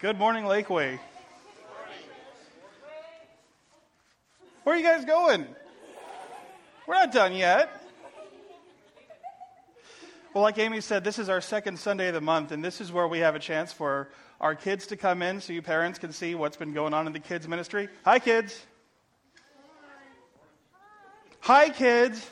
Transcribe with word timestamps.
Good 0.00 0.16
morning, 0.16 0.44
Lakeway. 0.44 0.96
Where 4.62 4.76
are 4.76 4.78
you 4.78 4.84
guys 4.84 5.04
going? 5.04 5.44
We're 6.86 6.94
not 6.94 7.10
done 7.10 7.34
yet. 7.34 7.68
Well, 10.32 10.44
like 10.44 10.56
Amy 10.58 10.82
said, 10.82 11.02
this 11.02 11.18
is 11.18 11.28
our 11.28 11.40
second 11.40 11.80
Sunday 11.80 12.06
of 12.06 12.14
the 12.14 12.20
month, 12.20 12.52
and 12.52 12.64
this 12.64 12.80
is 12.80 12.92
where 12.92 13.08
we 13.08 13.18
have 13.18 13.34
a 13.34 13.40
chance 13.40 13.72
for 13.72 14.08
our 14.40 14.54
kids 14.54 14.86
to 14.86 14.96
come 14.96 15.20
in 15.20 15.40
so 15.40 15.52
you 15.52 15.62
parents 15.62 15.98
can 15.98 16.12
see 16.12 16.36
what's 16.36 16.56
been 16.56 16.72
going 16.72 16.94
on 16.94 17.08
in 17.08 17.12
the 17.12 17.18
kids' 17.18 17.48
ministry. 17.48 17.88
Hi, 18.04 18.20
kids. 18.20 18.64
Hi, 21.40 21.70
kids. 21.70 22.24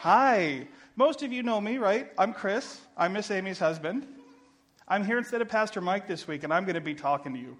Hi. 0.00 0.66
Most 0.96 1.22
of 1.22 1.32
you 1.32 1.44
know 1.44 1.60
me, 1.60 1.78
right? 1.78 2.10
I'm 2.18 2.32
Chris. 2.32 2.80
I'm 2.96 3.12
Miss 3.12 3.30
Amy's 3.30 3.60
husband. 3.60 4.15
I'm 4.88 5.04
here 5.04 5.18
instead 5.18 5.42
of 5.42 5.48
Pastor 5.48 5.80
Mike 5.80 6.06
this 6.06 6.28
week, 6.28 6.44
and 6.44 6.52
I'm 6.52 6.64
going 6.64 6.74
to 6.74 6.80
be 6.80 6.94
talking 6.94 7.34
to 7.34 7.38
you. 7.40 7.56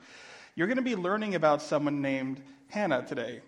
You're 0.55 0.69
going 0.69 0.77
to 0.77 0.83
be 0.83 0.95
learning 0.95 1.35
about 1.35 1.61
someone 1.61 2.01
named 2.01 2.41
Hannah 2.69 3.05
today. 3.05 3.41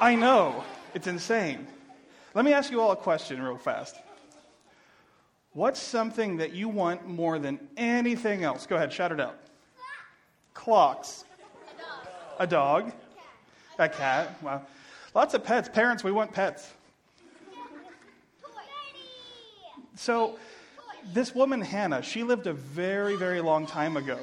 I 0.00 0.14
know, 0.14 0.64
it's 0.94 1.06
insane. 1.06 1.66
Let 2.32 2.46
me 2.46 2.54
ask 2.54 2.70
you 2.70 2.80
all 2.80 2.92
a 2.92 2.96
question 2.96 3.42
real 3.42 3.58
fast. 3.58 3.96
What's 5.52 5.80
something 5.80 6.38
that 6.38 6.52
you 6.52 6.68
want 6.70 7.06
more 7.06 7.38
than 7.38 7.60
anything 7.76 8.42
else? 8.42 8.66
Go 8.66 8.76
ahead, 8.76 8.92
shout 8.92 9.12
it 9.12 9.20
out. 9.20 9.38
Clocks. 10.54 11.24
A 12.38 12.46
dog. 12.46 12.92
A 13.78 13.88
cat. 13.90 14.42
Wow. 14.42 14.62
Lots 15.14 15.34
of 15.34 15.44
pets. 15.44 15.68
Parents, 15.68 16.02
we 16.02 16.12
want 16.12 16.32
pets. 16.32 16.70
So, 19.96 20.38
this 21.12 21.34
woman, 21.34 21.60
Hannah, 21.60 22.02
she 22.02 22.22
lived 22.22 22.46
a 22.46 22.52
very, 22.52 23.16
very 23.16 23.40
long 23.40 23.66
time 23.66 23.96
ago. 23.96 24.18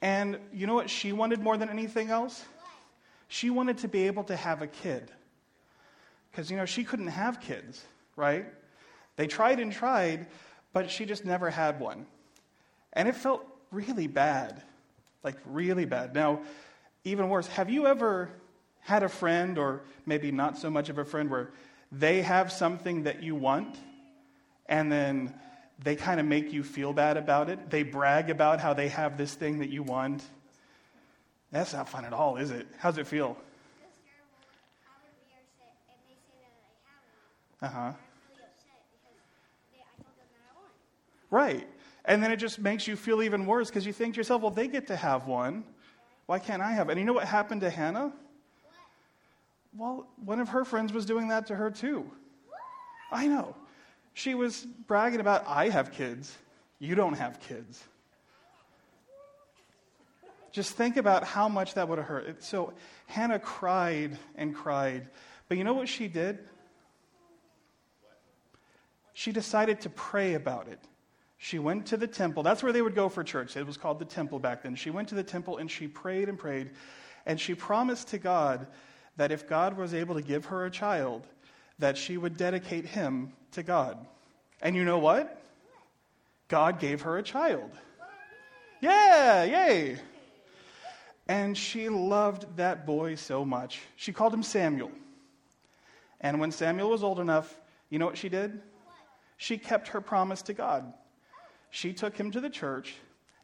And 0.00 0.38
you 0.52 0.66
know 0.66 0.74
what 0.74 0.90
she 0.90 1.12
wanted 1.12 1.40
more 1.40 1.56
than 1.56 1.68
anything 1.68 2.10
else? 2.10 2.44
She 3.28 3.50
wanted 3.50 3.78
to 3.78 3.88
be 3.88 4.06
able 4.06 4.24
to 4.24 4.36
have 4.36 4.62
a 4.62 4.66
kid. 4.66 5.10
Because, 6.30 6.50
you 6.50 6.56
know, 6.56 6.64
she 6.64 6.84
couldn't 6.84 7.08
have 7.08 7.40
kids, 7.40 7.84
right? 8.16 8.46
They 9.16 9.26
tried 9.26 9.58
and 9.58 9.72
tried, 9.72 10.26
but 10.72 10.90
she 10.90 11.04
just 11.04 11.24
never 11.24 11.50
had 11.50 11.80
one. 11.80 12.06
And 12.92 13.08
it 13.08 13.16
felt 13.16 13.44
really 13.72 14.06
bad. 14.06 14.62
Like, 15.24 15.36
really 15.46 15.84
bad. 15.84 16.14
Now, 16.14 16.42
even 17.04 17.28
worse, 17.28 17.46
have 17.48 17.70
you 17.70 17.86
ever 17.86 18.30
had 18.80 19.02
a 19.02 19.08
friend, 19.08 19.58
or 19.58 19.82
maybe 20.06 20.30
not 20.30 20.56
so 20.56 20.70
much 20.70 20.88
of 20.88 20.98
a 20.98 21.04
friend, 21.04 21.28
where 21.30 21.50
they 21.90 22.22
have 22.22 22.52
something 22.52 23.02
that 23.02 23.22
you 23.22 23.34
want, 23.34 23.76
and 24.66 24.92
then 24.92 25.34
they 25.82 25.96
kind 25.96 26.18
of 26.18 26.26
make 26.26 26.52
you 26.52 26.62
feel 26.62 26.92
bad 26.92 27.16
about 27.16 27.48
it? 27.48 27.70
They 27.70 27.82
brag 27.82 28.30
about 28.30 28.60
how 28.60 28.74
they 28.74 28.88
have 28.88 29.16
this 29.16 29.34
thing 29.34 29.60
that 29.60 29.70
you 29.70 29.82
want. 29.82 30.24
That's 31.50 31.72
not 31.72 31.88
fun 31.88 32.04
at 32.04 32.12
all, 32.12 32.36
is 32.36 32.50
it? 32.50 32.66
How's 32.78 32.98
it 32.98 33.06
feel? 33.06 33.36
Uh 37.60 37.68
huh. 37.68 37.92
Right. 41.30 41.66
And 42.04 42.22
then 42.22 42.30
it 42.32 42.36
just 42.36 42.58
makes 42.58 42.86
you 42.86 42.96
feel 42.96 43.22
even 43.22 43.46
worse 43.46 43.68
because 43.68 43.84
you 43.84 43.92
think 43.92 44.14
to 44.14 44.18
yourself, 44.18 44.42
well, 44.42 44.50
they 44.50 44.68
get 44.68 44.86
to 44.86 44.96
have 44.96 45.26
one. 45.26 45.64
Why 46.26 46.38
can't 46.38 46.62
I 46.62 46.72
have 46.72 46.88
it? 46.88 46.92
And 46.92 47.00
you 47.00 47.06
know 47.06 47.12
what 47.12 47.26
happened 47.26 47.60
to 47.62 47.70
Hannah? 47.70 48.12
Well, 49.76 50.06
one 50.24 50.40
of 50.40 50.48
her 50.50 50.64
friends 50.64 50.92
was 50.92 51.04
doing 51.04 51.28
that 51.28 51.46
to 51.48 51.54
her 51.54 51.70
too. 51.70 52.10
I 53.10 53.26
know. 53.26 53.54
She 54.18 54.34
was 54.34 54.66
bragging 54.88 55.20
about, 55.20 55.44
I 55.46 55.68
have 55.68 55.92
kids. 55.92 56.36
You 56.80 56.96
don't 56.96 57.14
have 57.14 57.38
kids. 57.38 57.80
Just 60.50 60.72
think 60.72 60.96
about 60.96 61.22
how 61.22 61.48
much 61.48 61.74
that 61.74 61.88
would 61.88 61.98
have 61.98 62.08
hurt. 62.08 62.42
So 62.42 62.72
Hannah 63.06 63.38
cried 63.38 64.18
and 64.34 64.52
cried. 64.52 65.06
But 65.48 65.56
you 65.56 65.62
know 65.62 65.74
what 65.74 65.88
she 65.88 66.08
did? 66.08 66.40
She 69.12 69.30
decided 69.30 69.82
to 69.82 69.90
pray 69.90 70.34
about 70.34 70.66
it. 70.66 70.80
She 71.36 71.60
went 71.60 71.86
to 71.86 71.96
the 71.96 72.08
temple. 72.08 72.42
That's 72.42 72.60
where 72.60 72.72
they 72.72 72.82
would 72.82 72.96
go 72.96 73.08
for 73.08 73.22
church. 73.22 73.56
It 73.56 73.64
was 73.64 73.76
called 73.76 74.00
the 74.00 74.04
temple 74.04 74.40
back 74.40 74.64
then. 74.64 74.74
She 74.74 74.90
went 74.90 75.10
to 75.10 75.14
the 75.14 75.22
temple 75.22 75.58
and 75.58 75.70
she 75.70 75.86
prayed 75.86 76.28
and 76.28 76.36
prayed. 76.36 76.70
And 77.24 77.40
she 77.40 77.54
promised 77.54 78.08
to 78.08 78.18
God 78.18 78.66
that 79.16 79.30
if 79.30 79.48
God 79.48 79.76
was 79.76 79.94
able 79.94 80.16
to 80.16 80.22
give 80.22 80.46
her 80.46 80.66
a 80.66 80.72
child, 80.72 81.24
that 81.78 81.96
she 81.96 82.16
would 82.16 82.36
dedicate 82.36 82.86
him 82.86 83.32
to 83.52 83.62
God. 83.62 83.98
And 84.60 84.74
you 84.74 84.84
know 84.84 84.98
what? 84.98 85.40
God 86.48 86.80
gave 86.80 87.02
her 87.02 87.18
a 87.18 87.22
child. 87.22 87.70
Yeah, 88.80 89.44
yay. 89.44 89.98
And 91.28 91.56
she 91.56 91.88
loved 91.88 92.56
that 92.56 92.86
boy 92.86 93.14
so 93.14 93.44
much. 93.44 93.80
She 93.96 94.12
called 94.12 94.32
him 94.32 94.42
Samuel. 94.42 94.90
And 96.20 96.40
when 96.40 96.50
Samuel 96.50 96.90
was 96.90 97.02
old 97.02 97.20
enough, 97.20 97.58
you 97.90 97.98
know 97.98 98.06
what 98.06 98.18
she 98.18 98.28
did? 98.28 98.60
She 99.36 99.58
kept 99.58 99.88
her 99.88 100.00
promise 100.00 100.42
to 100.42 100.54
God. 100.54 100.92
She 101.70 101.92
took 101.92 102.16
him 102.16 102.30
to 102.32 102.40
the 102.40 102.50
church, 102.50 102.96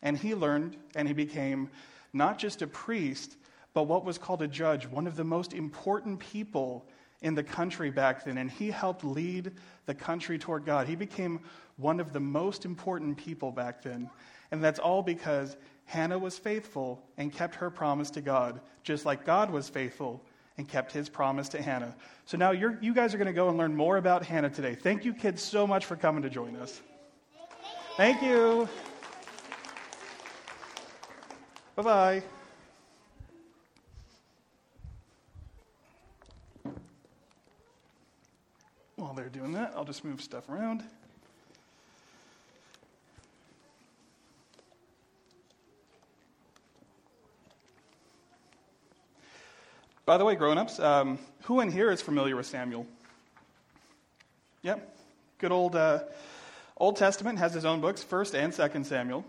and 0.03 0.17
he 0.17 0.35
learned, 0.35 0.77
and 0.97 1.07
he 1.07 1.15
became 1.15 1.71
not 2.13 2.39
just 2.39 2.63
a 2.63 2.67
priest, 2.67 3.37
but 3.75 3.85
what 3.85 4.05
was 4.05 4.19
called 4.19 4.43
a 4.43 4.49
judge, 4.49 4.87
one 4.87 5.07
of 5.07 5.17
the 5.17 5.25
most 5.25 5.53
important 5.53 6.21
people 6.21 6.87
in 7.25 7.35
the 7.35 7.43
country 7.43 7.91
back 7.91 8.25
then. 8.25 8.39
And 8.39 8.49
he 8.49 8.71
helped 8.71 9.03
lead 9.03 9.51
the 9.87 9.95
country 9.95 10.39
toward 10.39 10.65
God. 10.65 10.87
He 10.87 10.95
became 10.95 11.41
one 11.77 11.99
of 11.99 12.13
the 12.13 12.21
most 12.21 12.65
important 12.65 13.17
people 13.17 13.51
back 13.51 13.83
then. 13.83 14.09
And 14.53 14.63
that's 14.63 14.79
all 14.79 15.03
because 15.03 15.57
Hannah 15.87 16.19
was 16.19 16.39
faithful 16.39 17.03
and 17.17 17.33
kept 17.33 17.57
her 17.57 17.71
promise 17.71 18.11
to 18.13 18.21
God, 18.21 18.61
just 18.85 19.05
like 19.05 19.25
God 19.25 19.51
was 19.51 19.69
faithful 19.69 20.23
and 20.57 20.69
kept 20.69 20.93
his 20.93 21.09
promise 21.09 21.49
to 21.49 21.61
Hannah. 21.61 21.97
So 22.27 22.37
now 22.37 22.53
you 22.53 22.95
guys 22.95 23.13
are 23.13 23.19
going 23.19 23.27
to 23.27 23.33
go 23.33 23.49
and 23.49 23.59
learn 23.59 23.75
more 23.75 23.97
about 23.97 24.25
Hannah 24.25 24.51
today. 24.51 24.77
Thank 24.77 25.05
you, 25.05 25.13
kids, 25.13 25.43
so 25.43 25.67
much 25.67 25.85
for 25.85 25.97
coming 25.97 26.23
to 26.23 26.31
join 26.31 26.55
us. 26.57 26.81
Thank 27.97 28.23
you. 28.23 28.69
Bye 31.75 31.83
bye. 31.83 32.23
While 38.97 39.15
they're 39.15 39.29
doing 39.29 39.53
that, 39.55 39.64
I'll 39.75 39.85
just 39.85 40.05
move 40.05 40.21
stuff 40.21 40.49
around. 40.49 40.83
By 50.07 50.19
the 50.19 50.25
way, 50.25 50.35
grown-ups, 50.35 50.79
um, 50.81 51.19
who 51.45 51.61
in 51.61 51.73
here 51.73 51.91
is 51.91 52.03
familiar 52.03 52.37
with 52.37 52.47
Samuel? 52.47 52.87
Yep, 54.63 54.97
good 55.39 55.51
old 55.51 55.75
uh, 55.75 56.01
Old 56.77 56.97
Testament 56.97 57.39
has 57.39 57.55
his 57.55 57.65
own 57.65 57.81
books, 57.81 58.03
First 58.03 58.35
and 58.35 58.53
Second 58.53 58.85
Samuel. 58.87 59.25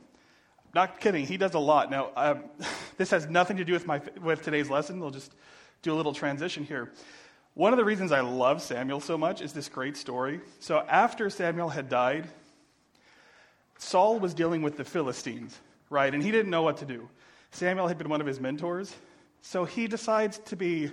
Not 0.74 1.00
kidding, 1.00 1.26
he 1.26 1.38
does 1.38 1.54
a 1.54 1.60
lot. 1.60 1.90
Now, 1.90 2.10
um, 2.16 2.44
this 2.98 3.12
has 3.12 3.28
nothing 3.28 3.58
to 3.58 3.66
do 3.66 3.74
with 3.74 3.88
my 3.88 4.02
with 4.22 4.42
today's 4.42 4.70
lesson. 4.70 5.00
We'll 5.00 5.12
just 5.12 5.32
do 5.82 5.94
a 5.94 5.96
little 5.96 6.14
transition 6.14 6.66
here. 6.66 6.92
One 7.56 7.72
of 7.72 7.78
the 7.78 7.86
reasons 7.86 8.12
I 8.12 8.20
love 8.20 8.62
Samuel 8.62 9.00
so 9.00 9.18
much 9.18 9.42
is 9.42 9.54
this 9.54 9.70
great 9.70 9.96
story. 9.96 10.42
So 10.60 10.80
after 10.80 11.30
Samuel 11.30 11.70
had 11.70 11.88
died, 11.88 12.28
Saul 13.78 14.20
was 14.20 14.34
dealing 14.34 14.62
with 14.62 14.76
the 14.76 14.84
Philistines, 14.84 15.58
right? 15.90 16.14
And 16.14 16.22
he 16.22 16.32
didn't 16.32 16.52
know 16.52 16.64
what 16.64 16.78
to 16.78 16.86
do. 16.86 17.08
Samuel 17.52 17.88
had 17.88 17.98
been 17.98 18.10
one 18.10 18.20
of 18.20 18.28
his 18.28 18.42
mentors. 18.42 18.94
So 19.42 19.64
he 19.64 19.88
decides 19.88 20.40
to 20.40 20.58
be 20.58 20.92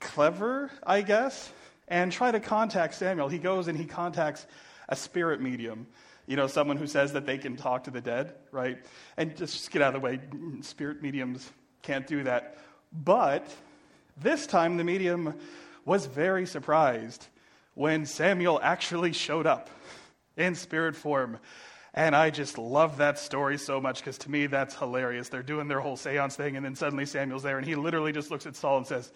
clever, 0.00 0.72
I 0.84 1.02
guess, 1.02 1.52
and 1.86 2.10
try 2.10 2.32
to 2.32 2.40
contact 2.40 2.96
Samuel. 2.96 3.28
He 3.28 3.38
goes 3.38 3.68
and 3.68 3.78
he 3.78 3.84
contacts 3.84 4.44
a 4.88 4.96
spirit 4.96 5.40
medium, 5.40 5.86
you 6.26 6.34
know, 6.34 6.48
someone 6.48 6.76
who 6.76 6.88
says 6.88 7.12
that 7.12 7.26
they 7.26 7.38
can 7.38 7.54
talk 7.54 7.84
to 7.84 7.92
the 7.92 8.00
dead, 8.00 8.34
right? 8.50 8.78
And 9.16 9.36
just 9.36 9.70
get 9.70 9.82
out 9.82 9.94
of 9.94 10.02
the 10.02 10.04
way. 10.04 10.18
Spirit 10.62 11.00
mediums 11.00 11.48
can't 11.82 12.08
do 12.08 12.24
that. 12.24 12.58
But 12.92 13.48
this 14.20 14.46
time 14.46 14.76
the 14.76 14.84
medium 14.84 15.34
was 15.84 16.06
very 16.06 16.46
surprised 16.46 17.26
when 17.74 18.06
Samuel 18.06 18.60
actually 18.62 19.12
showed 19.12 19.46
up 19.46 19.70
in 20.36 20.54
spirit 20.54 20.96
form. 20.96 21.38
And 21.94 22.14
I 22.14 22.30
just 22.30 22.58
love 22.58 22.98
that 22.98 23.18
story 23.18 23.58
so 23.58 23.80
much 23.80 24.00
because 24.00 24.18
to 24.18 24.30
me 24.30 24.46
that's 24.46 24.74
hilarious. 24.76 25.28
They're 25.28 25.42
doing 25.42 25.68
their 25.68 25.80
whole 25.80 25.96
seance 25.96 26.36
thing, 26.36 26.56
and 26.56 26.64
then 26.64 26.74
suddenly 26.74 27.06
Samuel's 27.06 27.42
there, 27.42 27.58
and 27.58 27.66
he 27.66 27.74
literally 27.74 28.12
just 28.12 28.30
looks 28.30 28.46
at 28.46 28.56
Saul 28.56 28.78
and 28.78 28.86
says, 28.86 29.10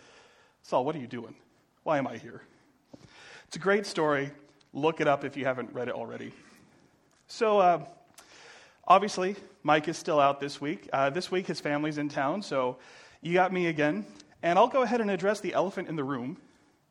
Saul, 0.63 0.85
what 0.85 0.97
are 0.97 0.99
you 0.99 1.07
doing? 1.07 1.35
Why 1.83 1.99
am 1.99 2.07
I 2.07 2.17
here? 2.17 2.43
It's 3.47 3.57
a 3.57 3.61
great 3.61 3.87
story. 3.87 4.31
Look 4.73 5.01
it 5.01 5.07
up 5.07 5.25
if 5.25 5.37
you 5.37 5.45
haven't 5.45 5.73
read 5.75 5.89
it 5.89 5.95
already. 5.95 6.33
So, 7.27 7.59
uh, 7.59 7.85
obviously, 8.87 9.37
Mike 9.63 9.89
is 9.89 9.99
still 9.99 10.19
out 10.19 10.41
this 10.41 10.61
week. 10.61 10.89
Uh, 10.93 11.11
this 11.11 11.31
week, 11.31 11.47
his 11.47 11.61
family's 11.61 11.99
in 11.99 12.09
town, 12.09 12.43
so 12.43 12.79
you 13.21 13.35
got 13.35 13.53
me 13.53 13.67
again. 13.67 14.07
And 14.43 14.59
I'll 14.59 14.69
go 14.69 14.83
ahead 14.83 15.01
and 15.01 15.11
address 15.11 15.41
the 15.41 15.55
elephant 15.55 15.89
in 15.89 15.97
the 15.97 16.05
room. 16.05 16.37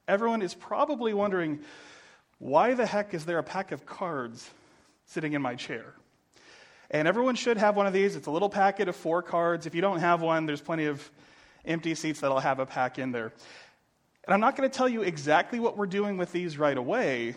Everyone 0.08 0.42
is 0.42 0.54
probably 0.54 1.14
wondering 1.14 1.60
why 2.40 2.74
the 2.74 2.86
heck 2.86 3.14
is 3.14 3.26
there 3.26 3.38
a 3.38 3.44
pack 3.44 3.72
of 3.72 3.86
cards 3.86 4.50
sitting 5.06 5.34
in 5.34 5.42
my 5.42 5.56
chair. 5.56 5.94
And 6.90 7.08
everyone 7.08 7.36
should 7.36 7.58
have 7.58 7.76
one 7.76 7.88
of 7.88 7.94
these. 7.94 8.16
It's 8.16 8.28
a 8.28 8.32
little 8.32 8.50
packet 8.50 8.88
of 8.90 8.96
four 8.96 9.22
cards. 9.22 9.66
If 9.66 9.76
you 9.76 9.82
don't 9.82 10.00
have 10.00 10.22
one, 10.22 10.46
there's 10.46 10.62
plenty 10.62 10.86
of 10.86 11.10
empty 11.66 11.96
seats 11.96 12.20
that'll 12.20 12.40
have 12.40 12.60
a 12.60 12.66
pack 12.66 13.00
in 13.00 13.12
there. 13.12 13.32
And 14.26 14.34
I'm 14.34 14.40
not 14.40 14.56
going 14.56 14.70
to 14.70 14.76
tell 14.76 14.90
you 14.90 15.02
exactly 15.02 15.60
what 15.60 15.78
we're 15.78 15.88
doing 15.88 16.18
with 16.18 16.32
these 16.32 16.58
right 16.58 16.78
away. 16.78 17.36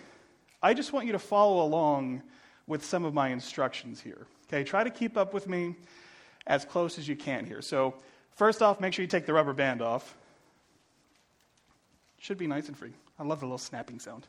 I 0.62 0.74
just 0.74 0.92
want 0.92 1.06
you 1.06 1.12
to 1.12 1.18
follow 1.18 1.64
along 1.64 2.22
with 2.66 2.84
some 2.84 3.04
of 3.04 3.14
my 3.14 3.28
instructions 3.28 4.00
here. 4.00 4.26
Okay, 4.48 4.64
try 4.64 4.84
to 4.84 4.90
keep 4.90 5.16
up 5.16 5.34
with 5.34 5.48
me 5.48 5.76
as 6.46 6.64
close 6.64 6.98
as 6.98 7.08
you 7.08 7.16
can 7.16 7.46
here. 7.46 7.62
So, 7.62 7.94
first 8.34 8.62
off, 8.62 8.80
make 8.80 8.92
sure 8.92 9.02
you 9.02 9.08
take 9.08 9.26
the 9.26 9.32
rubber 9.32 9.52
band 9.52 9.82
off. 9.82 10.16
Should 12.18 12.38
be 12.38 12.46
nice 12.46 12.68
and 12.68 12.76
free. 12.76 12.92
I 13.18 13.22
love 13.22 13.40
the 13.40 13.46
little 13.46 13.58
snapping 13.58 13.98
sound. 13.98 14.26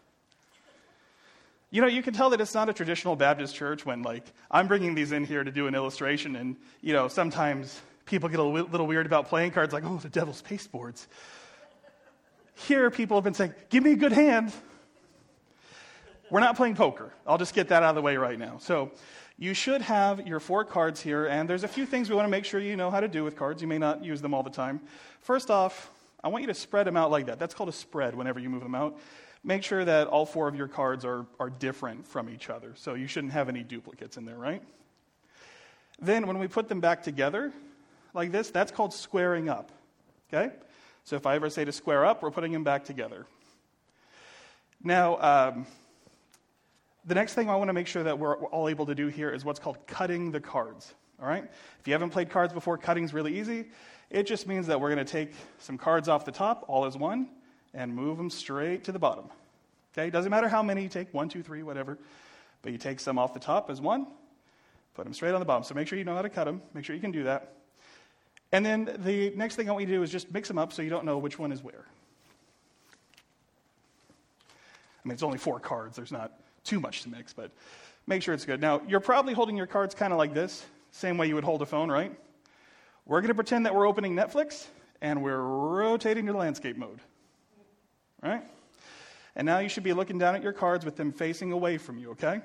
You 1.71 1.81
know, 1.81 1.87
you 1.87 2.03
can 2.03 2.13
tell 2.13 2.29
that 2.29 2.39
it's 2.39 2.53
not 2.53 2.69
a 2.69 2.73
traditional 2.73 3.15
Baptist 3.15 3.55
church 3.55 3.85
when, 3.85 4.01
like, 4.01 4.23
I'm 4.49 4.67
bringing 4.67 4.95
these 4.95 5.11
in 5.11 5.25
here 5.25 5.43
to 5.43 5.51
do 5.51 5.67
an 5.67 5.75
illustration, 5.75 6.35
and, 6.35 6.55
you 6.81 6.93
know, 6.93 7.07
sometimes 7.07 7.81
people 8.05 8.29
get 8.29 8.39
a 8.39 8.43
little 8.43 8.87
weird 8.87 9.05
about 9.05 9.27
playing 9.27 9.51
cards, 9.51 9.73
like, 9.73 9.83
oh, 9.83 9.97
the 9.97 10.09
devil's 10.09 10.41
pasteboards. 10.41 11.07
Here, 12.53 12.89
people 12.91 13.17
have 13.17 13.23
been 13.23 13.33
saying, 13.33 13.53
give 13.69 13.83
me 13.83 13.91
a 13.93 13.97
good 13.97 14.13
hand. 14.13 14.53
We're 16.29 16.39
not 16.39 16.55
playing 16.55 16.75
poker. 16.75 17.11
I'll 17.27 17.37
just 17.37 17.53
get 17.53 17.69
that 17.69 17.83
out 17.83 17.89
of 17.89 17.95
the 17.95 18.01
way 18.01 18.15
right 18.15 18.39
now. 18.39 18.57
So, 18.59 18.91
you 19.37 19.53
should 19.53 19.81
have 19.81 20.25
your 20.25 20.39
four 20.39 20.63
cards 20.63 21.01
here, 21.01 21.25
and 21.25 21.49
there's 21.49 21.63
a 21.63 21.67
few 21.67 21.85
things 21.85 22.09
we 22.09 22.15
want 22.15 22.25
to 22.25 22.31
make 22.31 22.45
sure 22.45 22.59
you 22.59 22.75
know 22.75 22.89
how 22.89 23.01
to 23.01 23.07
do 23.07 23.23
with 23.23 23.35
cards. 23.35 23.61
You 23.61 23.67
may 23.67 23.77
not 23.77 24.03
use 24.03 24.21
them 24.21 24.33
all 24.33 24.43
the 24.43 24.49
time. 24.49 24.79
First 25.21 25.51
off, 25.51 25.91
I 26.23 26.29
want 26.29 26.41
you 26.41 26.47
to 26.47 26.53
spread 26.53 26.87
them 26.87 26.95
out 26.95 27.11
like 27.11 27.25
that. 27.25 27.37
That's 27.37 27.53
called 27.53 27.69
a 27.69 27.73
spread 27.73 28.15
whenever 28.15 28.39
you 28.39 28.49
move 28.49 28.63
them 28.63 28.75
out. 28.75 28.97
Make 29.43 29.63
sure 29.63 29.85
that 29.85 30.07
all 30.07 30.25
four 30.25 30.47
of 30.47 30.55
your 30.55 30.67
cards 30.67 31.05
are, 31.05 31.25
are 31.39 31.49
different 31.49 32.07
from 32.07 32.29
each 32.29 32.49
other. 32.49 32.73
So 32.75 32.95
you 32.95 33.07
shouldn't 33.07 33.33
have 33.33 33.47
any 33.49 33.61
duplicates 33.61 34.17
in 34.17 34.25
there, 34.25 34.37
right? 34.37 34.63
Then 35.99 36.25
when 36.25 36.39
we 36.39 36.47
put 36.47 36.67
them 36.67 36.79
back 36.79 37.03
together 37.03 37.51
like 38.13 38.31
this, 38.31 38.49
that's 38.49 38.71
called 38.71 38.93
squaring 38.93 39.49
up. 39.49 39.71
Okay? 40.33 40.53
So 41.03 41.15
if 41.15 41.27
I 41.27 41.35
ever 41.35 41.49
say 41.49 41.63
to 41.63 41.71
square 41.71 42.05
up, 42.05 42.23
we're 42.23 42.31
putting 42.31 42.51
them 42.51 42.63
back 42.63 42.85
together. 42.85 43.27
Now, 44.83 45.17
um, 45.19 45.67
the 47.05 47.15
next 47.15 47.33
thing 47.33 47.49
I 47.49 47.55
want 47.55 47.69
to 47.69 47.73
make 47.73 47.87
sure 47.87 48.03
that 48.03 48.17
we're 48.17 48.35
all 48.35 48.67
able 48.67 48.85
to 48.87 48.95
do 48.95 49.07
here 49.07 49.29
is 49.29 49.45
what's 49.45 49.59
called 49.59 49.77
cutting 49.87 50.31
the 50.31 50.39
cards. 50.39 50.93
All 51.21 51.27
right? 51.27 51.43
If 51.79 51.87
you 51.87 51.93
haven't 51.93 52.09
played 52.09 52.29
cards 52.29 52.53
before, 52.53 52.77
cutting's 52.77 53.13
really 53.13 53.37
easy. 53.39 53.65
It 54.09 54.23
just 54.23 54.47
means 54.47 54.67
that 54.67 54.79
we're 54.79 54.93
going 54.93 55.05
to 55.05 55.11
take 55.11 55.33
some 55.59 55.77
cards 55.77 56.09
off 56.09 56.25
the 56.25 56.31
top, 56.31 56.65
all 56.67 56.85
as 56.85 56.97
one, 56.97 57.29
and 57.73 57.93
move 57.93 58.17
them 58.17 58.29
straight 58.29 58.83
to 58.85 58.91
the 58.91 58.99
bottom. 58.99 59.25
Okay? 59.93 60.09
Doesn't 60.09 60.31
matter 60.31 60.47
how 60.47 60.63
many 60.63 60.83
you 60.83 60.89
take, 60.89 61.13
one, 61.13 61.29
two, 61.29 61.43
three, 61.43 61.63
whatever. 61.63 61.97
But 62.61 62.71
you 62.71 62.77
take 62.77 62.99
some 62.99 63.19
off 63.19 63.33
the 63.33 63.39
top 63.39 63.69
as 63.69 63.79
one, 63.79 64.07
put 64.95 65.05
them 65.05 65.13
straight 65.13 65.33
on 65.33 65.39
the 65.39 65.45
bottom. 65.45 65.63
So 65.63 65.75
make 65.75 65.87
sure 65.87 65.97
you 65.97 66.05
know 66.05 66.15
how 66.15 66.21
to 66.23 66.29
cut 66.29 66.45
them. 66.45 66.61
Make 66.73 66.85
sure 66.85 66.95
you 66.95 67.01
can 67.01 67.11
do 67.11 67.23
that. 67.25 67.53
And 68.51 68.65
then 68.65 68.97
the 69.03 69.31
next 69.35 69.55
thing 69.55 69.69
I 69.69 69.73
want 69.73 69.81
you 69.81 69.87
to 69.87 69.93
do 69.93 70.03
is 70.03 70.11
just 70.11 70.31
mix 70.33 70.47
them 70.47 70.57
up 70.57 70.73
so 70.73 70.81
you 70.81 70.89
don't 70.89 71.05
know 71.05 71.17
which 71.17 71.37
one 71.37 71.51
is 71.51 71.63
where. 71.63 71.85
I 75.03 75.07
mean, 75.07 75.13
it's 75.13 75.23
only 75.23 75.37
four 75.37 75.59
cards. 75.59 75.95
There's 75.95 76.11
not 76.11 76.31
too 76.65 76.79
much 76.79 77.03
to 77.03 77.09
mix, 77.09 77.31
but 77.31 77.51
make 78.07 78.21
sure 78.21 78.33
it's 78.33 78.45
good. 78.45 78.59
Now, 78.59 78.81
you're 78.87 78.99
probably 78.99 79.33
holding 79.33 79.55
your 79.55 79.67
cards 79.67 79.95
kind 79.95 80.11
of 80.11 80.19
like 80.19 80.33
this, 80.33 80.65
same 80.91 81.17
way 81.17 81.27
you 81.27 81.35
would 81.35 81.43
hold 81.43 81.61
a 81.61 81.65
phone, 81.65 81.89
right? 81.89 82.13
We're 83.05 83.21
going 83.21 83.29
to 83.29 83.35
pretend 83.35 83.65
that 83.65 83.75
we're 83.75 83.87
opening 83.87 84.15
Netflix 84.15 84.65
and 85.01 85.21
we're 85.21 85.41
rotating 85.41 86.25
to 86.25 86.33
landscape 86.33 86.75
mode, 86.75 86.99
right? 88.21 88.43
And 89.35 89.45
now 89.45 89.59
you 89.59 89.69
should 89.69 89.83
be 89.83 89.93
looking 89.93 90.17
down 90.17 90.35
at 90.35 90.41
your 90.41 90.53
cards 90.53 90.83
with 90.85 90.95
them 90.95 91.11
facing 91.11 91.51
away 91.51 91.77
from 91.77 91.97
you, 91.97 92.11
okay? 92.11 92.41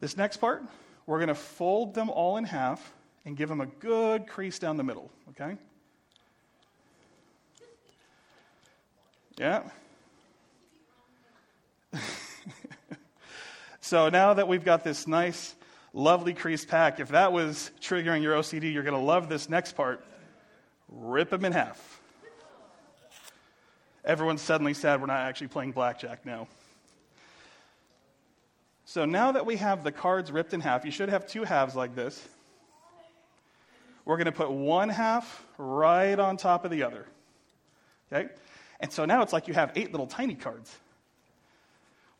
This 0.00 0.16
next 0.16 0.38
part, 0.38 0.62
we're 1.06 1.18
going 1.18 1.28
to 1.28 1.34
fold 1.34 1.94
them 1.94 2.08
all 2.08 2.36
in 2.38 2.44
half 2.44 2.92
and 3.26 3.36
give 3.36 3.48
them 3.48 3.60
a 3.60 3.66
good 3.66 4.26
crease 4.26 4.58
down 4.58 4.76
the 4.76 4.84
middle, 4.84 5.10
okay? 5.30 5.56
Yeah. 9.36 9.62
So 13.90 14.08
now 14.08 14.34
that 14.34 14.46
we've 14.46 14.64
got 14.64 14.84
this 14.84 15.08
nice, 15.08 15.52
lovely 15.92 16.32
creased 16.32 16.68
pack, 16.68 17.00
if 17.00 17.08
that 17.08 17.32
was 17.32 17.72
triggering 17.80 18.22
your 18.22 18.36
OCD, 18.36 18.72
you're 18.72 18.84
going 18.84 18.94
to 18.94 19.04
love 19.04 19.28
this 19.28 19.48
next 19.48 19.72
part. 19.72 20.04
Rip 20.88 21.30
them 21.30 21.44
in 21.44 21.50
half. 21.50 22.00
Everyone's 24.04 24.42
suddenly 24.42 24.74
sad 24.74 25.00
we're 25.00 25.08
not 25.08 25.16
actually 25.16 25.48
playing 25.48 25.72
blackjack 25.72 26.24
now. 26.24 26.46
So 28.84 29.06
now 29.06 29.32
that 29.32 29.44
we 29.44 29.56
have 29.56 29.82
the 29.82 29.90
cards 29.90 30.30
ripped 30.30 30.54
in 30.54 30.60
half, 30.60 30.84
you 30.84 30.92
should 30.92 31.08
have 31.08 31.26
two 31.26 31.42
halves 31.42 31.74
like 31.74 31.96
this. 31.96 32.28
We're 34.04 34.18
going 34.18 34.26
to 34.26 34.30
put 34.30 34.52
one 34.52 34.88
half 34.88 35.44
right 35.58 36.16
on 36.16 36.36
top 36.36 36.64
of 36.64 36.70
the 36.70 36.84
other. 36.84 37.06
Okay? 38.12 38.28
And 38.78 38.92
so 38.92 39.04
now 39.04 39.22
it's 39.22 39.32
like 39.32 39.48
you 39.48 39.54
have 39.54 39.72
eight 39.74 39.90
little 39.90 40.06
tiny 40.06 40.36
cards. 40.36 40.78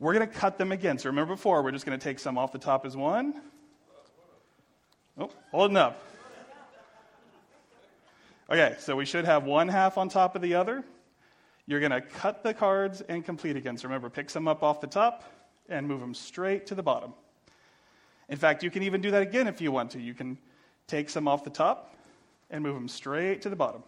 We're 0.00 0.14
going 0.14 0.26
to 0.26 0.34
cut 0.34 0.56
them 0.56 0.72
again. 0.72 0.98
So 0.98 1.10
remember 1.10 1.34
before, 1.34 1.62
we're 1.62 1.72
just 1.72 1.84
going 1.84 1.96
to 1.96 2.02
take 2.02 2.18
some 2.18 2.38
off 2.38 2.52
the 2.52 2.58
top 2.58 2.86
as 2.86 2.96
one. 2.96 3.34
Oh, 5.18 5.30
holding 5.50 5.76
up. 5.76 6.02
Okay, 8.48 8.74
so 8.78 8.96
we 8.96 9.04
should 9.04 9.26
have 9.26 9.44
one 9.44 9.68
half 9.68 9.98
on 9.98 10.08
top 10.08 10.34
of 10.34 10.42
the 10.42 10.54
other. 10.54 10.82
You're 11.66 11.80
going 11.80 11.92
to 11.92 12.00
cut 12.00 12.42
the 12.42 12.54
cards 12.54 13.02
and 13.02 13.22
complete 13.24 13.56
again. 13.56 13.76
So 13.76 13.88
remember, 13.88 14.08
pick 14.08 14.30
some 14.30 14.48
up 14.48 14.62
off 14.62 14.80
the 14.80 14.86
top 14.86 15.22
and 15.68 15.86
move 15.86 16.00
them 16.00 16.14
straight 16.14 16.66
to 16.66 16.74
the 16.74 16.82
bottom. 16.82 17.12
In 18.30 18.38
fact, 18.38 18.62
you 18.62 18.70
can 18.70 18.82
even 18.82 19.02
do 19.02 19.10
that 19.10 19.22
again 19.22 19.48
if 19.48 19.60
you 19.60 19.70
want 19.70 19.90
to. 19.90 20.00
You 20.00 20.14
can 20.14 20.38
take 20.86 21.10
some 21.10 21.28
off 21.28 21.44
the 21.44 21.50
top 21.50 21.94
and 22.48 22.64
move 22.64 22.74
them 22.74 22.88
straight 22.88 23.42
to 23.42 23.50
the 23.50 23.56
bottom. 23.56 23.84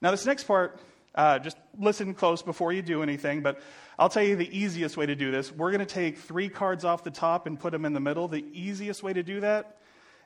Now, 0.00 0.12
this 0.12 0.24
next 0.24 0.44
part, 0.44 0.80
uh, 1.18 1.38
just 1.40 1.56
listen 1.76 2.14
close 2.14 2.42
before 2.42 2.72
you 2.72 2.80
do 2.80 3.02
anything, 3.02 3.42
but 3.42 3.60
I'll 3.98 4.08
tell 4.08 4.22
you 4.22 4.36
the 4.36 4.56
easiest 4.56 4.96
way 4.96 5.04
to 5.04 5.16
do 5.16 5.32
this. 5.32 5.50
We're 5.50 5.72
going 5.72 5.80
to 5.80 5.94
take 5.94 6.16
three 6.16 6.48
cards 6.48 6.84
off 6.84 7.02
the 7.02 7.10
top 7.10 7.48
and 7.48 7.58
put 7.58 7.72
them 7.72 7.84
in 7.84 7.92
the 7.92 8.00
middle. 8.00 8.28
The 8.28 8.44
easiest 8.52 9.02
way 9.02 9.12
to 9.12 9.24
do 9.24 9.40
that 9.40 9.78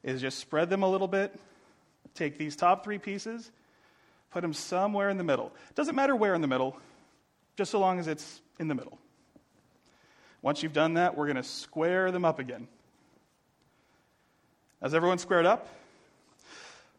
is 0.02 0.20
just 0.20 0.38
spread 0.38 0.68
them 0.68 0.82
a 0.82 0.90
little 0.90 1.08
bit. 1.08 1.34
Take 2.14 2.36
these 2.36 2.56
top 2.56 2.84
three 2.84 2.98
pieces, 2.98 3.50
put 4.30 4.42
them 4.42 4.52
somewhere 4.52 5.08
in 5.08 5.16
the 5.16 5.24
middle. 5.24 5.50
Doesn't 5.74 5.96
matter 5.96 6.14
where 6.14 6.34
in 6.34 6.42
the 6.42 6.46
middle, 6.46 6.76
just 7.56 7.70
so 7.70 7.80
long 7.80 7.98
as 7.98 8.06
it's 8.06 8.42
in 8.60 8.68
the 8.68 8.74
middle. 8.74 8.98
Once 10.42 10.62
you've 10.62 10.74
done 10.74 10.94
that, 10.94 11.16
we're 11.16 11.26
going 11.26 11.36
to 11.36 11.42
square 11.42 12.10
them 12.10 12.26
up 12.26 12.38
again. 12.38 12.68
Has 14.82 14.92
everyone 14.92 15.16
squared 15.16 15.46
up? 15.46 15.68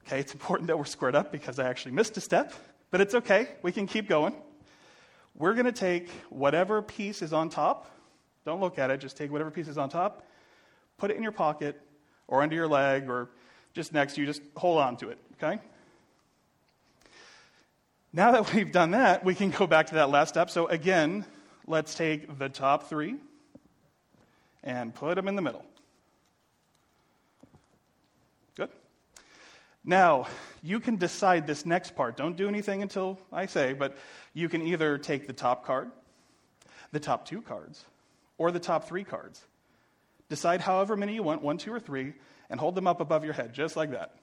Okay, 0.08 0.20
it's 0.20 0.34
important 0.34 0.68
that 0.68 0.80
we're 0.80 0.86
squared 0.86 1.16
up 1.16 1.32
because 1.32 1.60
I 1.60 1.70
actually 1.70 1.92
missed 1.92 2.18
a 2.18 2.22
step, 2.22 2.54
but 2.94 3.02
it's 3.02 3.16
okay. 3.16 3.48
We 3.64 3.72
can 3.72 3.88
keep 3.88 4.08
going. 4.08 4.36
We're 5.34 5.56
going 5.56 5.66
to 5.66 5.72
take 5.72 6.12
whatever 6.30 6.80
piece 6.84 7.24
is 7.24 7.34
on 7.34 7.50
top. 7.50 7.90
Don't 8.46 8.62
look 8.62 8.78
at 8.78 8.92
it, 8.92 9.00
just 9.00 9.18
take 9.18 9.32
whatever 9.32 9.50
piece 9.50 9.68
is 9.68 9.80
on 9.80 9.90
top, 9.90 10.28
put 11.00 11.10
it 11.10 11.18
in 11.18 11.24
your 11.24 11.32
pocket 11.32 11.82
or 12.28 12.44
under 12.44 12.56
your 12.56 12.68
leg 12.68 13.10
or 13.10 13.30
just 13.74 13.94
next 13.94 14.14
to 14.14 14.22
you. 14.22 14.28
Just 14.28 14.44
hold 14.56 14.80
on 14.80 14.96
to 14.98 15.10
it, 15.10 15.18
okay? 15.42 15.60
Now 18.14 18.32
that 18.34 18.54
we've 18.54 18.72
done 18.72 18.92
that, 18.92 19.26
we 19.26 19.34
can 19.34 19.50
go 19.50 19.66
back 19.66 19.88
to 19.88 19.96
that 19.96 20.12
last 20.12 20.30
step. 20.30 20.52
So, 20.52 20.68
again, 20.68 21.26
let's 21.66 21.96
take 21.96 22.38
the 22.38 22.48
top 22.48 22.90
three 22.90 23.16
and 24.64 24.94
put 24.94 25.16
them 25.16 25.28
in 25.28 25.36
the 25.36 25.42
middle. 25.42 25.66
Good. 28.56 28.70
Now, 29.86 30.28
you 30.62 30.80
can 30.80 30.96
decide 30.96 31.46
this 31.46 31.66
next 31.66 31.96
part. 31.96 32.16
Don't 32.16 32.38
do 32.38 32.48
anything 32.48 32.82
until 32.82 33.20
I 33.32 33.48
say, 33.48 33.74
but 33.74 33.98
you 34.34 34.48
can 34.48 34.62
either 34.62 34.98
take 34.98 35.28
the 35.28 35.34
top 35.34 35.66
card, 35.66 35.92
the 36.92 37.00
top 37.00 37.26
two 37.26 37.42
cards, 37.42 37.84
or 38.38 38.52
the 38.52 38.60
top 38.60 38.88
three 38.88 39.04
cards. 39.04 39.42
Decide 40.30 40.62
however 40.62 40.96
many 40.96 41.16
you 41.16 41.24
want, 41.24 41.42
one, 41.42 41.58
two, 41.58 41.74
or 41.74 41.80
three, 41.80 42.14
and 42.50 42.60
hold 42.60 42.76
them 42.76 42.88
up 42.88 43.02
above 43.02 43.26
your 43.26 43.34
head, 43.34 43.54
just 43.54 43.76
like 43.76 43.92
that. 43.92 44.16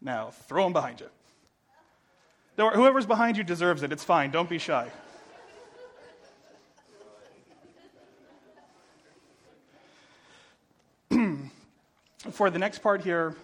Now, 0.00 0.30
throw 0.30 0.64
them 0.64 0.72
behind 0.72 1.00
you. 1.00 1.08
Whoever's 2.56 3.06
behind 3.06 3.36
you 3.36 3.44
deserves 3.44 3.82
it. 3.82 3.92
It's 3.92 4.04
fine. 4.04 4.30
Don't 4.30 4.48
be 4.48 4.58
shy. 4.58 4.90
For 12.32 12.48
the 12.48 12.58
next 12.58 12.78
part 12.78 13.02
here, 13.02 13.36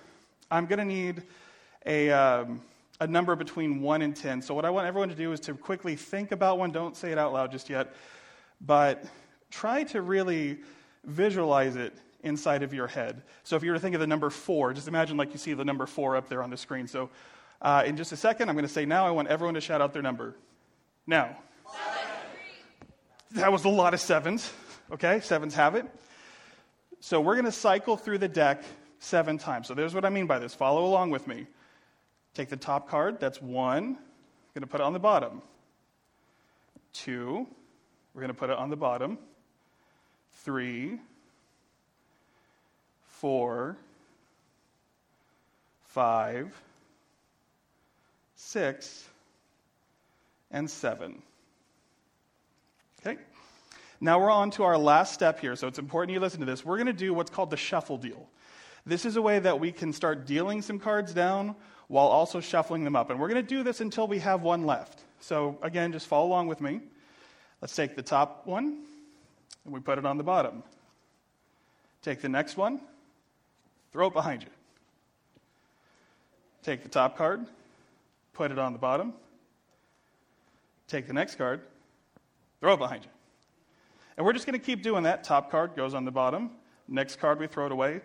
I'm 0.51 0.65
going 0.65 0.79
to 0.79 0.85
need 0.85 1.23
a, 1.85 2.11
um, 2.11 2.63
a 3.01 3.07
number 3.07 3.37
between 3.37 3.83
1 3.83 4.01
and 4.01 4.17
10. 4.17 4.41
So, 4.41 4.55
what 4.55 4.65
I 4.65 4.71
want 4.71 4.87
everyone 4.87 5.11
to 5.11 5.15
do 5.15 5.31
is 5.33 5.41
to 5.41 5.53
quickly 5.55 5.95
think 5.95 6.33
about 6.33 6.59
one. 6.59 6.71
Don't 6.71 6.97
say 6.97 7.13
it 7.13 7.19
out 7.19 7.35
loud 7.35 7.53
just 7.53 7.69
yet, 7.69 7.95
but 8.63 9.05
try 9.51 9.85
to 9.85 10.01
really 10.01 10.61
visualize 11.05 11.77
it 11.77 11.93
inside 12.23 12.63
of 12.63 12.73
your 12.73 12.87
head. 12.87 13.21
So, 13.45 13.57
if 13.57 13.63
you 13.63 13.71
were 13.73 13.77
to 13.77 13.81
think 13.81 13.95
of 13.95 14.01
the 14.01 14.07
number 14.07 14.31
4, 14.31 14.73
just 14.73 14.89
imagine 14.89 15.19
like 15.19 15.33
you 15.33 15.39
see 15.39 15.53
the 15.53 15.67
number 15.67 15.85
4 15.85 16.17
up 16.17 16.31
there 16.31 16.43
on 16.43 16.49
the 16.49 16.57
screen. 16.57 16.87
So, 16.87 17.11
uh, 17.61 17.83
in 17.85 17.99
just 17.99 18.13
a 18.13 18.17
second, 18.17 18.49
I'm 18.49 18.55
going 18.55 18.67
to 18.67 18.73
say 18.73 18.87
now. 18.87 19.07
I 19.07 19.11
want 19.11 19.29
everyone 19.29 19.55
to 19.55 19.61
shout 19.61 19.83
out 19.83 19.93
their 19.93 20.03
number. 20.03 20.35
Now. 21.07 21.37
Seven. 21.71 22.11
That 23.33 23.53
was 23.53 23.67
a 23.67 23.69
lot 23.69 23.93
of 23.93 24.01
sevens. 24.01 24.51
Okay, 24.91 25.21
sevens 25.21 25.55
have 25.55 25.75
it. 25.75 25.85
So 27.01 27.21
we're 27.21 27.35
going 27.35 27.45
to 27.45 27.53
cycle 27.53 27.97
through 27.97 28.19
the 28.19 28.29
deck 28.29 28.65
seven 28.99 29.39
times. 29.39 29.69
So 29.69 29.75
there's 29.75 29.95
what 29.95 30.05
I 30.05 30.11
mean 30.11 30.27
by 30.27 30.39
this. 30.39 30.55
Follow 30.55 30.85
along 30.85 31.11
with 31.11 31.27
me. 31.27 31.47
Take 32.35 32.49
the 32.49 32.57
top 32.57 32.89
card, 32.89 33.19
that's 33.21 33.41
one. 33.41 33.85
I'm 33.85 33.97
going 34.55 34.63
to 34.63 34.67
put 34.67 34.81
it 34.81 34.85
on 34.85 34.93
the 34.93 34.99
bottom. 34.99 35.43
Two, 36.93 37.47
we're 38.15 38.21
going 38.21 38.33
to 38.33 38.39
put 38.39 38.51
it 38.51 38.57
on 38.57 38.71
the 38.71 38.77
bottom. 38.77 39.19
Three, 40.45 40.99
four, 43.07 43.77
five, 45.87 46.55
six, 48.37 49.09
and 50.51 50.71
seven. 50.71 51.23
Now 54.01 54.21
we're 54.21 54.31
on 54.31 54.51
to 54.53 54.63
our 54.63 54.79
last 54.79 55.13
step 55.13 55.41
here, 55.41 55.57
so 55.57 55.67
it's 55.67 55.79
important 55.79 56.15
you 56.15 56.21
listen 56.21 56.41
to 56.41 56.47
this. 56.47 56.65
We're 56.65 56.77
going 56.77 56.87
to 56.87 56.93
do 56.93 57.13
what's 57.13 57.31
called 57.31 57.51
the 57.51 57.57
shuffle 57.57 57.99
deal. 57.99 58.29
This 58.87 59.05
is 59.05 59.17
a 59.17 59.23
way 59.23 59.39
that 59.41 59.59
we 59.59 59.73
can 59.73 59.93
start 59.93 60.25
dealing 60.25 60.63
some 60.63 60.79
cards 60.79 61.13
down 61.13 61.57
while 61.89 62.07
also 62.07 62.41
shuffling 62.41 62.85
them 62.85 62.95
up. 62.95 63.11
And 63.11 63.19
we're 63.19 63.29
going 63.29 63.45
to 63.45 63.49
do 63.49 63.63
this 63.63 63.81
until 63.81 64.07
we 64.07 64.19
have 64.21 64.43
one 64.43 64.65
left. 64.65 65.01
So, 65.21 65.59
again, 65.63 65.91
just 65.91 66.07
follow 66.07 66.27
along 66.27 66.47
with 66.47 66.61
me. 66.61 66.81
Let's 67.61 67.75
take 67.75 67.97
the 67.97 68.03
top 68.03 68.47
one 68.47 68.85
and 69.65 69.75
we 69.75 69.81
put 69.81 69.99
it 69.99 70.07
on 70.07 70.17
the 70.17 70.25
bottom. 70.25 70.63
Take 72.03 72.21
the 72.23 72.29
next 72.29 72.57
one, 72.57 72.81
throw 73.93 74.07
it 74.07 74.13
behind 74.13 74.43
you. 74.43 74.49
Take 76.63 76.83
the 76.83 76.89
top 76.89 77.17
card, 77.17 77.45
put 78.33 78.53
it 78.53 78.59
on 78.59 78.73
the 78.73 78.79
bottom. 78.79 79.13
Take 80.87 81.07
the 81.07 81.13
next 81.13 81.35
card, 81.35 81.61
throw 82.61 82.75
it 82.75 82.79
behind 82.79 83.05
you. 83.05 83.11
And 84.19 84.27
we're 84.27 84.33
just 84.33 84.47
going 84.47 84.59
to 84.59 84.67
keep 84.67 84.83
doing 84.83 85.05
that. 85.05 85.23
Top 85.23 85.49
card 85.49 85.77
goes 85.77 85.95
on 85.95 86.05
the 86.05 86.11
bottom. 86.11 86.51
Next 86.89 87.21
card, 87.21 87.39
we 87.39 87.47
throw 87.47 87.67
it 87.67 87.73
away. 87.73 88.01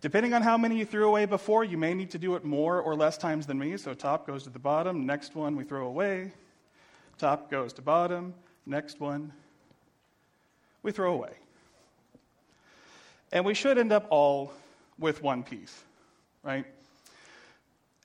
Depending 0.00 0.34
on 0.34 0.42
how 0.42 0.58
many 0.58 0.76
you 0.76 0.84
threw 0.84 1.06
away 1.06 1.24
before, 1.24 1.62
you 1.62 1.78
may 1.78 1.94
need 1.94 2.10
to 2.10 2.18
do 2.18 2.34
it 2.34 2.44
more 2.44 2.80
or 2.80 2.96
less 2.96 3.16
times 3.16 3.46
than 3.46 3.60
me. 3.60 3.76
So 3.76 3.94
top 3.94 4.26
goes 4.26 4.42
to 4.42 4.50
the 4.50 4.58
bottom. 4.58 5.06
Next 5.06 5.36
one, 5.36 5.54
we 5.54 5.62
throw 5.62 5.86
away. 5.86 6.32
Top 7.16 7.48
goes 7.48 7.72
to 7.74 7.82
bottom. 7.82 8.34
Next 8.66 8.98
one, 8.98 9.32
we 10.82 10.90
throw 10.90 11.14
away. 11.14 11.34
And 13.30 13.44
we 13.44 13.54
should 13.54 13.78
end 13.78 13.92
up 13.92 14.08
all 14.10 14.52
with 14.98 15.22
one 15.22 15.44
piece, 15.44 15.84
right? 16.42 16.66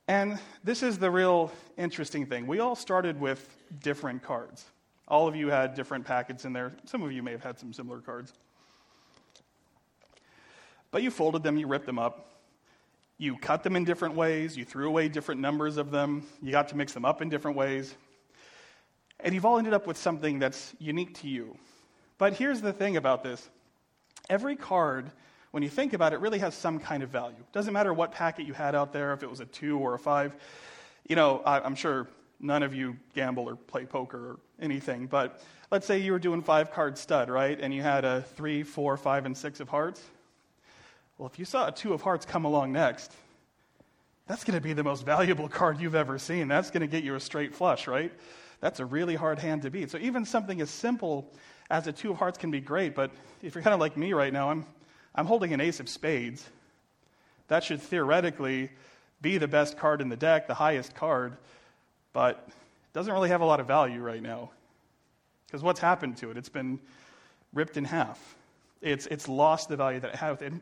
And 0.08 0.38
this 0.64 0.84
is 0.84 1.00
the 1.00 1.10
real 1.10 1.52
interesting 1.76 2.28
thing. 2.28 2.46
We 2.46 2.60
all 2.60 2.76
started 2.76 3.20
with 3.20 3.50
different 3.82 4.22
cards. 4.22 4.64
All 5.08 5.28
of 5.28 5.36
you 5.36 5.50
had 5.50 5.74
different 5.74 6.06
packets 6.06 6.44
in 6.46 6.54
there. 6.54 6.74
Some 6.86 7.02
of 7.02 7.12
you 7.12 7.24
may 7.24 7.32
have 7.32 7.44
had 7.44 7.58
some 7.58 7.72
similar 7.72 8.00
cards. 8.00 8.34
But 10.92 11.02
you 11.04 11.12
folded 11.12 11.44
them, 11.44 11.58
you 11.58 11.68
ripped 11.68 11.86
them 11.86 12.00
up, 12.00 12.30
you 13.18 13.38
cut 13.38 13.64
them 13.64 13.76
in 13.76 13.84
different 13.84 14.16
ways, 14.16 14.56
you 14.56 14.66
threw 14.66 14.88
away 14.88 15.10
different 15.10 15.42
numbers 15.42 15.78
of 15.78 15.92
them, 15.92 16.26
you 16.42 16.52
got 16.52 16.70
to 16.70 16.78
mix 16.78 16.94
them 16.94 17.06
up 17.06 17.22
in 17.22 17.30
different 17.30 17.58
ways. 17.58 17.94
And 19.20 19.34
you've 19.34 19.46
all 19.46 19.58
ended 19.58 19.74
up 19.74 19.88
with 19.88 19.98
something 19.98 20.40
that's 20.40 20.76
unique 20.80 21.20
to 21.22 21.28
you. 21.28 21.58
But 22.18 22.34
here's 22.34 22.62
the 22.62 22.74
thing 22.74 22.98
about 22.98 23.24
this 23.24 23.50
every 24.30 24.56
card, 24.56 25.12
when 25.52 25.64
you 25.64 25.70
think 25.70 25.94
about 25.94 26.14
it, 26.14 26.20
really 26.20 26.40
has 26.40 26.54
some 26.54 26.80
kind 26.80 27.02
of 27.02 27.10
value. 27.10 27.44
Doesn't 27.54 27.74
matter 27.74 27.94
what 27.94 28.12
packet 28.12 28.46
you 28.46 28.54
had 28.54 28.76
out 28.76 28.94
there, 28.94 29.14
if 29.14 29.24
it 29.24 29.30
was 29.30 29.40
a 29.40 29.46
two 29.46 29.78
or 29.78 29.94
a 29.94 30.00
five. 30.00 30.36
You 31.08 31.16
know, 31.16 31.42
I'm 31.46 31.76
sure 31.76 32.08
none 32.40 32.64
of 32.64 32.74
you 32.74 32.98
gamble 33.14 33.48
or 33.50 33.56
play 33.56 33.86
poker 33.86 34.18
or 34.18 34.40
anything, 34.60 35.08
but 35.08 35.42
let's 35.72 35.86
say 35.86 35.98
you 35.98 36.12
were 36.12 36.20
doing 36.20 36.42
five 36.42 36.72
card 36.72 36.98
stud, 36.98 37.30
right? 37.30 37.60
And 37.60 37.74
you 37.74 37.82
had 37.82 38.06
a 38.06 38.22
three, 38.36 38.64
four, 38.64 38.98
five, 38.98 39.26
and 39.26 39.36
six 39.36 39.60
of 39.60 39.70
hearts. 39.70 40.02
Well, 41.18 41.28
if 41.28 41.40
you 41.40 41.46
saw 41.46 41.68
a 41.68 41.72
two 41.72 41.94
of 41.94 42.02
hearts 42.02 42.26
come 42.26 42.46
along 42.46 42.72
next, 42.72 43.14
that's 44.28 44.44
going 44.44 44.56
to 44.56 44.62
be 44.62 44.74
the 44.74 44.84
most 44.84 45.06
valuable 45.06 45.48
card 45.48 45.80
you've 45.80 45.96
ever 45.96 46.20
seen. 46.20 46.48
That's 46.48 46.70
going 46.70 46.82
to 46.82 46.88
get 46.88 47.04
you 47.04 47.16
a 47.16 47.20
straight 47.20 47.56
flush, 47.56 47.88
right? 47.88 48.12
That's 48.60 48.80
a 48.80 48.86
really 48.86 49.16
hard 49.16 49.40
hand 49.40 49.62
to 49.64 49.72
beat. 49.72 49.90
So 49.90 49.98
even 49.98 50.26
something 50.26 50.62
as 50.62 50.70
simple 50.70 51.32
as 51.70 51.88
a 51.88 51.92
two 51.92 52.12
of 52.12 52.18
hearts 52.18 52.38
can 52.38 52.52
be 52.52 52.60
great, 52.60 52.96
but 52.96 53.12
if 53.42 53.56
you're 53.56 53.64
kind 53.64 53.74
of 53.74 53.80
like 53.80 53.98
me 53.98 54.14
right 54.14 54.34
now, 54.34 54.52
I'm, 54.52 54.66
I'm 55.16 55.26
holding 55.26 55.54
an 55.54 55.62
ace 55.62 55.80
of 55.80 55.90
spades. 55.90 56.48
That 57.48 57.64
should 57.64 57.82
theoretically 57.82 58.70
be 59.22 59.38
the 59.38 59.48
best 59.48 59.78
card 59.78 60.02
in 60.02 60.10
the 60.10 60.16
deck, 60.16 60.48
the 60.48 60.54
highest 60.54 60.94
card, 60.96 61.38
but 62.18 62.48
it 62.48 62.94
doesn't 62.94 63.14
really 63.14 63.30
have 63.30 63.42
a 63.42 63.46
lot 63.46 63.60
of 63.60 63.68
value 63.68 64.02
right 64.02 64.24
now. 64.24 64.50
Because 65.46 65.62
what's 65.62 65.80
happened 65.80 66.18
to 66.18 66.32
it? 66.32 66.38
It's 66.38 66.50
been 66.50 66.80
ripped 67.54 67.78
in 67.78 67.86
half. 67.86 68.36
It's, 68.82 69.06
it's 69.06 69.30
lost 69.30 69.70
the 69.70 69.76
value 69.76 70.00
that 70.00 70.16
it 70.16 70.16
had. 70.16 70.42
And, 70.42 70.60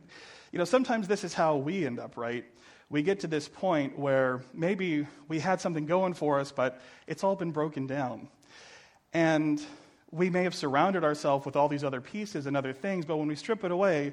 you 0.52 0.60
know, 0.60 0.66
sometimes 0.66 1.08
this 1.08 1.24
is 1.24 1.34
how 1.34 1.56
we 1.56 1.86
end 1.86 1.98
up, 1.98 2.18
right? 2.18 2.44
We 2.90 3.04
get 3.04 3.22
to 3.22 3.28
this 3.28 3.48
point 3.48 3.98
where 3.98 4.42
maybe 4.54 5.08
we 5.30 5.40
had 5.40 5.62
something 5.62 5.86
going 5.86 6.14
for 6.14 6.42
us, 6.42 6.52
but 6.52 6.82
it's 7.08 7.24
all 7.24 7.38
been 7.38 7.52
broken 7.52 7.88
down. 7.88 8.28
And 9.14 9.62
we 10.12 10.30
may 10.30 10.44
have 10.44 10.56
surrounded 10.56 11.06
ourselves 11.06 11.46
with 11.46 11.56
all 11.56 11.70
these 11.70 11.86
other 11.86 12.02
pieces 12.02 12.48
and 12.48 12.58
other 12.58 12.74
things, 12.74 13.06
but 13.06 13.16
when 13.16 13.30
we 13.30 13.36
strip 13.36 13.64
it 13.64 13.72
away, 13.72 14.12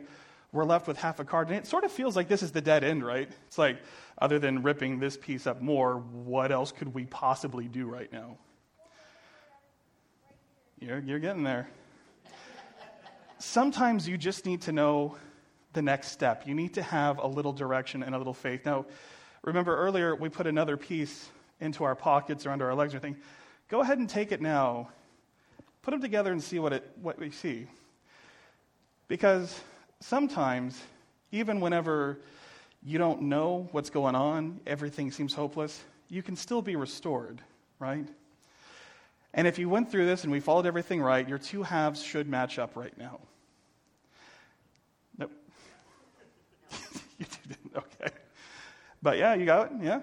we're 0.52 0.64
left 0.64 0.86
with 0.86 0.98
half 0.98 1.18
a 1.18 1.24
card. 1.24 1.48
And 1.48 1.56
it 1.56 1.66
sort 1.66 1.84
of 1.84 1.90
feels 1.90 2.14
like 2.14 2.28
this 2.28 2.42
is 2.42 2.52
the 2.52 2.60
dead 2.60 2.84
end, 2.84 3.04
right? 3.04 3.30
It's 3.46 3.58
like, 3.58 3.78
other 4.18 4.38
than 4.38 4.62
ripping 4.62 5.00
this 5.00 5.16
piece 5.16 5.46
up 5.46 5.62
more, 5.62 5.96
what 5.96 6.52
else 6.52 6.72
could 6.72 6.94
we 6.94 7.06
possibly 7.06 7.68
do 7.68 7.86
right 7.86 8.12
now? 8.12 8.36
You're, 10.78 10.98
you're 10.98 11.18
getting 11.18 11.42
there. 11.42 11.68
Sometimes 13.38 14.06
you 14.06 14.18
just 14.18 14.44
need 14.44 14.62
to 14.62 14.72
know 14.72 15.16
the 15.72 15.82
next 15.82 16.08
step. 16.08 16.46
You 16.46 16.54
need 16.54 16.74
to 16.74 16.82
have 16.82 17.18
a 17.18 17.26
little 17.26 17.52
direction 17.52 18.02
and 18.02 18.14
a 18.14 18.18
little 18.18 18.34
faith. 18.34 18.66
Now, 18.66 18.84
remember 19.42 19.74
earlier 19.76 20.14
we 20.14 20.28
put 20.28 20.46
another 20.46 20.76
piece 20.76 21.28
into 21.60 21.84
our 21.84 21.94
pockets 21.94 22.44
or 22.44 22.50
under 22.50 22.68
our 22.68 22.74
legs 22.74 22.92
or 22.92 22.98
anything. 22.98 23.16
Go 23.68 23.80
ahead 23.80 23.98
and 23.98 24.08
take 24.08 24.32
it 24.32 24.42
now. 24.42 24.90
Put 25.80 25.92
them 25.92 26.00
together 26.00 26.30
and 26.30 26.42
see 26.42 26.58
what, 26.58 26.72
it, 26.72 26.90
what 27.00 27.18
we 27.18 27.30
see. 27.30 27.66
Because 29.08 29.58
sometimes, 30.02 30.80
even 31.30 31.60
whenever 31.60 32.18
you 32.82 32.98
don't 32.98 33.22
know 33.22 33.68
what's 33.72 33.90
going 33.90 34.14
on, 34.14 34.60
everything 34.66 35.10
seems 35.10 35.32
hopeless, 35.32 35.82
you 36.08 36.22
can 36.22 36.36
still 36.36 36.62
be 36.62 36.76
restored, 36.76 37.40
right? 37.78 38.06
And 39.34 39.46
if 39.46 39.58
you 39.58 39.68
went 39.68 39.90
through 39.90 40.06
this 40.06 40.24
and 40.24 40.32
we 40.32 40.40
followed 40.40 40.66
everything 40.66 41.00
right, 41.00 41.26
your 41.26 41.38
two 41.38 41.62
halves 41.62 42.02
should 42.02 42.28
match 42.28 42.58
up 42.58 42.76
right 42.76 42.96
now. 42.98 43.20
Nope. 45.16 45.32
you 47.18 47.26
didn't, 47.48 47.76
okay. 47.76 48.14
But 49.00 49.18
yeah, 49.18 49.34
you 49.34 49.46
got 49.46 49.72
it? 49.72 49.72
Yeah? 49.80 50.00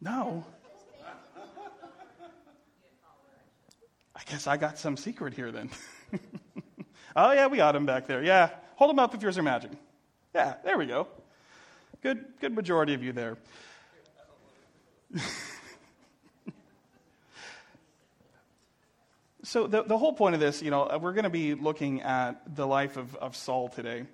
No. 0.00 0.44
I 4.16 4.20
guess 4.30 4.46
I 4.46 4.56
got 4.56 4.78
some 4.78 4.96
secret 4.96 5.34
here 5.34 5.52
then. 5.52 5.70
oh, 7.16 7.32
yeah, 7.32 7.46
we 7.46 7.56
got 7.56 7.76
him 7.76 7.86
back 7.86 8.06
there. 8.06 8.22
Yeah. 8.22 8.50
Hold 8.76 8.90
them 8.90 8.98
up 8.98 9.14
if 9.14 9.22
yours 9.22 9.38
are 9.38 9.42
matching. 9.42 9.76
Yeah, 10.34 10.54
there 10.64 10.76
we 10.76 10.86
go. 10.86 11.06
Good, 12.02 12.24
good 12.40 12.54
majority 12.54 12.94
of 12.94 13.02
you 13.02 13.12
there. 13.12 13.38
so 19.44 19.66
the, 19.66 19.84
the 19.84 19.96
whole 19.96 20.12
point 20.12 20.34
of 20.34 20.40
this, 20.40 20.60
you 20.60 20.70
know, 20.70 20.82
uh, 20.82 20.98
we're 21.00 21.12
going 21.12 21.24
to 21.24 21.30
be 21.30 21.54
looking 21.54 22.02
at 22.02 22.56
the 22.56 22.66
life 22.66 22.96
of, 22.96 23.14
of 23.16 23.36
Saul 23.36 23.68
today. 23.68 24.04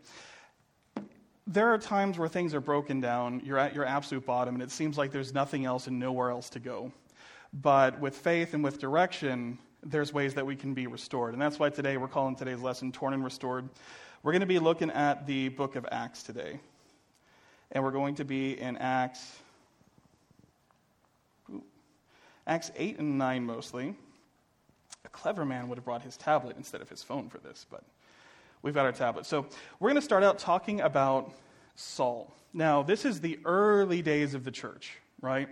There 1.46 1.72
are 1.72 1.78
times 1.78 2.18
where 2.18 2.28
things 2.28 2.54
are 2.54 2.60
broken 2.60 3.00
down, 3.00 3.40
you're 3.44 3.58
at 3.58 3.74
your 3.74 3.84
absolute 3.84 4.26
bottom, 4.26 4.54
and 4.54 4.62
it 4.62 4.70
seems 4.70 4.98
like 4.98 5.10
there's 5.10 5.34
nothing 5.34 5.64
else 5.64 5.86
and 5.86 5.98
nowhere 5.98 6.30
else 6.30 6.50
to 6.50 6.60
go. 6.60 6.92
But 7.52 7.98
with 7.98 8.14
faith 8.14 8.54
and 8.54 8.62
with 8.62 8.78
direction, 8.78 9.58
there's 9.82 10.12
ways 10.12 10.34
that 10.34 10.46
we 10.46 10.56
can 10.56 10.74
be 10.74 10.86
restored. 10.86 11.32
And 11.32 11.40
that's 11.40 11.58
why 11.58 11.70
today 11.70 11.96
we're 11.96 12.08
calling 12.08 12.36
today's 12.36 12.60
lesson 12.60 12.92
Torn 12.92 13.14
and 13.14 13.24
Restored. 13.24 13.68
We're 14.22 14.32
going 14.32 14.40
to 14.40 14.46
be 14.46 14.58
looking 14.58 14.90
at 14.90 15.26
the 15.26 15.48
book 15.48 15.76
of 15.76 15.86
Acts 15.90 16.22
today. 16.22 16.60
And 17.72 17.82
we're 17.82 17.90
going 17.90 18.16
to 18.16 18.24
be 18.24 18.60
in 18.60 18.76
Acts 18.76 19.38
Acts 22.46 22.72
8 22.76 22.98
and 22.98 23.16
9 23.16 23.44
mostly. 23.44 23.94
A 25.04 25.08
clever 25.10 25.44
man 25.44 25.68
would 25.68 25.78
have 25.78 25.84
brought 25.84 26.02
his 26.02 26.16
tablet 26.16 26.56
instead 26.56 26.80
of 26.80 26.88
his 26.88 27.02
phone 27.02 27.28
for 27.28 27.38
this, 27.38 27.64
but 27.70 27.84
we've 28.62 28.74
got 28.74 28.86
our 28.86 28.92
tablet. 28.92 29.24
So 29.24 29.46
we're 29.78 29.88
going 29.88 30.00
to 30.00 30.04
start 30.04 30.24
out 30.24 30.38
talking 30.38 30.80
about 30.80 31.32
Saul. 31.76 32.34
Now, 32.52 32.82
this 32.82 33.04
is 33.04 33.20
the 33.20 33.38
early 33.44 34.02
days 34.02 34.34
of 34.34 34.44
the 34.44 34.50
church, 34.50 34.98
right? 35.20 35.48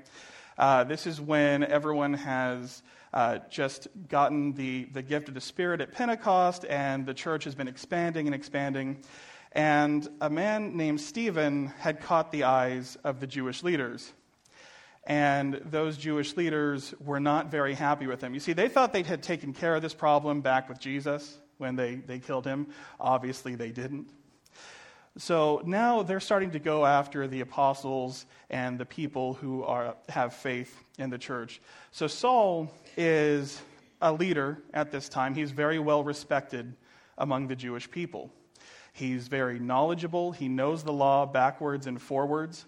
Uh, 0.57 0.83
this 0.85 1.07
is 1.07 1.21
when 1.21 1.63
everyone 1.63 2.15
has 2.15 2.83
uh, 3.13 3.39
just 3.51 3.89
gotten 4.09 4.53
the, 4.53 4.85
the 4.93 5.03
gift 5.03 5.29
of 5.29 5.35
the 5.35 5.41
Spirit 5.41 5.81
at 5.81 5.93
Pentecost, 5.93 6.65
and 6.69 7.07
the 7.07 7.15
church 7.15 7.45
has 7.45 7.55
been 7.55 7.69
expanding 7.69 8.27
and 8.27 8.35
expanding. 8.35 8.99
And 9.53 10.07
a 10.21 10.29
man 10.29 10.77
named 10.77 11.01
Stephen 11.01 11.69
had 11.79 12.01
caught 12.01 12.33
the 12.33 12.45
eyes 12.45 12.97
of 13.05 13.21
the 13.21 13.27
Jewish 13.27 13.63
leaders. 13.63 14.13
And 15.07 15.55
those 15.65 15.97
Jewish 15.97 16.37
leaders 16.37 16.95
were 17.01 17.21
not 17.21 17.51
very 17.51 17.75
happy 17.75 18.07
with 18.07 18.23
him. 18.23 18.35
You 18.35 18.41
see, 18.41 18.53
they 18.53 18.69
thought 18.69 18.93
they 18.93 19.03
had 19.03 19.23
taken 19.23 19.55
care 19.55 19.75
of 19.75 19.81
this 19.81 19.95
problem 19.95 20.43
back 20.43 20.69
with 20.69 20.79
Jesus, 20.79 21.39
when 21.57 21.77
they, 21.77 21.97
they 21.97 22.19
killed 22.19 22.47
him. 22.47 22.69
Obviously, 23.01 23.55
they 23.55 23.71
didn't. 23.71 24.11
So 25.17 25.63
now 25.65 26.03
they're 26.03 26.21
starting 26.21 26.53
to 26.53 26.61
go 26.61 26.87
after 26.87 27.27
the 27.27 27.41
apostles 27.41 28.25
and 28.51 28.79
the 28.79 28.85
people 28.85 29.35
who 29.35 29.65
are, 29.65 29.97
have 30.09 30.35
faith 30.35 30.77
in 30.97 31.11
the 31.11 31.19
church. 31.19 31.61
So 31.91 32.07
Saul 32.07 32.71
is 32.99 33.63
a 34.03 34.13
leader 34.13 34.59
at 34.75 34.91
this 34.91 35.09
time. 35.09 35.35
He's 35.35 35.51
very 35.51 35.79
well 35.79 36.05
respected 36.05 36.75
among 37.17 37.49
the 37.49 37.57
Jewish 37.57 37.91
people. 37.91 38.31
He's 38.93 39.29
very 39.29 39.59
knowledgeable. 39.59 40.33
He 40.33 40.49
knows 40.49 40.83
the 40.83 40.93
law 40.93 41.25
backwards 41.25 41.87
and 41.87 42.01
forwards. 42.03 42.67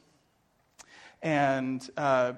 And 1.20 1.86
uh, 1.96 2.34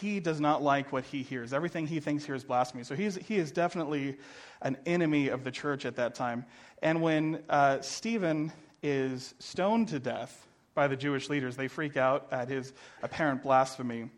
he 0.00 0.20
does 0.20 0.40
not 0.40 0.62
like 0.62 0.92
what 0.92 1.04
he 1.04 1.22
hears. 1.22 1.52
Everything 1.52 1.86
he 1.86 2.00
thinks 2.00 2.24
here 2.24 2.34
is 2.34 2.44
blasphemy. 2.44 2.84
So 2.84 2.94
he's, 2.94 3.16
he 3.16 3.36
is 3.36 3.52
definitely 3.52 4.16
an 4.62 4.78
enemy 4.86 5.28
of 5.28 5.44
the 5.44 5.50
church 5.50 5.84
at 5.84 5.96
that 5.96 6.14
time. 6.14 6.46
And 6.82 7.02
when 7.02 7.42
uh, 7.50 7.80
Stephen 7.80 8.52
is 8.82 9.34
stoned 9.38 9.88
to 9.88 9.98
death 9.98 10.46
by 10.74 10.88
the 10.88 10.96
Jewish 10.96 11.28
leaders. 11.28 11.56
They 11.56 11.68
freak 11.68 11.96
out 11.96 12.28
at 12.32 12.48
his 12.48 12.72
apparent 13.02 13.42
blasphemy. 13.42 14.10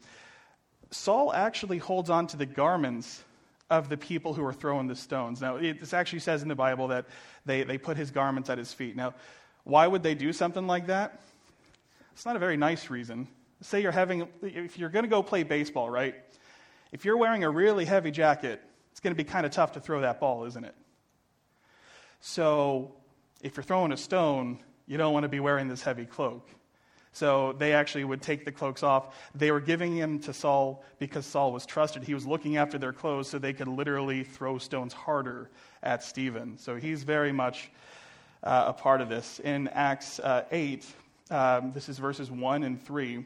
Saul 0.94 1.32
actually 1.32 1.78
holds 1.78 2.08
on 2.08 2.28
to 2.28 2.36
the 2.36 2.46
garments 2.46 3.22
of 3.68 3.88
the 3.88 3.96
people 3.96 4.32
who 4.32 4.44
are 4.44 4.52
throwing 4.52 4.86
the 4.86 4.94
stones. 4.94 5.40
Now, 5.40 5.56
it 5.56 5.92
actually 5.92 6.20
says 6.20 6.42
in 6.42 6.48
the 6.48 6.54
Bible 6.54 6.88
that 6.88 7.06
they, 7.44 7.64
they 7.64 7.78
put 7.78 7.96
his 7.96 8.12
garments 8.12 8.48
at 8.48 8.58
his 8.58 8.72
feet. 8.72 8.94
Now, 8.94 9.14
why 9.64 9.86
would 9.86 10.02
they 10.02 10.14
do 10.14 10.32
something 10.32 10.66
like 10.66 10.86
that? 10.86 11.20
It's 12.12 12.24
not 12.24 12.36
a 12.36 12.38
very 12.38 12.56
nice 12.56 12.90
reason. 12.90 13.26
Say 13.60 13.82
you're 13.82 13.90
having, 13.90 14.28
if 14.42 14.78
you're 14.78 14.88
going 14.88 15.02
to 15.02 15.08
go 15.08 15.22
play 15.22 15.42
baseball, 15.42 15.90
right? 15.90 16.14
If 16.92 17.04
you're 17.04 17.16
wearing 17.16 17.42
a 17.42 17.50
really 17.50 17.84
heavy 17.84 18.12
jacket, 18.12 18.62
it's 18.92 19.00
going 19.00 19.12
to 19.12 19.16
be 19.16 19.28
kind 19.28 19.44
of 19.44 19.50
tough 19.50 19.72
to 19.72 19.80
throw 19.80 20.02
that 20.02 20.20
ball, 20.20 20.44
isn't 20.44 20.64
it? 20.64 20.74
So, 22.20 22.92
if 23.42 23.56
you're 23.56 23.64
throwing 23.64 23.90
a 23.90 23.96
stone, 23.96 24.60
you 24.86 24.96
don't 24.96 25.12
want 25.12 25.24
to 25.24 25.28
be 25.28 25.40
wearing 25.40 25.66
this 25.66 25.82
heavy 25.82 26.06
cloak. 26.06 26.48
So 27.14 27.52
they 27.52 27.72
actually 27.72 28.04
would 28.04 28.20
take 28.20 28.44
the 28.44 28.50
cloaks 28.50 28.82
off. 28.82 29.16
They 29.36 29.52
were 29.52 29.60
giving 29.60 29.96
him 29.96 30.18
to 30.20 30.32
Saul 30.32 30.84
because 30.98 31.24
Saul 31.24 31.52
was 31.52 31.64
trusted. 31.64 32.02
He 32.02 32.12
was 32.12 32.26
looking 32.26 32.56
after 32.56 32.76
their 32.76 32.92
clothes 32.92 33.28
so 33.28 33.38
they 33.38 33.52
could 33.52 33.68
literally 33.68 34.24
throw 34.24 34.58
stones 34.58 34.92
harder 34.92 35.48
at 35.84 36.02
Stephen. 36.02 36.58
So 36.58 36.74
he's 36.74 37.04
very 37.04 37.30
much 37.30 37.70
uh, 38.42 38.64
a 38.66 38.72
part 38.72 39.00
of 39.00 39.08
this. 39.08 39.38
In 39.38 39.68
Acts 39.68 40.18
uh, 40.18 40.44
8, 40.50 40.86
um, 41.30 41.70
this 41.72 41.88
is 41.88 41.98
verses 41.98 42.32
1 42.32 42.64
and 42.64 42.82
3, 42.82 43.18
it 43.18 43.24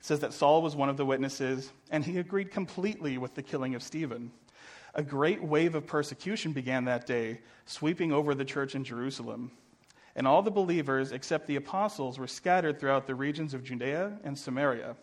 says 0.00 0.20
that 0.20 0.34
Saul 0.34 0.60
was 0.60 0.76
one 0.76 0.90
of 0.90 0.98
the 0.98 1.06
witnesses, 1.06 1.72
and 1.90 2.04
he 2.04 2.18
agreed 2.18 2.50
completely 2.50 3.16
with 3.16 3.34
the 3.34 3.42
killing 3.42 3.74
of 3.74 3.82
Stephen. 3.82 4.30
A 4.94 5.02
great 5.02 5.42
wave 5.42 5.74
of 5.74 5.86
persecution 5.86 6.52
began 6.52 6.84
that 6.84 7.06
day, 7.06 7.40
sweeping 7.64 8.12
over 8.12 8.34
the 8.34 8.44
church 8.44 8.74
in 8.74 8.84
Jerusalem. 8.84 9.52
And 10.14 10.26
all 10.26 10.42
the 10.42 10.50
believers, 10.50 11.12
except 11.12 11.46
the 11.46 11.56
apostles, 11.56 12.18
were 12.18 12.26
scattered 12.26 12.78
throughout 12.78 13.06
the 13.06 13.14
regions 13.14 13.54
of 13.54 13.64
Judea 13.64 14.18
and 14.24 14.38
Samaria. 14.38 14.96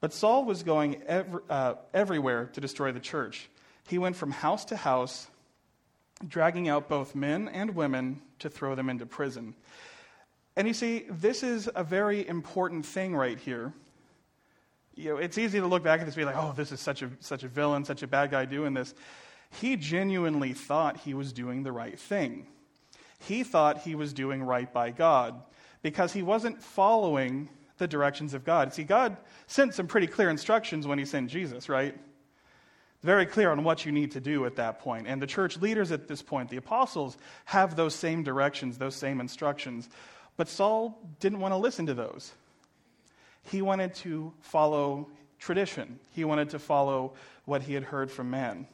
But 0.00 0.12
Saul 0.12 0.44
was 0.44 0.62
going 0.62 1.02
uh, 1.08 1.74
everywhere 1.92 2.46
to 2.52 2.60
destroy 2.60 2.92
the 2.92 3.00
church. 3.00 3.48
He 3.88 3.98
went 3.98 4.14
from 4.14 4.30
house 4.30 4.64
to 4.66 4.76
house, 4.76 5.26
dragging 6.26 6.68
out 6.68 6.88
both 6.88 7.14
men 7.14 7.48
and 7.48 7.74
women 7.74 8.22
to 8.38 8.48
throw 8.48 8.74
them 8.74 8.88
into 8.88 9.06
prison. 9.06 9.54
And 10.54 10.68
you 10.68 10.74
see, 10.74 11.06
this 11.10 11.42
is 11.42 11.68
a 11.74 11.82
very 11.82 12.26
important 12.26 12.86
thing 12.86 13.14
right 13.14 13.38
here 13.38 13.72
you 14.96 15.10
know, 15.10 15.18
it's 15.18 15.36
easy 15.36 15.60
to 15.60 15.66
look 15.66 15.82
back 15.82 16.00
at 16.00 16.06
this 16.06 16.16
and 16.16 16.22
be 16.22 16.24
like, 16.24 16.36
oh, 16.42 16.54
this 16.56 16.72
is 16.72 16.80
such 16.80 17.02
a, 17.02 17.10
such 17.20 17.44
a 17.44 17.48
villain, 17.48 17.84
such 17.84 18.02
a 18.02 18.06
bad 18.06 18.30
guy 18.30 18.46
doing 18.46 18.72
this. 18.72 18.94
He 19.60 19.76
genuinely 19.76 20.54
thought 20.54 20.96
he 20.96 21.14
was 21.14 21.32
doing 21.32 21.62
the 21.62 21.72
right 21.72 21.98
thing. 21.98 22.46
He 23.18 23.42
thought 23.42 23.82
he 23.82 23.94
was 23.94 24.12
doing 24.12 24.42
right 24.42 24.72
by 24.72 24.90
God 24.90 25.42
because 25.82 26.12
he 26.12 26.22
wasn't 26.22 26.62
following 26.62 27.48
the 27.78 27.86
directions 27.86 28.34
of 28.34 28.44
God. 28.44 28.72
See, 28.72 28.84
God 28.84 29.16
sent 29.46 29.74
some 29.74 29.86
pretty 29.86 30.06
clear 30.06 30.30
instructions 30.30 30.86
when 30.86 30.98
he 30.98 31.04
sent 31.04 31.30
Jesus, 31.30 31.68
right? 31.68 31.98
Very 33.02 33.26
clear 33.26 33.50
on 33.50 33.62
what 33.62 33.84
you 33.84 33.92
need 33.92 34.12
to 34.12 34.20
do 34.20 34.46
at 34.46 34.56
that 34.56 34.80
point. 34.80 35.06
And 35.06 35.20
the 35.20 35.26
church 35.26 35.58
leaders 35.58 35.92
at 35.92 36.08
this 36.08 36.22
point, 36.22 36.50
the 36.50 36.56
apostles, 36.56 37.18
have 37.44 37.76
those 37.76 37.94
same 37.94 38.22
directions, 38.22 38.78
those 38.78 38.94
same 38.94 39.20
instructions. 39.20 39.88
But 40.36 40.48
Saul 40.48 40.98
didn't 41.20 41.40
want 41.40 41.52
to 41.52 41.58
listen 41.58 41.86
to 41.86 41.94
those 41.94 42.32
he 43.50 43.62
wanted 43.62 43.94
to 43.94 44.32
follow 44.40 45.08
tradition, 45.38 45.98
he 46.12 46.24
wanted 46.24 46.50
to 46.50 46.58
follow 46.58 47.14
what 47.44 47.62
he 47.62 47.74
had 47.74 47.84
heard 47.84 48.10
from 48.10 48.30
man. 48.30 48.66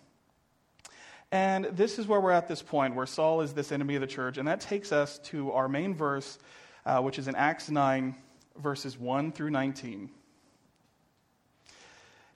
And 1.32 1.64
this 1.64 1.98
is 1.98 2.06
where 2.06 2.20
we're 2.20 2.30
at 2.30 2.46
this 2.46 2.62
point, 2.62 2.94
where 2.94 3.06
Saul 3.06 3.40
is 3.40 3.54
this 3.54 3.72
enemy 3.72 3.96
of 3.96 4.00
the 4.00 4.06
church. 4.06 4.38
And 4.38 4.46
that 4.46 4.60
takes 4.60 4.92
us 4.92 5.18
to 5.30 5.50
our 5.50 5.68
main 5.68 5.94
verse, 5.94 6.38
uh, 6.86 7.00
which 7.00 7.18
is 7.18 7.26
in 7.26 7.34
Acts 7.34 7.70
9, 7.70 8.14
verses 8.56 8.96
1 8.96 9.32
through 9.32 9.50
19. 9.50 10.10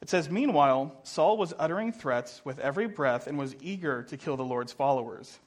It 0.02 0.10
says, 0.10 0.28
Meanwhile, 0.28 0.98
Saul 1.04 1.36
was 1.36 1.54
uttering 1.58 1.92
threats 1.92 2.40
with 2.44 2.58
every 2.58 2.88
breath 2.88 3.28
and 3.28 3.38
was 3.38 3.54
eager 3.60 4.02
to 4.04 4.16
kill 4.16 4.36
the 4.36 4.42
Lord's 4.42 4.72
followers. 4.72 5.38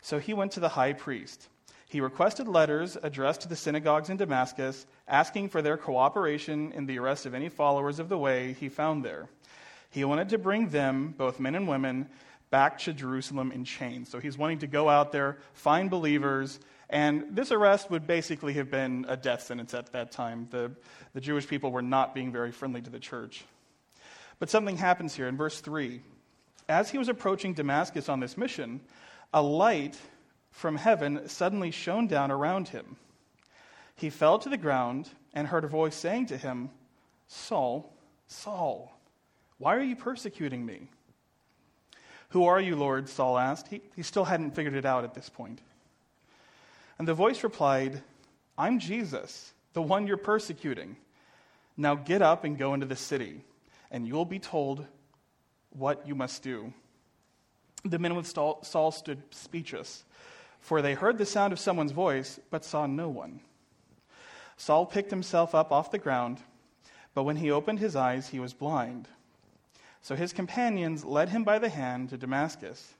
So 0.00 0.18
he 0.18 0.34
went 0.34 0.52
to 0.52 0.60
the 0.60 0.70
high 0.70 0.94
priest 0.94 1.48
he 1.90 2.00
requested 2.00 2.46
letters 2.46 2.96
addressed 3.02 3.40
to 3.40 3.48
the 3.48 3.56
synagogues 3.56 4.10
in 4.10 4.16
Damascus, 4.16 4.86
asking 5.08 5.48
for 5.48 5.60
their 5.60 5.76
cooperation 5.76 6.70
in 6.70 6.86
the 6.86 7.00
arrest 7.00 7.26
of 7.26 7.34
any 7.34 7.48
followers 7.48 7.98
of 7.98 8.08
the 8.08 8.16
way 8.16 8.52
he 8.52 8.68
found 8.68 9.04
there. 9.04 9.28
He 9.90 10.04
wanted 10.04 10.28
to 10.28 10.38
bring 10.38 10.68
them, 10.68 11.16
both 11.18 11.40
men 11.40 11.56
and 11.56 11.66
women, 11.66 12.08
back 12.50 12.78
to 12.80 12.92
Jerusalem 12.92 13.52
in 13.52 13.64
chains. 13.64 14.08
So 14.10 14.18
he's 14.18 14.36
wanting 14.36 14.58
to 14.58 14.66
go 14.66 14.88
out 14.88 15.12
there, 15.12 15.38
find 15.54 15.88
believers, 15.88 16.58
and 16.90 17.24
this 17.30 17.52
arrest 17.52 17.90
would 17.90 18.06
basically 18.06 18.54
have 18.54 18.70
been 18.70 19.06
a 19.08 19.16
death 19.16 19.42
sentence 19.42 19.74
at 19.74 19.92
that 19.92 20.10
time. 20.10 20.48
The, 20.50 20.72
the 21.14 21.20
Jewish 21.20 21.46
people 21.46 21.70
were 21.70 21.82
not 21.82 22.14
being 22.14 22.32
very 22.32 22.50
friendly 22.50 22.82
to 22.82 22.90
the 22.90 22.98
church. 22.98 23.44
But 24.40 24.50
something 24.50 24.76
happens 24.76 25.14
here 25.14 25.28
in 25.28 25.36
verse 25.36 25.60
3. 25.60 26.00
As 26.68 26.90
he 26.90 26.98
was 26.98 27.08
approaching 27.08 27.54
Damascus 27.54 28.08
on 28.08 28.18
this 28.18 28.36
mission, 28.36 28.80
a 29.32 29.40
light 29.40 29.96
from 30.50 30.76
heaven 30.76 31.28
suddenly 31.28 31.70
shone 31.70 32.08
down 32.08 32.32
around 32.32 32.68
him. 32.68 32.96
He 33.94 34.10
fell 34.10 34.38
to 34.40 34.48
the 34.48 34.56
ground 34.56 35.08
and 35.32 35.46
heard 35.46 35.64
a 35.64 35.68
voice 35.68 35.94
saying 35.94 36.26
to 36.26 36.36
him, 36.36 36.70
Saul, 37.28 37.92
Saul, 38.26 38.98
why 39.58 39.76
are 39.76 39.82
you 39.82 39.94
persecuting 39.94 40.64
me? 40.66 40.88
Who 42.30 42.44
are 42.44 42.60
you, 42.60 42.76
Lord? 42.76 43.08
Saul 43.08 43.38
asked. 43.38 43.68
He, 43.68 43.80
he 43.96 44.02
still 44.02 44.24
hadn't 44.24 44.54
figured 44.54 44.74
it 44.74 44.84
out 44.84 45.04
at 45.04 45.14
this 45.14 45.28
point. 45.28 45.60
And 46.98 47.06
the 47.06 47.14
voice 47.14 47.42
replied, 47.42 48.02
I'm 48.58 48.78
Jesus, 48.78 49.52
the 49.72 49.82
one 49.82 50.06
you're 50.06 50.16
persecuting. 50.16 50.96
Now 51.76 51.94
get 51.94 52.22
up 52.22 52.44
and 52.44 52.58
go 52.58 52.74
into 52.74 52.86
the 52.86 52.96
city, 52.96 53.42
and 53.90 54.06
you'll 54.06 54.24
be 54.24 54.38
told 54.38 54.86
what 55.70 56.06
you 56.06 56.14
must 56.14 56.42
do. 56.42 56.72
The 57.84 57.98
men 57.98 58.14
with 58.14 58.26
Saul 58.26 58.92
stood 58.92 59.22
speechless 59.30 60.04
for 60.60 60.82
they 60.82 60.94
heard 60.94 61.18
the 61.18 61.26
sound 61.26 61.52
of 61.52 61.58
someone's 61.58 61.92
voice, 61.92 62.38
but 62.50 62.64
saw 62.64 62.86
no 62.86 63.08
one. 63.08 63.40
Saul 64.56 64.86
picked 64.86 65.10
himself 65.10 65.54
up 65.54 65.72
off 65.72 65.90
the 65.90 65.98
ground, 65.98 66.38
but 67.14 67.24
when 67.24 67.36
he 67.36 67.50
opened 67.50 67.78
his 67.78 67.96
eyes, 67.96 68.28
he 68.28 68.38
was 68.38 68.52
blind. 68.52 69.08
So 70.02 70.14
his 70.14 70.32
companions 70.32 71.04
led 71.04 71.28
him 71.28 71.44
by 71.44 71.58
the 71.58 71.68
hand 71.68 72.10
to 72.10 72.16
Damascus. 72.16 72.94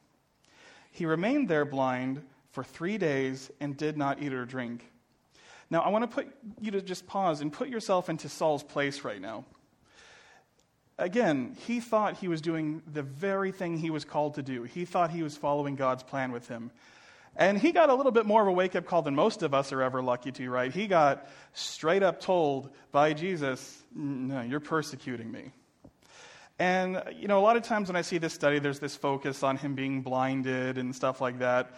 He 0.91 1.07
remained 1.07 1.49
there 1.49 1.65
blind 1.65 2.23
for 2.53 2.65
three 2.65 2.99
days 2.99 3.51
and 3.61 3.77
did 3.77 3.97
not 3.97 4.23
eat 4.23 4.33
or 4.33 4.45
drink. 4.45 4.85
Now, 5.71 5.81
I 5.83 5.89
want 5.91 6.03
to 6.03 6.15
put 6.15 6.29
you 6.61 6.73
to 6.73 6.83
just 6.83 7.07
pause 7.07 7.41
and 7.41 7.53
put 7.53 7.69
yourself 7.69 8.09
into 8.09 8.29
Saul's 8.29 8.65
place 8.65 9.05
right 9.05 9.21
now. 9.21 9.45
Again, 10.99 11.57
he 11.67 11.81
thought 11.81 12.19
he 12.19 12.29
was 12.29 12.43
doing 12.43 12.83
the 12.93 13.03
very 13.03 13.53
thing 13.53 13.79
he 13.79 13.89
was 13.89 14.05
called 14.05 14.35
to 14.35 14.43
do. 14.43 14.65
He 14.65 14.85
thought 14.85 15.11
he 15.11 15.23
was 15.23 15.37
following 15.37 15.77
God's 15.77 16.03
plan 16.03 16.33
with 16.33 16.49
him. 16.49 16.73
And 17.37 17.57
he 17.57 17.73
got 17.73 17.89
a 17.89 17.95
little 17.95 18.13
bit 18.13 18.27
more 18.27 18.43
of 18.43 18.49
a 18.49 18.53
wake 18.53 18.75
up 18.75 18.85
call 18.85 19.03
than 19.03 19.15
most 19.15 19.43
of 19.43 19.55
us 19.55 19.73
are 19.73 19.81
ever 19.81 20.03
lucky 20.03 20.33
to, 20.33 20.51
right? 20.51 20.73
He 20.73 20.89
got 20.89 21.27
straight 21.55 22.03
up 22.03 22.21
told 22.21 22.71
by 22.91 23.15
Jesus, 23.15 23.83
No, 23.95 24.43
you're 24.43 24.61
persecuting 24.61 25.31
me. 25.31 25.53
And, 26.61 27.03
you 27.19 27.27
know, 27.27 27.39
a 27.39 27.41
lot 27.41 27.57
of 27.57 27.63
times 27.63 27.89
when 27.89 27.97
I 27.97 28.03
see 28.03 28.19
this 28.19 28.35
study, 28.35 28.59
there's 28.59 28.81
this 28.81 28.95
focus 28.95 29.43
on 29.43 29.57
him 29.57 29.75
being 29.75 30.03
blinded 30.03 30.77
and 30.77 30.95
stuff 30.95 31.23
like 31.23 31.39
that. 31.39 31.71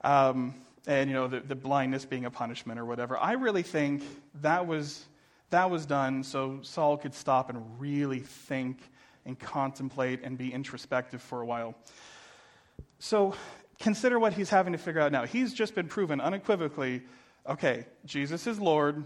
Um, 0.00 0.54
and, 0.86 1.10
you 1.10 1.14
know, 1.14 1.28
the, 1.28 1.40
the 1.40 1.54
blindness 1.54 2.06
being 2.06 2.24
a 2.24 2.30
punishment 2.30 2.80
or 2.80 2.86
whatever. 2.86 3.18
I 3.18 3.32
really 3.32 3.62
think 3.62 4.02
that 4.40 4.66
was, 4.66 5.04
that 5.50 5.70
was 5.70 5.84
done 5.84 6.24
so 6.24 6.60
Saul 6.62 6.96
could 6.96 7.14
stop 7.14 7.50
and 7.50 7.78
really 7.78 8.20
think 8.20 8.78
and 9.26 9.38
contemplate 9.38 10.20
and 10.24 10.38
be 10.38 10.50
introspective 10.54 11.20
for 11.20 11.42
a 11.42 11.46
while. 11.46 11.74
So 12.98 13.34
consider 13.78 14.18
what 14.18 14.32
he's 14.32 14.48
having 14.48 14.72
to 14.72 14.78
figure 14.78 15.02
out 15.02 15.12
now. 15.12 15.26
He's 15.26 15.52
just 15.52 15.74
been 15.74 15.86
proven 15.86 16.18
unequivocally 16.18 17.02
okay, 17.46 17.86
Jesus 18.04 18.46
is 18.46 18.60
Lord, 18.60 19.04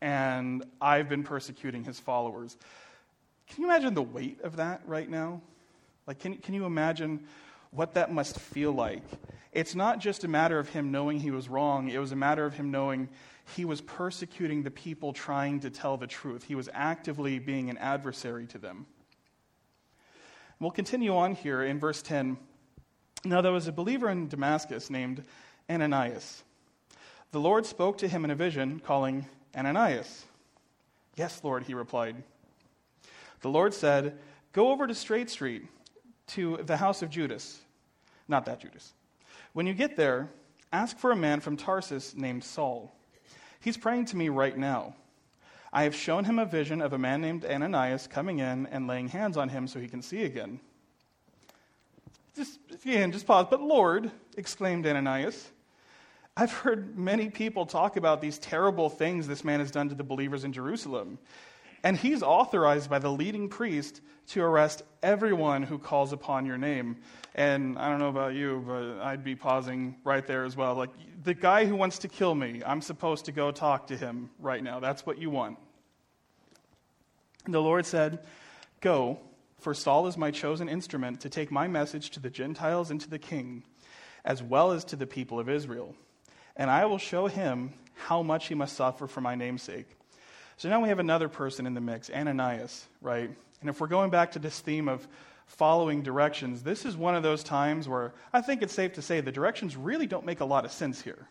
and 0.00 0.64
I've 0.80 1.08
been 1.08 1.22
persecuting 1.22 1.84
his 1.84 1.98
followers. 1.98 2.56
Can 3.50 3.62
you 3.62 3.70
imagine 3.70 3.94
the 3.94 4.02
weight 4.02 4.40
of 4.42 4.56
that 4.56 4.82
right 4.86 5.08
now? 5.08 5.40
Like, 6.06 6.18
can, 6.18 6.36
can 6.36 6.54
you 6.54 6.64
imagine 6.64 7.26
what 7.70 7.94
that 7.94 8.12
must 8.12 8.38
feel 8.38 8.72
like. 8.72 9.02
It's 9.52 9.74
not 9.74 9.98
just 9.98 10.24
a 10.24 10.28
matter 10.28 10.58
of 10.58 10.68
him 10.68 10.90
knowing 10.90 11.20
he 11.20 11.30
was 11.30 11.48
wrong, 11.48 11.88
it 11.88 11.98
was 11.98 12.12
a 12.12 12.16
matter 12.16 12.44
of 12.44 12.54
him 12.54 12.70
knowing 12.70 13.08
he 13.56 13.64
was 13.64 13.80
persecuting 13.80 14.62
the 14.62 14.70
people 14.70 15.12
trying 15.12 15.60
to 15.60 15.70
tell 15.70 15.96
the 15.96 16.06
truth. 16.06 16.44
He 16.44 16.54
was 16.54 16.68
actively 16.72 17.38
being 17.38 17.68
an 17.70 17.78
adversary 17.78 18.46
to 18.48 18.58
them. 18.58 18.86
We'll 20.60 20.70
continue 20.70 21.16
on 21.16 21.34
here 21.34 21.62
in 21.62 21.80
verse 21.80 22.02
10. 22.02 22.36
Now, 23.24 23.40
there 23.40 23.52
was 23.52 23.66
a 23.66 23.72
believer 23.72 24.08
in 24.08 24.28
Damascus 24.28 24.90
named 24.90 25.24
Ananias. 25.68 26.42
The 27.32 27.40
Lord 27.40 27.66
spoke 27.66 27.98
to 27.98 28.08
him 28.08 28.24
in 28.24 28.30
a 28.30 28.34
vision, 28.34 28.80
calling, 28.80 29.26
Ananias. 29.56 30.24
Yes, 31.16 31.40
Lord, 31.42 31.64
he 31.64 31.74
replied. 31.74 32.16
The 33.40 33.48
Lord 33.48 33.74
said, 33.74 34.18
Go 34.52 34.70
over 34.70 34.86
to 34.86 34.94
Straight 34.94 35.30
Street 35.30 35.66
to 36.28 36.58
the 36.58 36.76
house 36.76 37.02
of 37.02 37.10
Judas. 37.10 37.60
Not 38.28 38.46
that 38.46 38.60
Judas. 38.60 38.92
When 39.52 39.66
you 39.66 39.74
get 39.74 39.96
there, 39.96 40.28
ask 40.72 40.98
for 40.98 41.10
a 41.10 41.16
man 41.16 41.40
from 41.40 41.56
Tarsus 41.56 42.14
named 42.14 42.44
Saul. 42.44 42.94
He's 43.60 43.76
praying 43.76 44.06
to 44.06 44.16
me 44.16 44.28
right 44.28 44.56
now. 44.56 44.94
I 45.72 45.84
have 45.84 45.94
shown 45.94 46.24
him 46.24 46.38
a 46.38 46.46
vision 46.46 46.80
of 46.80 46.92
a 46.92 46.98
man 46.98 47.20
named 47.20 47.44
Ananias 47.44 48.06
coming 48.06 48.40
in 48.40 48.66
and 48.66 48.86
laying 48.86 49.08
hands 49.08 49.36
on 49.36 49.48
him 49.48 49.68
so 49.68 49.78
he 49.78 49.88
can 49.88 50.02
see 50.02 50.24
again. 50.24 50.60
Just, 52.34 52.58
again, 52.84 53.12
just 53.12 53.26
pause. 53.26 53.46
But 53.48 53.60
Lord, 53.60 54.10
exclaimed 54.36 54.86
Ananias, 54.86 55.50
I've 56.36 56.52
heard 56.52 56.96
many 56.98 57.28
people 57.28 57.66
talk 57.66 57.96
about 57.96 58.20
these 58.20 58.38
terrible 58.38 58.88
things 58.88 59.28
this 59.28 59.44
man 59.44 59.60
has 59.60 59.70
done 59.70 59.88
to 59.90 59.94
the 59.94 60.04
believers 60.04 60.44
in 60.44 60.52
Jerusalem. 60.52 61.18
And 61.82 61.96
he's 61.96 62.22
authorized 62.22 62.90
by 62.90 62.98
the 62.98 63.10
leading 63.10 63.48
priest 63.48 64.00
to 64.28 64.42
arrest 64.42 64.82
everyone 65.02 65.62
who 65.62 65.78
calls 65.78 66.12
upon 66.12 66.46
your 66.46 66.58
name. 66.58 66.96
And 67.34 67.78
I 67.78 67.88
don't 67.88 67.98
know 67.98 68.08
about 68.08 68.34
you, 68.34 68.62
but 68.66 69.00
I'd 69.00 69.24
be 69.24 69.34
pausing 69.34 69.96
right 70.04 70.26
there 70.26 70.44
as 70.44 70.56
well. 70.56 70.74
Like, 70.74 70.90
the 71.22 71.34
guy 71.34 71.64
who 71.64 71.74
wants 71.76 72.00
to 72.00 72.08
kill 72.08 72.34
me, 72.34 72.62
I'm 72.64 72.82
supposed 72.82 73.24
to 73.26 73.32
go 73.32 73.50
talk 73.50 73.88
to 73.88 73.96
him 73.96 74.30
right 74.38 74.62
now. 74.62 74.80
That's 74.80 75.06
what 75.06 75.18
you 75.18 75.30
want. 75.30 75.58
The 77.46 77.62
Lord 77.62 77.86
said, 77.86 78.20
Go, 78.80 79.18
for 79.58 79.74
Saul 79.74 80.06
is 80.06 80.16
my 80.16 80.30
chosen 80.30 80.68
instrument 80.68 81.20
to 81.20 81.28
take 81.28 81.50
my 81.50 81.66
message 81.66 82.10
to 82.10 82.20
the 82.20 82.30
Gentiles 82.30 82.90
and 82.90 83.00
to 83.00 83.10
the 83.10 83.18
king, 83.18 83.62
as 84.24 84.42
well 84.42 84.72
as 84.72 84.84
to 84.86 84.96
the 84.96 85.06
people 85.06 85.38
of 85.40 85.48
Israel. 85.48 85.94
And 86.56 86.70
I 86.70 86.84
will 86.84 86.98
show 86.98 87.26
him 87.26 87.72
how 87.94 88.22
much 88.22 88.48
he 88.48 88.54
must 88.54 88.76
suffer 88.76 89.06
for 89.06 89.20
my 89.20 89.34
name's 89.34 89.62
sake. 89.62 89.88
So 90.60 90.68
now 90.68 90.78
we 90.78 90.90
have 90.90 90.98
another 90.98 91.30
person 91.30 91.66
in 91.66 91.72
the 91.72 91.80
mix, 91.80 92.10
Ananias, 92.10 92.84
right? 93.00 93.30
And 93.62 93.70
if 93.70 93.80
we're 93.80 93.86
going 93.86 94.10
back 94.10 94.32
to 94.32 94.38
this 94.38 94.60
theme 94.60 94.90
of 94.90 95.08
following 95.46 96.02
directions, 96.02 96.62
this 96.62 96.84
is 96.84 96.98
one 96.98 97.14
of 97.14 97.22
those 97.22 97.42
times 97.42 97.88
where 97.88 98.12
I 98.30 98.42
think 98.42 98.60
it's 98.60 98.74
safe 98.74 98.92
to 98.92 99.00
say 99.00 99.22
the 99.22 99.32
directions 99.32 99.74
really 99.74 100.06
don't 100.06 100.26
make 100.26 100.40
a 100.40 100.44
lot 100.44 100.66
of 100.66 100.70
sense 100.70 101.00
here. 101.00 101.26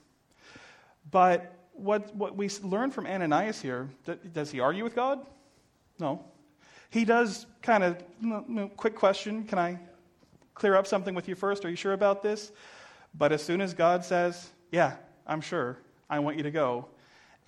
But 1.12 1.54
what, 1.74 2.16
what 2.16 2.36
we 2.36 2.50
learn 2.64 2.90
from 2.90 3.06
Ananias 3.06 3.62
here, 3.62 3.88
does 4.34 4.50
he 4.50 4.62
argue 4.62 4.84
with 4.84 4.96
God? 4.96 5.24
No. 6.00 6.26
He 6.90 7.06
does 7.06 7.46
kind 7.62 7.84
of, 7.84 8.04
quick 8.78 8.96
question, 8.96 9.44
can 9.44 9.60
I 9.60 9.78
clear 10.56 10.76
up 10.76 10.88
something 10.88 11.14
with 11.14 11.28
you 11.28 11.36
first? 11.36 11.64
Are 11.66 11.70
you 11.70 11.76
sure 11.76 11.94
about 11.94 12.24
this? 12.24 12.52
But 13.14 13.32
as 13.32 13.44
soon 13.44 13.62
as 13.62 13.76
God 13.76 14.04
says, 14.04 14.50
yeah, 14.72 14.96
I'm 15.28 15.42
sure, 15.42 15.78
I 16.10 16.18
want 16.18 16.38
you 16.38 16.42
to 16.42 16.52
go, 16.52 16.88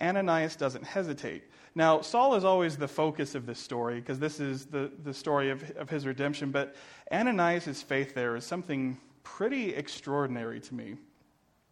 Ananias 0.00 0.54
doesn't 0.54 0.84
hesitate. 0.84 1.42
Now, 1.74 2.02
Saul 2.02 2.34
is 2.34 2.44
always 2.44 2.76
the 2.76 2.88
focus 2.88 3.34
of 3.34 3.46
this 3.46 3.58
story 3.58 4.00
because 4.00 4.18
this 4.18 4.40
is 4.40 4.66
the, 4.66 4.90
the 5.02 5.14
story 5.14 5.50
of, 5.50 5.70
of 5.76 5.88
his 5.88 6.06
redemption, 6.06 6.50
but 6.50 6.76
Ananias' 7.10 7.80
faith 7.80 8.14
there 8.14 8.36
is 8.36 8.44
something 8.44 8.98
pretty 9.22 9.74
extraordinary 9.74 10.60
to 10.60 10.74
me 10.74 10.96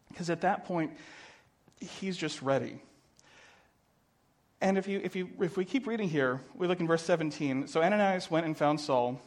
because 0.09 0.31
at 0.31 0.41
that 0.41 0.65
point, 0.65 0.93
he's 1.81 2.17
just 2.17 2.43
ready. 2.43 2.81
And 4.61 4.77
if, 4.77 4.87
you, 4.87 5.01
if, 5.03 5.17
you, 5.17 5.29
if 5.41 5.57
we 5.57 5.65
keep 5.65 5.87
reading 5.87 6.09
here, 6.09 6.41
we 6.55 6.67
look 6.67 6.81
in 6.81 6.87
verse 6.87 7.03
17. 7.03 7.67
So 7.67 7.83
Ananias 7.83 8.31
went 8.31 8.45
and 8.45 8.57
found 8.57 8.81
Saul, 8.81 9.21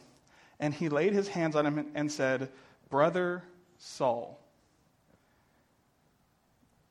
and 0.60 0.72
he 0.72 0.88
laid 0.88 1.12
his 1.12 1.28
hands 1.28 1.56
on 1.56 1.66
him 1.66 1.86
and 1.94 2.10
said, 2.10 2.50
Brother 2.88 3.42
Saul. 3.78 4.38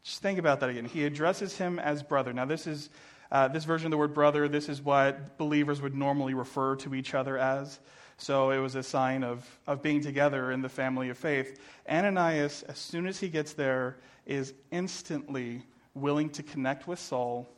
Just 0.03 0.21
think 0.21 0.39
about 0.39 0.59
that 0.59 0.69
again. 0.69 0.85
He 0.85 1.05
addresses 1.05 1.57
him 1.57 1.79
as 1.79 2.03
brother. 2.03 2.33
Now, 2.33 2.43
this 2.43 2.67
is 2.67 2.89
uh, 3.33 3.47
this 3.47 3.63
version 3.63 3.87
of 3.87 3.91
the 3.91 3.97
word 3.97 4.13
brother, 4.13 4.47
this 4.47 4.69
is 4.69 4.79
what 4.79 5.39
believers 5.39 5.81
would 5.81 5.95
normally 5.95 6.35
refer 6.35 6.75
to 6.75 6.93
each 6.93 7.15
other 7.15 7.35
as. 7.35 7.79
So 8.17 8.51
it 8.51 8.59
was 8.59 8.75
a 8.75 8.83
sign 8.83 9.23
of, 9.23 9.43
of 9.65 9.81
being 9.81 10.01
together 10.01 10.51
in 10.51 10.61
the 10.61 10.69
family 10.69 11.09
of 11.09 11.17
faith. 11.17 11.59
Ananias, 11.89 12.61
as 12.63 12.77
soon 12.77 13.07
as 13.07 13.19
he 13.19 13.29
gets 13.29 13.53
there, 13.53 13.97
is 14.27 14.53
instantly 14.69 15.63
willing 15.95 16.29
to 16.29 16.43
connect 16.43 16.87
with 16.87 16.99
Saul 16.99 17.49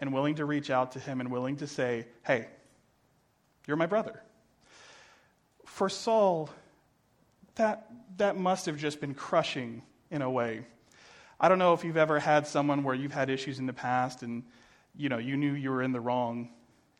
and 0.00 0.12
willing 0.12 0.34
to 0.34 0.44
reach 0.44 0.68
out 0.68 0.92
to 0.92 0.98
him 0.98 1.20
and 1.20 1.30
willing 1.30 1.56
to 1.58 1.66
say, 1.68 2.06
Hey, 2.24 2.48
you're 3.68 3.76
my 3.76 3.86
brother. 3.86 4.20
For 5.64 5.88
Saul, 5.88 6.50
that, 7.54 7.88
that 8.16 8.36
must 8.36 8.66
have 8.66 8.78
just 8.78 9.00
been 9.00 9.14
crushing 9.14 9.82
in 10.10 10.22
a 10.22 10.30
way. 10.30 10.66
I 11.38 11.48
don't 11.48 11.60
know 11.60 11.72
if 11.72 11.84
you've 11.84 11.96
ever 11.96 12.18
had 12.18 12.48
someone 12.48 12.82
where 12.82 12.96
you've 12.96 13.12
had 13.12 13.30
issues 13.30 13.60
in 13.60 13.66
the 13.66 13.72
past 13.72 14.24
and 14.24 14.42
you 14.96 15.08
know, 15.08 15.18
you 15.18 15.36
knew 15.36 15.52
you 15.52 15.70
were 15.70 15.82
in 15.82 15.92
the 15.92 16.00
wrong 16.00 16.50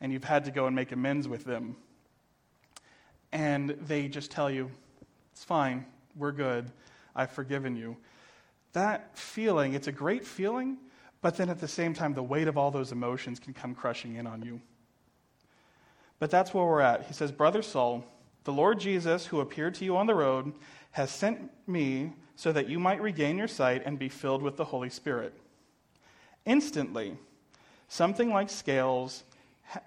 and 0.00 0.12
you've 0.12 0.24
had 0.24 0.44
to 0.46 0.50
go 0.50 0.66
and 0.66 0.74
make 0.74 0.92
amends 0.92 1.28
with 1.28 1.44
them. 1.44 1.76
And 3.32 3.70
they 3.86 4.08
just 4.08 4.30
tell 4.30 4.50
you, 4.50 4.70
it's 5.32 5.44
fine, 5.44 5.86
we're 6.16 6.32
good, 6.32 6.70
I've 7.14 7.30
forgiven 7.30 7.76
you. 7.76 7.96
That 8.72 9.16
feeling, 9.16 9.74
it's 9.74 9.88
a 9.88 9.92
great 9.92 10.24
feeling, 10.24 10.78
but 11.22 11.36
then 11.36 11.48
at 11.50 11.60
the 11.60 11.68
same 11.68 11.92
time, 11.92 12.14
the 12.14 12.22
weight 12.22 12.48
of 12.48 12.56
all 12.56 12.70
those 12.70 12.92
emotions 12.92 13.38
can 13.38 13.52
come 13.52 13.74
crushing 13.74 14.16
in 14.16 14.26
on 14.26 14.42
you. 14.42 14.60
But 16.18 16.30
that's 16.30 16.54
where 16.54 16.64
we're 16.64 16.80
at. 16.80 17.06
He 17.06 17.12
says, 17.12 17.32
Brother 17.32 17.62
Saul, 17.62 18.04
the 18.44 18.52
Lord 18.52 18.80
Jesus, 18.80 19.26
who 19.26 19.40
appeared 19.40 19.74
to 19.76 19.84
you 19.84 19.96
on 19.96 20.06
the 20.06 20.14
road, 20.14 20.52
has 20.92 21.10
sent 21.10 21.50
me 21.66 22.12
so 22.36 22.52
that 22.52 22.68
you 22.68 22.78
might 22.78 23.02
regain 23.02 23.36
your 23.36 23.48
sight 23.48 23.82
and 23.84 23.98
be 23.98 24.08
filled 24.08 24.42
with 24.42 24.56
the 24.56 24.64
Holy 24.64 24.88
Spirit. 24.88 25.34
Instantly, 26.46 27.16
Something 27.90 28.30
like 28.30 28.50
scales 28.50 29.24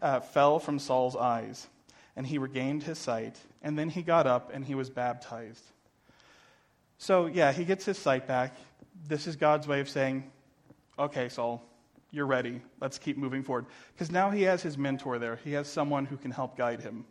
uh, 0.01 0.19
fell 0.19 0.59
from 0.59 0.77
Saul's 0.77 1.15
eyes, 1.15 1.67
and 2.17 2.27
he 2.27 2.37
regained 2.37 2.83
his 2.83 2.99
sight. 2.99 3.39
And 3.61 3.79
then 3.79 3.87
he 3.87 4.01
got 4.01 4.27
up 4.27 4.51
and 4.53 4.65
he 4.65 4.75
was 4.75 4.89
baptized. 4.89 5.63
So, 6.97 7.27
yeah, 7.27 7.53
he 7.53 7.63
gets 7.63 7.85
his 7.85 7.97
sight 7.97 8.27
back. 8.27 8.57
This 9.07 9.25
is 9.25 9.37
God's 9.37 9.69
way 9.69 9.79
of 9.79 9.87
saying, 9.87 10.29
okay, 10.99 11.29
Saul, 11.29 11.63
you're 12.11 12.25
ready. 12.25 12.61
Let's 12.81 12.97
keep 12.97 13.17
moving 13.17 13.41
forward. 13.41 13.67
Because 13.93 14.11
now 14.11 14.29
he 14.31 14.41
has 14.41 14.61
his 14.61 14.77
mentor 14.77 15.17
there, 15.17 15.37
he 15.41 15.53
has 15.53 15.69
someone 15.69 16.05
who 16.05 16.17
can 16.17 16.31
help 16.31 16.57
guide 16.57 16.81
him. 16.81 17.05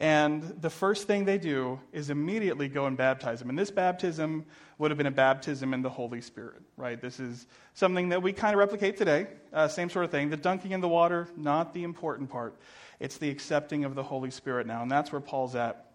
And 0.00 0.42
the 0.62 0.70
first 0.70 1.06
thing 1.06 1.26
they 1.26 1.36
do 1.36 1.78
is 1.92 2.08
immediately 2.08 2.68
go 2.68 2.86
and 2.86 2.96
baptize 2.96 3.42
him. 3.42 3.50
And 3.50 3.58
this 3.58 3.70
baptism 3.70 4.46
would 4.78 4.90
have 4.90 4.96
been 4.96 5.06
a 5.06 5.10
baptism 5.10 5.74
in 5.74 5.82
the 5.82 5.90
Holy 5.90 6.22
Spirit, 6.22 6.62
right? 6.78 6.98
This 6.98 7.20
is 7.20 7.46
something 7.74 8.08
that 8.08 8.22
we 8.22 8.32
kind 8.32 8.54
of 8.54 8.58
replicate 8.58 8.96
today. 8.96 9.26
Uh, 9.52 9.68
same 9.68 9.90
sort 9.90 10.06
of 10.06 10.10
thing. 10.10 10.30
The 10.30 10.38
dunking 10.38 10.72
in 10.72 10.80
the 10.80 10.88
water, 10.88 11.28
not 11.36 11.74
the 11.74 11.84
important 11.84 12.30
part. 12.30 12.56
It's 12.98 13.18
the 13.18 13.28
accepting 13.28 13.84
of 13.84 13.94
the 13.94 14.02
Holy 14.02 14.30
Spirit 14.30 14.66
now. 14.66 14.80
And 14.80 14.90
that's 14.90 15.12
where 15.12 15.20
Paul's 15.20 15.54
at. 15.54 15.92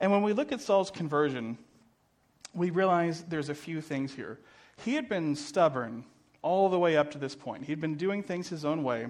And 0.00 0.10
when 0.10 0.22
we 0.22 0.32
look 0.32 0.52
at 0.52 0.62
Saul's 0.62 0.90
conversion, 0.90 1.58
we 2.54 2.70
realize 2.70 3.24
there's 3.24 3.50
a 3.50 3.54
few 3.54 3.82
things 3.82 4.14
here. 4.14 4.38
He 4.82 4.94
had 4.94 5.06
been 5.06 5.36
stubborn 5.36 6.04
all 6.40 6.70
the 6.70 6.78
way 6.78 6.96
up 6.96 7.10
to 7.12 7.18
this 7.18 7.34
point, 7.34 7.64
he'd 7.66 7.80
been 7.80 7.96
doing 7.96 8.22
things 8.22 8.48
his 8.48 8.64
own 8.64 8.82
way. 8.82 9.06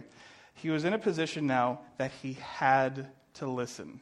He 0.54 0.70
was 0.70 0.84
in 0.84 0.92
a 0.92 0.98
position 0.98 1.46
now 1.46 1.80
that 1.98 2.12
he 2.22 2.34
had 2.34 3.08
to 3.34 3.46
listen. 3.46 4.00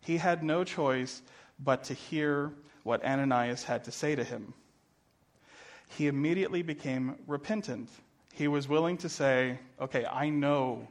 He 0.00 0.16
had 0.16 0.42
no 0.42 0.64
choice 0.64 1.22
but 1.58 1.84
to 1.84 1.94
hear 1.94 2.52
what 2.82 3.04
Ananias 3.04 3.64
had 3.64 3.84
to 3.84 3.92
say 3.92 4.14
to 4.14 4.24
him. 4.24 4.54
He 5.96 6.06
immediately 6.06 6.62
became 6.62 7.16
repentant. 7.26 7.90
He 8.32 8.48
was 8.48 8.68
willing 8.68 8.96
to 8.98 9.08
say, 9.08 9.58
Okay, 9.80 10.06
I 10.06 10.30
know 10.30 10.88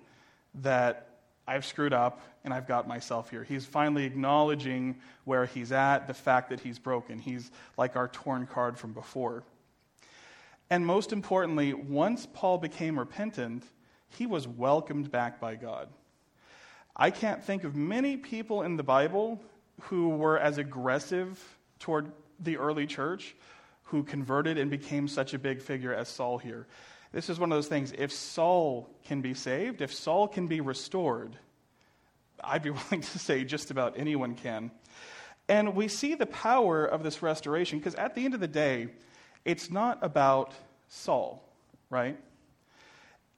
that 0.55 1.07
I've 1.47 1.65
screwed 1.65 1.93
up 1.93 2.21
and 2.43 2.53
I've 2.53 2.67
got 2.67 2.87
myself 2.87 3.31
here. 3.31 3.43
He's 3.43 3.65
finally 3.65 4.05
acknowledging 4.05 4.97
where 5.25 5.45
he's 5.45 5.71
at, 5.71 6.07
the 6.07 6.13
fact 6.13 6.49
that 6.49 6.59
he's 6.59 6.77
broken. 6.77 7.17
He's 7.17 7.49
like 7.77 7.95
our 7.95 8.07
torn 8.07 8.45
card 8.45 8.77
from 8.77 8.93
before. 8.93 9.43
And 10.69 10.85
most 10.85 11.11
importantly, 11.11 11.73
once 11.73 12.27
Paul 12.31 12.59
became 12.59 12.99
repentant, 12.99 13.63
he 14.17 14.25
was 14.25 14.47
welcomed 14.47 15.11
back 15.11 15.39
by 15.39 15.55
God. 15.55 15.87
I 16.95 17.11
can't 17.11 17.43
think 17.43 17.63
of 17.63 17.75
many 17.75 18.17
people 18.17 18.63
in 18.63 18.75
the 18.75 18.83
Bible 18.83 19.41
who 19.83 20.09
were 20.09 20.37
as 20.37 20.57
aggressive 20.57 21.41
toward 21.79 22.11
the 22.39 22.57
early 22.57 22.85
church 22.85 23.35
who 23.83 24.03
converted 24.03 24.57
and 24.57 24.69
became 24.69 25.07
such 25.07 25.33
a 25.33 25.39
big 25.39 25.61
figure 25.61 25.93
as 25.93 26.07
Saul 26.07 26.37
here. 26.37 26.67
This 27.11 27.29
is 27.29 27.39
one 27.39 27.51
of 27.51 27.57
those 27.57 27.67
things. 27.67 27.91
If 27.97 28.11
Saul 28.11 28.89
can 29.05 29.21
be 29.21 29.33
saved, 29.33 29.81
if 29.81 29.93
Saul 29.93 30.27
can 30.27 30.47
be 30.47 30.61
restored, 30.61 31.35
I'd 32.43 32.61
be 32.61 32.69
willing 32.69 33.01
to 33.01 33.19
say 33.19 33.43
just 33.43 33.71
about 33.71 33.97
anyone 33.97 34.35
can. 34.35 34.71
And 35.47 35.75
we 35.75 35.87
see 35.87 36.13
the 36.13 36.27
power 36.27 36.85
of 36.85 37.01
this 37.01 37.23
restoration 37.23 37.79
because 37.79 37.95
at 37.95 38.13
the 38.13 38.23
end 38.23 38.35
of 38.35 38.39
the 38.39 38.47
day, 38.47 38.89
it's 39.45 39.71
not 39.71 39.97
about 40.03 40.53
Saul, 40.89 41.43
right? 41.89 42.17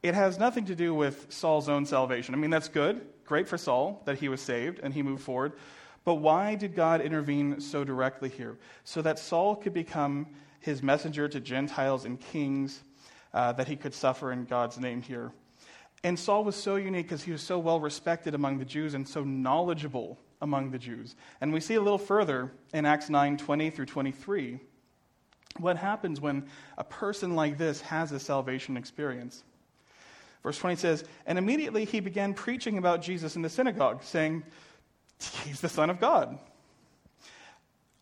It 0.04 0.16
has 0.16 0.40
nothing 0.40 0.66
to 0.66 0.76
do 0.76 0.94
with 0.94 1.28
Saul's 1.32 1.70
own 1.70 1.86
salvation. 1.86 2.34
I 2.34 2.38
mean, 2.38 2.50
that's 2.50 2.70
good. 2.70 3.02
Great 3.26 3.48
for 3.48 3.58
Saul 3.58 4.02
that 4.06 4.18
he 4.18 4.30
was 4.30 4.42
saved 4.42 4.80
and 4.82 4.94
he 4.94 5.04
moved 5.04 5.24
forward. 5.24 5.54
But 6.04 6.16
why 6.16 6.56
did 6.56 6.76
God 6.76 7.02
intervene 7.02 7.62
so 7.62 7.84
directly 7.84 8.30
here? 8.30 8.58
So 8.84 9.02
that 9.04 9.20
Saul 9.20 9.56
could 9.56 9.74
become 9.74 10.28
his 10.60 10.82
messenger 10.82 11.28
to 11.28 11.40
Gentiles 11.40 12.06
and 12.06 12.20
kings, 12.20 12.82
uh, 13.34 13.54
that 13.54 13.68
he 13.68 13.76
could 13.76 13.94
suffer 13.94 14.32
in 14.32 14.46
God's 14.46 14.80
name 14.80 15.02
here. 15.02 15.32
And 16.04 16.18
Saul 16.18 16.44
was 16.44 16.56
so 16.56 16.78
unique 16.78 17.06
because 17.06 17.24
he 17.24 17.32
was 17.32 17.42
so 17.42 17.60
well 17.60 17.80
respected 17.80 18.34
among 18.34 18.58
the 18.58 18.66
Jews 18.66 18.96
and 18.96 19.08
so 19.08 19.24
knowledgeable 19.24 20.18
among 20.42 20.72
the 20.72 20.80
Jews. 20.80 21.16
And 21.40 21.54
we 21.54 21.60
see 21.60 21.76
a 21.76 21.82
little 21.82 22.00
further 22.00 22.52
in 22.74 22.86
Acts 22.86 23.10
9 23.10 23.38
20 23.38 23.70
through 23.70 23.86
23 23.86 24.60
what 25.58 25.78
happens 25.78 26.22
when 26.22 26.48
a 26.78 26.84
person 26.84 27.36
like 27.36 27.58
this 27.58 27.82
has 27.82 28.12
a 28.12 28.20
salvation 28.20 28.78
experience. 28.78 29.44
Verse 30.43 30.58
20 30.58 30.75
says, 30.75 31.04
And 31.25 31.38
immediately 31.38 31.86
he 31.86 31.99
began 31.99 32.34
preaching 32.34 32.77
about 32.77 33.01
Jesus 33.01 33.36
in 33.36 33.41
the 33.41 33.49
synagogue, 33.49 34.04
saying, 34.04 34.43
He's 35.43 35.62
the 35.62 35.69
Son 35.69 35.89
of 35.89 35.99
God. 35.99 36.39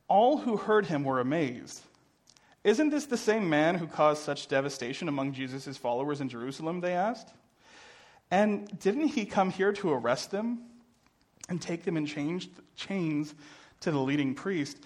All 0.08 0.38
who 0.38 0.58
heard 0.58 0.86
him 0.86 1.04
were 1.04 1.20
amazed. 1.20 1.82
Isn't 2.64 2.90
this 2.90 3.06
the 3.06 3.18
same 3.18 3.50
man 3.50 3.76
who 3.76 3.88
caused 3.88 4.24
such 4.24 4.48
devastation 4.48 5.08
among 5.08 5.34
Jesus' 5.34 5.78
followers 5.78 6.22
in 6.22 6.30
Jerusalem? 6.30 6.82
They 6.82 6.94
asked. 6.94 7.30
And 8.32 8.80
didn't 8.80 9.10
he 9.10 9.26
come 9.26 9.52
here 9.52 9.74
to 9.74 9.92
arrest 9.92 10.32
them 10.32 10.60
and 11.48 11.62
take 11.62 11.84
them 11.84 11.98
in 11.98 12.06
chains 12.06 13.36
to 13.82 13.92
the 13.92 14.00
leading 14.00 14.36
priest? 14.36 14.78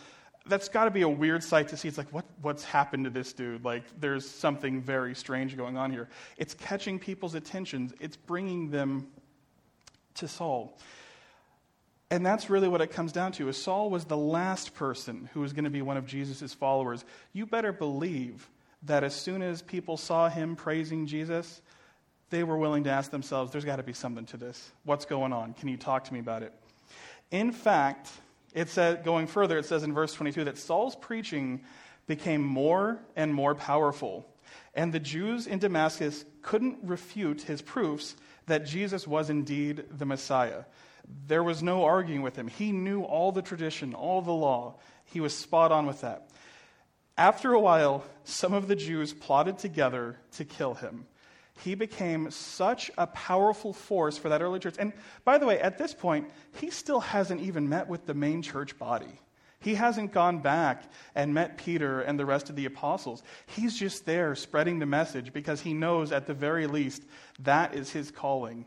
That's 0.45 0.67
got 0.67 0.85
to 0.85 0.91
be 0.91 1.03
a 1.03 1.09
weird 1.09 1.43
sight 1.43 1.69
to 1.69 1.77
see. 1.77 1.87
It's 1.87 1.97
like, 1.97 2.11
what, 2.11 2.25
what's 2.41 2.63
happened 2.63 3.05
to 3.05 3.09
this 3.09 3.31
dude? 3.31 3.63
Like, 3.63 3.83
there's 3.99 4.29
something 4.29 4.81
very 4.81 5.15
strange 5.15 5.55
going 5.55 5.77
on 5.77 5.91
here. 5.91 6.09
It's 6.37 6.53
catching 6.53 6.99
people's 6.99 7.35
attentions, 7.35 7.93
it's 7.99 8.17
bringing 8.17 8.69
them 8.69 9.07
to 10.15 10.27
Saul. 10.27 10.77
And 12.11 12.23
that's 12.23 12.49
really 12.49 12.67
what 12.67 12.81
it 12.81 12.91
comes 12.91 13.11
down 13.11 13.31
to. 13.33 13.49
Is 13.49 13.59
Saul 13.59 13.89
was 13.89 14.05
the 14.05 14.17
last 14.17 14.75
person 14.75 15.29
who 15.33 15.39
was 15.39 15.53
going 15.53 15.63
to 15.63 15.71
be 15.71 15.81
one 15.81 15.97
of 15.97 16.05
Jesus' 16.05 16.53
followers. 16.53 17.03
You 17.31 17.47
better 17.47 17.71
believe 17.71 18.47
that 18.83 19.03
as 19.03 19.15
soon 19.15 19.41
as 19.41 19.61
people 19.61 19.97
saw 19.97 20.29
him 20.29 20.55
praising 20.55 21.07
Jesus, 21.07 21.61
they 22.29 22.43
were 22.43 22.57
willing 22.57 22.83
to 22.83 22.91
ask 22.91 23.09
themselves, 23.09 23.51
there's 23.51 23.65
got 23.65 23.77
to 23.77 23.83
be 23.83 23.93
something 23.93 24.25
to 24.27 24.37
this. 24.37 24.71
What's 24.83 25.05
going 25.05 25.33
on? 25.33 25.53
Can 25.53 25.69
you 25.69 25.77
talk 25.77 26.03
to 26.03 26.13
me 26.13 26.19
about 26.19 26.43
it? 26.43 26.53
In 27.31 27.51
fact, 27.51 28.11
it 28.53 28.69
says, 28.69 28.99
going 29.03 29.27
further, 29.27 29.57
it 29.57 29.65
says 29.65 29.83
in 29.83 29.93
verse 29.93 30.13
22 30.13 30.45
that 30.45 30.57
Saul's 30.57 30.95
preaching 30.95 31.61
became 32.07 32.43
more 32.43 32.99
and 33.15 33.33
more 33.33 33.55
powerful. 33.55 34.25
And 34.73 34.91
the 34.91 34.99
Jews 34.99 35.47
in 35.47 35.59
Damascus 35.59 36.25
couldn't 36.41 36.79
refute 36.83 37.43
his 37.43 37.61
proofs 37.61 38.15
that 38.47 38.65
Jesus 38.65 39.07
was 39.07 39.29
indeed 39.29 39.85
the 39.89 40.05
Messiah. 40.05 40.65
There 41.27 41.43
was 41.43 41.63
no 41.63 41.83
arguing 41.83 42.21
with 42.21 42.35
him. 42.35 42.47
He 42.47 42.71
knew 42.71 43.03
all 43.03 43.31
the 43.31 43.41
tradition, 43.41 43.93
all 43.93 44.21
the 44.21 44.31
law. 44.31 44.75
He 45.05 45.19
was 45.19 45.35
spot 45.35 45.71
on 45.71 45.85
with 45.85 46.01
that. 46.01 46.29
After 47.17 47.53
a 47.53 47.59
while, 47.59 48.03
some 48.23 48.53
of 48.53 48.67
the 48.67 48.75
Jews 48.75 49.13
plotted 49.13 49.59
together 49.59 50.17
to 50.33 50.45
kill 50.45 50.73
him. 50.73 51.05
He 51.61 51.75
became 51.75 52.31
such 52.31 52.89
a 52.97 53.07
powerful 53.07 53.73
force 53.73 54.17
for 54.17 54.29
that 54.29 54.41
early 54.41 54.59
church. 54.59 54.75
And 54.79 54.91
by 55.23 55.37
the 55.37 55.45
way, 55.45 55.59
at 55.59 55.77
this 55.77 55.93
point, 55.93 56.29
he 56.59 56.69
still 56.69 56.99
hasn't 56.99 57.41
even 57.41 57.69
met 57.69 57.87
with 57.87 58.05
the 58.05 58.13
main 58.13 58.41
church 58.41 58.77
body. 58.77 59.19
He 59.59 59.75
hasn't 59.75 60.11
gone 60.11 60.39
back 60.39 60.83
and 61.15 61.33
met 61.33 61.57
Peter 61.57 62.01
and 62.01 62.19
the 62.19 62.25
rest 62.25 62.49
of 62.49 62.57
the 62.57 62.65
apostles. 62.65 63.23
He's 63.45 63.77
just 63.77 64.05
there 64.05 64.35
spreading 64.35 64.79
the 64.79 64.85
message 64.85 65.31
because 65.31 65.61
he 65.61 65.73
knows, 65.73 66.11
at 66.11 66.27
the 66.27 66.33
very 66.33 66.67
least, 66.67 67.03
that 67.39 67.73
is 67.73 67.89
his 67.89 68.11
calling. 68.11 68.65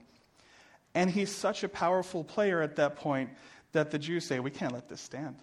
And 0.94 1.10
he's 1.10 1.30
such 1.30 1.64
a 1.64 1.68
powerful 1.68 2.24
player 2.24 2.62
at 2.62 2.76
that 2.76 2.96
point 2.96 3.30
that 3.72 3.90
the 3.90 3.98
Jews 3.98 4.24
say, 4.24 4.40
We 4.40 4.50
can't 4.50 4.72
let 4.72 4.88
this 4.88 5.02
stand. 5.02 5.36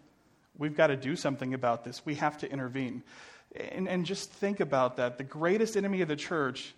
We've 0.57 0.75
got 0.75 0.87
to 0.87 0.95
do 0.95 1.15
something 1.15 1.53
about 1.53 1.83
this. 1.83 2.03
We 2.03 2.15
have 2.15 2.39
to 2.39 2.51
intervene. 2.51 3.03
And, 3.55 3.87
and 3.87 4.05
just 4.05 4.31
think 4.31 4.59
about 4.59 4.97
that. 4.97 5.19
The 5.19 5.23
greatest 5.23 5.77
enemy 5.77 6.01
of 6.01 6.07
the 6.07 6.15
church 6.15 6.73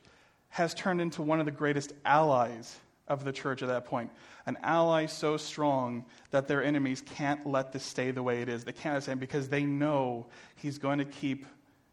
has 0.56 0.74
turned 0.74 1.02
into 1.02 1.22
one 1.22 1.42
of 1.42 1.46
the 1.46 1.52
greatest 1.52 1.92
allies 2.06 2.80
of 3.10 3.26
the 3.26 3.34
church 3.34 3.62
at 3.62 3.68
that 3.68 3.84
point. 3.84 4.10
An 4.46 4.58
ally 4.64 5.06
so 5.06 5.36
strong 5.36 6.06
that 6.32 6.48
their 6.48 6.64
enemies 6.64 7.04
can't 7.06 7.46
let 7.46 7.74
this 7.74 7.84
stay 7.84 8.12
the 8.12 8.24
way 8.24 8.42
it 8.42 8.48
is. 8.48 8.64
They 8.64 8.72
can't 8.72 9.04
stand 9.04 9.20
because 9.20 9.50
they 9.50 9.66
know 9.66 10.28
he's 10.56 10.78
going 10.78 11.00
to 11.00 11.04
keep 11.04 11.46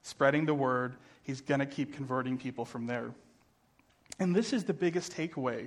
spreading 0.02 0.46
the 0.46 0.54
word, 0.54 0.94
he's 1.24 1.40
going 1.40 1.58
to 1.58 1.66
keep 1.66 1.92
converting 1.92 2.38
people 2.38 2.64
from 2.64 2.86
there. 2.86 3.10
And 4.20 4.32
this 4.32 4.52
is 4.52 4.62
the 4.62 4.74
biggest 4.74 5.12
takeaway 5.12 5.66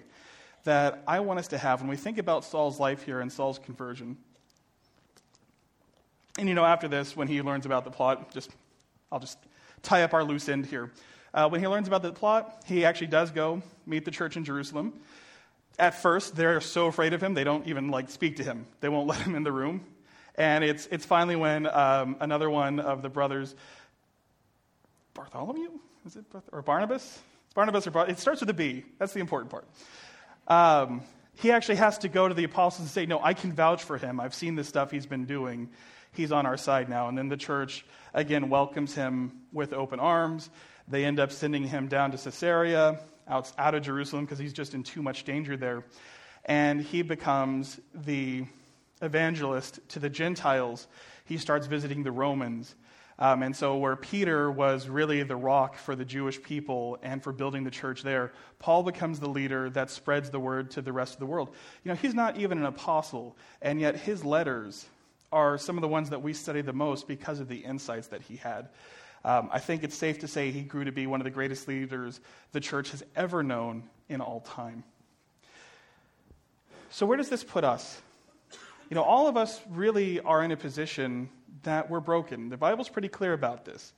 that 0.63 1.03
I 1.05 1.19
want 1.19 1.39
us 1.39 1.49
to 1.49 1.57
have 1.57 1.81
when 1.81 1.89
we 1.89 1.97
think 1.97 2.17
about 2.17 2.45
Saul's 2.45 2.79
life 2.79 3.03
here 3.03 3.19
and 3.19 3.29
Saul's 3.29 3.59
conversion. 3.59 4.15
And 6.39 6.47
you 6.47 6.55
know, 6.55 6.63
after 6.63 6.87
this, 6.87 7.13
when 7.13 7.27
he 7.27 7.41
learns 7.41 7.65
about 7.65 7.83
the 7.83 7.91
plot, 7.91 8.31
just 8.31 8.51
I'll 9.11 9.19
just 9.19 9.37
tie 9.83 10.03
up 10.03 10.13
our 10.13 10.23
loose 10.23 10.47
end 10.47 10.65
here. 10.65 10.93
Uh, 11.35 11.49
when 11.49 11.59
he 11.59 11.67
learns 11.67 11.85
about 11.89 12.01
the 12.01 12.13
plot, 12.13 12.63
he 12.65 12.85
actually 12.85 13.07
does 13.07 13.29
go 13.29 13.61
meet 13.85 14.05
the 14.05 14.11
church 14.11 14.37
in 14.37 14.45
Jerusalem. 14.45 14.93
At 15.77 16.01
first, 16.01 16.33
they're 16.33 16.61
so 16.61 16.85
afraid 16.85 17.11
of 17.11 17.21
him, 17.21 17.33
they 17.33 17.43
don't 17.43 17.67
even 17.67 17.89
like 17.89 18.09
speak 18.09 18.37
to 18.37 18.43
him. 18.43 18.65
They 18.79 18.87
won't 18.87 19.05
let 19.09 19.19
him 19.19 19.35
in 19.35 19.43
the 19.43 19.51
room. 19.51 19.85
And 20.35 20.63
it's, 20.63 20.87
it's 20.91 21.05
finally 21.05 21.35
when 21.35 21.67
um, 21.67 22.15
another 22.21 22.49
one 22.49 22.79
of 22.79 23.01
the 23.01 23.09
brothers, 23.09 23.53
Bartholomew, 25.13 25.71
is 26.05 26.15
it, 26.15 26.23
or 26.53 26.61
Barnabas? 26.61 27.19
It's 27.45 27.53
Barnabas 27.53 27.85
or 27.85 27.91
Bar- 27.91 28.09
it 28.09 28.17
starts 28.17 28.39
with 28.39 28.49
a 28.49 28.53
B. 28.53 28.85
That's 28.97 29.11
the 29.11 29.19
important 29.19 29.51
part. 29.51 29.67
Um, 30.47 31.01
he 31.33 31.51
actually 31.51 31.75
has 31.75 31.97
to 31.99 32.07
go 32.07 32.29
to 32.29 32.33
the 32.33 32.45
apostles 32.45 32.79
and 32.81 32.89
say, 32.89 33.05
No, 33.05 33.19
I 33.21 33.33
can 33.33 33.51
vouch 33.51 33.83
for 33.83 33.97
him. 33.97 34.21
I've 34.21 34.33
seen 34.33 34.55
the 34.55 34.63
stuff 34.63 34.89
he's 34.89 35.05
been 35.05 35.25
doing. 35.25 35.69
He's 36.13 36.31
on 36.31 36.45
our 36.45 36.55
side 36.55 36.87
now. 36.87 37.09
And 37.09 37.17
then 37.17 37.27
the 37.27 37.35
church, 37.35 37.85
again, 38.13 38.49
welcomes 38.49 38.95
him 38.95 39.41
with 39.51 39.73
open 39.73 39.99
arms. 39.99 40.49
They 40.87 41.05
end 41.05 41.19
up 41.19 41.31
sending 41.31 41.63
him 41.63 41.87
down 41.87 42.11
to 42.11 42.17
Caesarea, 42.17 42.99
out, 43.27 43.51
out 43.57 43.75
of 43.75 43.83
Jerusalem, 43.83 44.25
because 44.25 44.39
he's 44.39 44.53
just 44.53 44.73
in 44.73 44.83
too 44.83 45.01
much 45.01 45.23
danger 45.23 45.57
there. 45.57 45.83
And 46.45 46.81
he 46.81 47.01
becomes 47.01 47.79
the 47.93 48.45
evangelist 49.01 49.79
to 49.89 49.99
the 49.99 50.09
Gentiles. 50.09 50.87
He 51.25 51.37
starts 51.37 51.67
visiting 51.67 52.03
the 52.03 52.11
Romans. 52.11 52.75
Um, 53.17 53.43
and 53.43 53.55
so, 53.55 53.77
where 53.77 53.95
Peter 53.95 54.51
was 54.51 54.89
really 54.89 55.23
the 55.23 55.37
rock 55.37 55.77
for 55.77 55.95
the 55.95 56.03
Jewish 56.03 56.41
people 56.41 56.99
and 57.01 57.23
for 57.23 57.31
building 57.31 57.63
the 57.63 57.71
church 57.71 58.03
there, 58.03 58.33
Paul 58.59 58.83
becomes 58.83 59.21
the 59.21 59.29
leader 59.29 59.69
that 59.69 59.89
spreads 59.89 60.29
the 60.29 60.39
word 60.39 60.71
to 60.71 60.81
the 60.81 60.91
rest 60.91 61.13
of 61.13 61.19
the 61.19 61.25
world. 61.25 61.55
You 61.83 61.89
know, 61.89 61.95
he's 61.95 62.13
not 62.13 62.37
even 62.37 62.57
an 62.57 62.65
apostle, 62.65 63.37
and 63.61 63.79
yet 63.79 63.95
his 63.95 64.25
letters 64.25 64.85
are 65.31 65.57
some 65.57 65.77
of 65.77 65.81
the 65.81 65.87
ones 65.87 66.09
that 66.09 66.21
we 66.21 66.33
study 66.33 66.61
the 66.61 66.73
most 66.73 67.07
because 67.07 67.39
of 67.39 67.47
the 67.47 67.57
insights 67.57 68.07
that 68.07 68.21
he 68.21 68.35
had. 68.35 68.67
Um, 69.25 69.49
I 69.51 69.57
think 69.57 69.83
it's 69.83 69.95
safe 69.95 70.19
to 70.19 70.27
say 70.27 70.51
he 70.51 70.61
grew 70.61 70.83
to 70.83 70.91
be 70.91 71.07
one 71.07 71.19
of 71.19 71.23
the 71.23 71.31
greatest 71.31 71.67
leaders 71.67 72.19
the 72.51 72.59
church 72.59 72.91
has 72.91 73.03
ever 73.15 73.41
known 73.41 73.81
in 74.07 74.21
all 74.21 74.41
time. 74.41 74.83
So, 76.91 77.07
where 77.07 77.17
does 77.17 77.27
this 77.27 77.43
put 77.43 77.63
us? 77.63 77.99
You 78.87 78.93
know, 78.93 79.01
all 79.01 79.27
of 79.27 79.35
us 79.35 79.59
really 79.71 80.19
are 80.19 80.43
in 80.43 80.51
a 80.51 80.57
position 80.57 81.27
that 81.63 81.89
we're 81.89 82.01
broken. 82.01 82.49
The 82.49 82.57
Bible's 82.57 82.87
pretty 82.87 83.07
clear 83.07 83.33
about 83.33 83.65
this. 83.65 83.93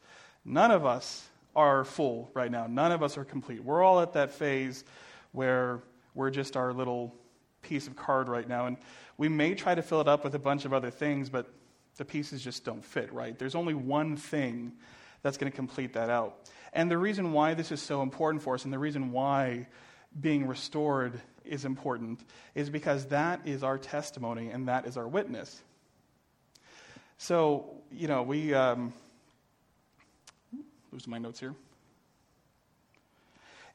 None 0.46 0.72
of 0.72 0.86
us 0.86 1.28
are 1.58 1.84
full 1.84 2.32
right 2.34 2.50
now. 2.50 2.66
None 2.66 2.94
of 2.94 3.04
us 3.04 3.18
are 3.18 3.26
complete. 3.26 3.62
We're 3.62 3.84
all 3.84 4.00
at 4.00 4.14
that 4.14 4.32
phase 4.32 4.86
where 5.34 5.82
we're 6.16 6.30
just 6.30 6.56
our 6.56 6.72
little 6.72 7.14
piece 7.64 7.86
of 7.86 7.98
card 7.98 8.30
right 8.30 8.48
now. 8.48 8.68
And 8.68 8.78
we 9.18 9.28
may 9.28 9.56
try 9.56 9.76
to 9.76 9.82
fill 9.82 10.00
it 10.00 10.08
up 10.08 10.24
with 10.24 10.36
a 10.36 10.40
bunch 10.40 10.64
of 10.64 10.72
other 10.72 10.90
things, 10.90 11.30
but 11.30 11.52
the 11.98 12.06
pieces 12.06 12.42
just 12.42 12.64
don't 12.64 12.86
fit, 12.86 13.12
right? 13.12 13.38
There's 13.38 13.56
only 13.56 13.74
one 13.74 14.16
thing 14.16 14.72
that's 15.28 15.38
going 15.38 15.52
to 15.52 15.56
complete 15.56 15.92
that 15.94 16.10
out. 16.10 16.40
And 16.72 16.90
the 16.90 16.98
reason 16.98 17.34
why 17.34 17.54
this 17.54 17.74
is 17.74 17.82
so 17.82 18.02
important 18.02 18.42
for 18.44 18.54
us 18.54 18.64
and 18.64 18.72
the 18.72 18.80
reason 18.80 19.12
why 19.12 19.68
being 20.18 20.48
restored 20.48 21.20
is 21.44 21.66
important 21.66 22.22
is 22.56 22.70
because 22.70 23.08
that 23.08 23.42
is 23.46 23.62
our 23.62 23.78
testimony 23.78 24.52
and 24.52 24.70
that 24.70 24.88
is 24.88 24.96
our 24.96 25.06
witness. 25.06 25.62
So, 27.18 27.82
you 27.92 28.08
know, 28.08 28.24
we. 28.24 28.54
Um, 28.54 28.94
losing 30.94 31.12
my 31.12 31.18
notes 31.18 31.42
here. 31.42 31.54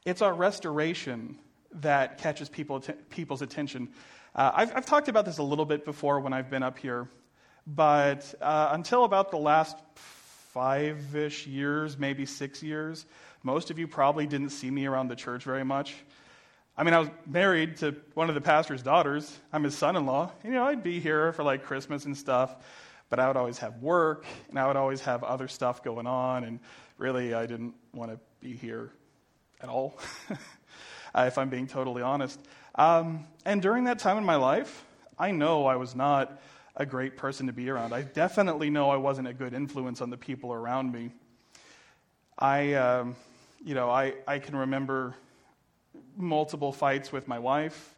It's 0.05 0.23
our 0.23 0.33
restoration 0.33 1.37
that 1.73 2.17
catches 2.17 2.49
people, 2.49 2.83
people's 3.11 3.43
attention. 3.43 3.89
Uh, 4.33 4.51
I've, 4.55 4.75
I've, 4.75 4.85
talked 4.87 5.07
about 5.07 5.25
this 5.25 5.37
a 5.37 5.43
little 5.43 5.65
bit 5.65 5.85
before 5.85 6.19
when 6.19 6.33
I've 6.33 6.49
been 6.49 6.63
up 6.63 6.79
here, 6.79 7.07
but 7.67 8.33
uh, 8.41 8.69
until 8.71 9.03
about 9.03 9.29
the 9.29 9.37
last 9.37 9.77
five 10.53 11.15
ish 11.15 11.47
years, 11.47 11.97
maybe 11.97 12.27
six 12.27 12.61
years, 12.61 13.05
most 13.41 13.71
of 13.71 13.79
you 13.79 13.87
probably 13.87 14.27
didn't 14.27 14.49
see 14.49 14.69
me 14.69 14.85
around 14.85 15.07
the 15.07 15.15
church 15.15 15.43
very 15.43 15.65
much. 15.65 15.95
I 16.77 16.83
mean, 16.83 16.93
I 16.93 16.99
was 16.99 17.09
married 17.25 17.77
to 17.77 17.95
one 18.13 18.29
of 18.29 18.35
the 18.35 18.41
pastor's 18.41 18.83
daughters. 18.83 19.35
I'm 19.51 19.63
his 19.63 19.75
son 19.75 19.95
in 19.95 20.05
law. 20.05 20.31
You 20.43 20.51
know, 20.51 20.63
I'd 20.63 20.83
be 20.83 20.99
here 20.99 21.33
for 21.33 21.43
like 21.43 21.63
Christmas 21.63 22.05
and 22.05 22.15
stuff. 22.15 22.55
but 23.09 23.19
I 23.19 23.27
would 23.27 23.37
always 23.37 23.59
have 23.59 23.77
work, 23.77 24.25
and 24.49 24.57
I 24.57 24.65
would 24.65 24.75
always 24.75 25.01
have 25.01 25.23
other 25.23 25.47
stuff 25.47 25.83
going 25.83 26.07
on, 26.07 26.43
and 26.43 26.59
really, 26.97 27.33
I 27.35 27.45
didn't 27.45 27.75
want 27.93 28.11
to 28.11 28.19
be 28.39 28.55
here 28.55 28.91
at 29.61 29.69
all, 29.69 29.99
if 31.15 31.37
I'm 31.37 31.49
being 31.49 31.67
totally 31.67 32.01
honest. 32.01 32.39
Um, 32.73 33.27
and 33.45 33.61
during 33.61 33.83
that 33.83 33.99
time 33.99 34.17
in 34.17 34.25
my 34.25 34.37
life, 34.37 34.83
I 35.19 35.29
know 35.29 35.67
I 35.67 35.75
was 35.75 35.95
not 35.95 36.41
a 36.75 36.85
great 36.85 37.17
person 37.17 37.47
to 37.47 37.53
be 37.53 37.69
around. 37.69 37.93
I 37.93 38.01
definitely 38.01 38.69
know 38.69 38.89
I 38.89 38.97
wasn't 38.97 39.27
a 39.27 39.33
good 39.33 39.53
influence 39.53 40.01
on 40.01 40.09
the 40.09 40.17
people 40.17 40.51
around 40.51 40.91
me. 40.91 41.11
I, 42.37 42.73
um, 42.73 43.15
you 43.63 43.75
know, 43.75 43.89
I, 43.89 44.13
I 44.27 44.39
can 44.39 44.55
remember 44.55 45.15
multiple 46.17 46.71
fights 46.71 47.11
with 47.11 47.27
my 47.27 47.37
wife. 47.37 47.95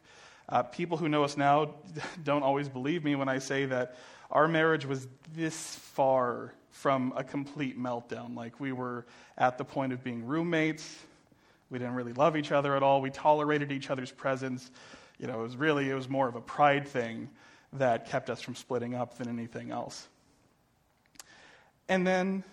Uh, 0.49 0.61
people 0.61 0.97
who 0.97 1.07
know 1.07 1.23
us 1.23 1.37
now 1.37 1.75
don't 2.23 2.43
always 2.43 2.67
believe 2.67 3.03
me 3.03 3.15
when 3.15 3.29
I 3.29 3.39
say 3.39 3.65
that 3.65 3.95
our 4.29 4.47
marriage 4.47 4.85
was 4.85 5.07
this 5.35 5.75
far 5.75 6.53
from 6.69 7.13
a 7.15 7.23
complete 7.23 7.79
meltdown. 7.79 8.35
Like 8.35 8.59
we 8.59 8.73
were 8.73 9.05
at 9.37 9.57
the 9.57 9.63
point 9.63 9.93
of 9.93 10.03
being 10.03 10.25
roommates. 10.25 10.97
We 11.69 11.79
didn't 11.79 11.95
really 11.95 12.13
love 12.13 12.35
each 12.35 12.51
other 12.51 12.75
at 12.75 12.83
all. 12.83 13.01
We 13.01 13.09
tolerated 13.09 13.71
each 13.71 13.89
other's 13.89 14.11
presence. 14.11 14.69
You 15.17 15.27
know, 15.27 15.39
it 15.39 15.43
was 15.43 15.55
really, 15.55 15.89
it 15.89 15.95
was 15.95 16.09
more 16.09 16.27
of 16.27 16.35
a 16.35 16.41
pride 16.41 16.85
thing 16.85 17.29
that 17.79 18.07
kept 18.07 18.29
us 18.29 18.41
from 18.41 18.55
splitting 18.55 18.95
up 18.95 19.17
than 19.17 19.27
anything 19.27 19.71
else. 19.71 20.07
And 21.87 22.05
then 22.05 22.43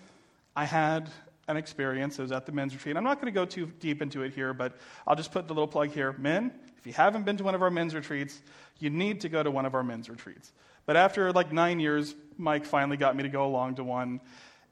I 0.55 0.65
had 0.65 1.11
an 1.49 1.57
experience. 1.57 2.19
It 2.19 2.23
was 2.23 2.33
at 2.33 2.47
the 2.47 2.53
men's 2.53 2.75
retreat. 2.75 2.97
I'm 2.97 3.05
not 3.05 3.21
going 3.21 3.33
to 3.33 3.39
go 3.39 3.45
too 3.45 3.67
deep 3.81 4.03
into 4.03 4.23
it 4.23 4.33
here, 4.33 4.53
but 4.53 4.77
I'll 5.07 5.17
just 5.17 5.33
put 5.33 5.49
the 5.49 5.55
little 5.55 5.69
plug 5.69 5.91
here. 5.91 6.13
Men, 6.19 6.53
if 6.79 6.87
you 6.87 6.93
haven't 6.93 7.25
been 7.25 7.37
to 7.39 7.45
one 7.45 7.55
of 7.55 7.63
our 7.63 7.71
men's 7.71 7.95
retreats, 7.95 8.41
you 8.79 8.91
need 8.91 9.21
to 9.23 9.29
go 9.29 9.43
to 9.43 9.51
one 9.51 9.67
of 9.67 9.75
our 9.75 9.83
men's 9.83 10.09
retreats. 10.09 10.53
But 10.87 10.97
after 10.97 11.33
like 11.33 11.53
nine 11.53 11.81
years, 11.81 12.15
Mike 12.37 12.65
finally 12.65 12.97
got 12.97 13.17
me 13.17 13.23
to 13.23 13.29
go 13.29 13.47
along 13.47 13.77
to 13.77 13.85
one. 13.85 14.21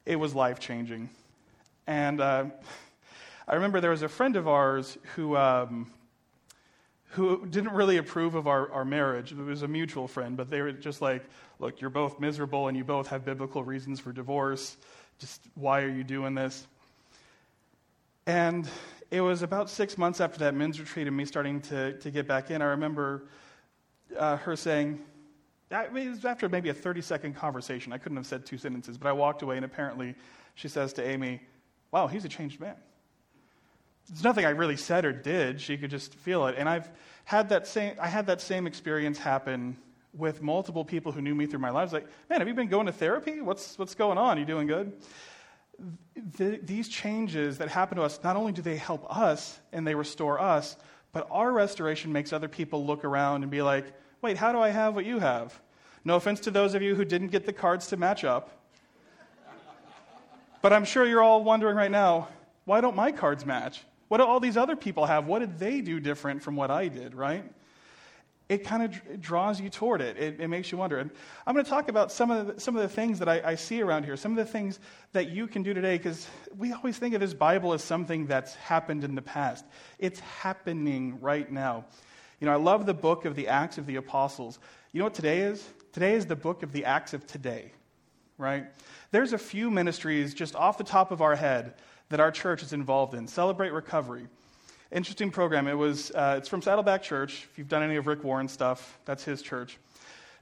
It 0.04 0.16
was 0.16 0.34
life 0.34 0.58
changing. 0.58 1.08
And 1.86 2.20
uh, 2.20 2.46
I 3.48 3.54
remember 3.54 3.80
there 3.80 3.90
was 3.90 4.02
a 4.02 4.08
friend 4.08 4.36
of 4.36 4.48
ours 4.48 4.98
who, 5.14 5.36
um, 5.36 5.90
who 7.10 7.44
didn't 7.46 7.72
really 7.72 7.96
approve 7.96 8.36
of 8.36 8.46
our, 8.46 8.70
our 8.70 8.84
marriage. 8.84 9.32
It 9.32 9.38
was 9.38 9.62
a 9.62 9.68
mutual 9.68 10.06
friend, 10.06 10.36
but 10.36 10.48
they 10.48 10.60
were 10.60 10.70
just 10.70 11.02
like, 11.02 11.24
look, 11.58 11.80
you're 11.80 11.90
both 11.90 12.20
miserable 12.20 12.68
and 12.68 12.76
you 12.76 12.84
both 12.84 13.08
have 13.08 13.24
biblical 13.24 13.64
reasons 13.64 13.98
for 13.98 14.12
divorce. 14.12 14.76
Just 15.18 15.40
why 15.54 15.82
are 15.82 15.88
you 15.88 16.04
doing 16.04 16.34
this? 16.34 16.68
And 18.26 18.68
it 19.10 19.20
was 19.20 19.42
about 19.42 19.68
six 19.68 19.98
months 19.98 20.20
after 20.20 20.38
that 20.40 20.54
men's 20.54 20.78
retreat 20.78 21.08
and 21.08 21.16
me 21.16 21.24
starting 21.24 21.60
to, 21.62 21.98
to 21.98 22.10
get 22.12 22.28
back 22.28 22.52
in. 22.52 22.62
I 22.62 22.66
remember 22.66 23.24
uh, 24.16 24.36
her 24.36 24.54
saying, 24.54 25.00
I 25.72 25.88
mean, 25.88 26.06
it 26.06 26.10
was 26.10 26.24
after 26.24 26.48
maybe 26.48 26.68
a 26.68 26.74
30 26.74 27.00
second 27.00 27.34
conversation. 27.34 27.92
I 27.92 27.98
couldn't 27.98 28.16
have 28.18 28.26
said 28.26 28.46
two 28.46 28.56
sentences, 28.56 28.98
but 28.98 29.08
I 29.08 29.12
walked 29.12 29.42
away, 29.42 29.56
and 29.56 29.64
apparently 29.64 30.14
she 30.54 30.68
says 30.68 30.92
to 30.94 31.06
Amy, 31.06 31.40
Wow, 31.90 32.06
he's 32.06 32.24
a 32.24 32.28
changed 32.28 32.60
man. 32.60 32.76
There's 34.10 34.24
nothing 34.24 34.44
I 34.44 34.50
really 34.50 34.76
said 34.76 35.04
or 35.04 35.12
did. 35.12 35.60
She 35.60 35.78
could 35.78 35.90
just 35.90 36.14
feel 36.14 36.46
it. 36.46 36.56
And 36.58 36.68
I've 36.68 36.90
had 37.24 37.48
that 37.50 37.66
same, 37.66 37.94
I 38.00 38.08
had 38.08 38.26
that 38.26 38.40
same 38.40 38.66
experience 38.66 39.18
happen 39.18 39.76
with 40.12 40.42
multiple 40.42 40.84
people 40.84 41.12
who 41.12 41.22
knew 41.22 41.34
me 41.34 41.46
through 41.46 41.60
my 41.60 41.70
lives. 41.70 41.92
Like, 41.92 42.06
man, 42.28 42.40
have 42.40 42.48
you 42.48 42.54
been 42.54 42.68
going 42.68 42.86
to 42.86 42.92
therapy? 42.92 43.40
What's, 43.40 43.78
what's 43.78 43.94
going 43.94 44.18
on? 44.18 44.36
Are 44.36 44.40
you 44.40 44.46
doing 44.46 44.66
good? 44.66 44.92
The, 46.36 46.58
these 46.62 46.88
changes 46.88 47.58
that 47.58 47.68
happen 47.68 47.96
to 47.96 48.02
us, 48.02 48.18
not 48.24 48.36
only 48.36 48.50
do 48.52 48.62
they 48.62 48.76
help 48.76 49.06
us 49.16 49.58
and 49.72 49.86
they 49.86 49.94
restore 49.94 50.40
us, 50.40 50.76
but 51.12 51.28
our 51.30 51.52
restoration 51.52 52.12
makes 52.12 52.32
other 52.32 52.48
people 52.48 52.84
look 52.84 53.04
around 53.04 53.42
and 53.42 53.50
be 53.50 53.62
like, 53.62 53.84
wait, 54.20 54.36
how 54.36 54.52
do 54.52 54.58
I 54.58 54.70
have 54.70 54.94
what 54.94 55.04
you 55.04 55.20
have? 55.20 55.58
No 56.04 56.16
offense 56.16 56.40
to 56.40 56.50
those 56.50 56.74
of 56.74 56.82
you 56.82 56.94
who 56.94 57.04
didn't 57.04 57.28
get 57.28 57.46
the 57.46 57.52
cards 57.52 57.86
to 57.88 57.96
match 57.96 58.24
up. 58.24 58.50
But 60.62 60.72
I'm 60.72 60.84
sure 60.84 61.06
you're 61.06 61.22
all 61.22 61.42
wondering 61.42 61.76
right 61.76 61.90
now, 61.90 62.28
why 62.64 62.80
don't 62.80 62.96
my 62.96 63.12
cards 63.12 63.46
match? 63.46 63.82
What 64.10 64.18
do 64.18 64.24
all 64.24 64.40
these 64.40 64.56
other 64.56 64.74
people 64.74 65.06
have? 65.06 65.28
What 65.28 65.38
did 65.38 65.60
they 65.60 65.80
do 65.80 66.00
different 66.00 66.42
from 66.42 66.56
what 66.56 66.68
I 66.68 66.88
did, 66.88 67.14
right? 67.14 67.44
It 68.48 68.64
kind 68.64 68.82
of 68.82 69.20
draws 69.20 69.60
you 69.60 69.70
toward 69.70 70.00
it. 70.00 70.16
it. 70.16 70.40
it. 70.40 70.48
makes 70.48 70.72
you 70.72 70.78
wonder. 70.78 70.98
And 70.98 71.12
I'm 71.46 71.54
going 71.54 71.64
to 71.64 71.70
talk 71.70 71.88
about 71.88 72.10
some 72.10 72.28
of 72.32 72.48
the, 72.48 72.60
some 72.60 72.74
of 72.74 72.82
the 72.82 72.88
things 72.88 73.20
that 73.20 73.28
I, 73.28 73.40
I 73.44 73.54
see 73.54 73.80
around 73.80 74.04
here, 74.04 74.16
some 74.16 74.32
of 74.32 74.44
the 74.44 74.50
things 74.50 74.80
that 75.12 75.30
you 75.30 75.46
can 75.46 75.62
do 75.62 75.72
today, 75.72 75.96
because 75.96 76.26
we 76.58 76.72
always 76.72 76.98
think 76.98 77.14
of 77.14 77.20
this 77.20 77.34
Bible 77.34 77.72
as 77.72 77.84
something 77.84 78.26
that's 78.26 78.56
happened 78.56 79.04
in 79.04 79.14
the 79.14 79.22
past. 79.22 79.64
It's 80.00 80.18
happening 80.18 81.20
right 81.20 81.48
now. 81.48 81.84
You 82.40 82.46
know, 82.46 82.52
I 82.52 82.56
love 82.56 82.86
the 82.86 82.94
book 82.94 83.26
of 83.26 83.36
the 83.36 83.46
Acts 83.46 83.78
of 83.78 83.86
the 83.86 83.94
Apostles. 83.94 84.58
You 84.90 84.98
know 84.98 85.04
what 85.04 85.14
today 85.14 85.42
is? 85.42 85.64
Today 85.92 86.14
is 86.14 86.26
the 86.26 86.34
book 86.34 86.64
of 86.64 86.72
the 86.72 86.84
Acts 86.84 87.14
of 87.14 87.28
today, 87.28 87.70
right? 88.38 88.66
There's 89.12 89.32
a 89.32 89.38
few 89.38 89.70
ministries 89.70 90.34
just 90.34 90.56
off 90.56 90.78
the 90.78 90.82
top 90.82 91.12
of 91.12 91.22
our 91.22 91.36
head 91.36 91.74
that 92.10 92.20
our 92.20 92.30
church 92.30 92.62
is 92.62 92.72
involved 92.72 93.14
in. 93.14 93.26
Celebrate 93.26 93.72
Recovery. 93.72 94.26
Interesting 94.92 95.30
program. 95.30 95.68
It 95.68 95.74
was, 95.74 96.10
uh, 96.10 96.34
it's 96.38 96.48
from 96.48 96.60
Saddleback 96.60 97.02
Church. 97.02 97.46
If 97.50 97.58
you've 97.58 97.68
done 97.68 97.82
any 97.82 97.96
of 97.96 98.06
Rick 98.06 98.24
Warren's 98.24 98.52
stuff, 98.52 98.98
that's 99.04 99.24
his 99.24 99.40
church. 99.40 99.78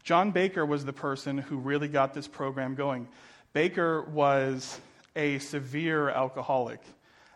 John 0.02 0.30
Baker 0.30 0.64
was 0.64 0.84
the 0.86 0.92
person 0.92 1.36
who 1.36 1.58
really 1.58 1.88
got 1.88 2.14
this 2.14 2.26
program 2.26 2.74
going. 2.74 3.06
Baker 3.52 4.02
was 4.02 4.80
a 5.14 5.38
severe 5.38 6.08
alcoholic. 6.08 6.80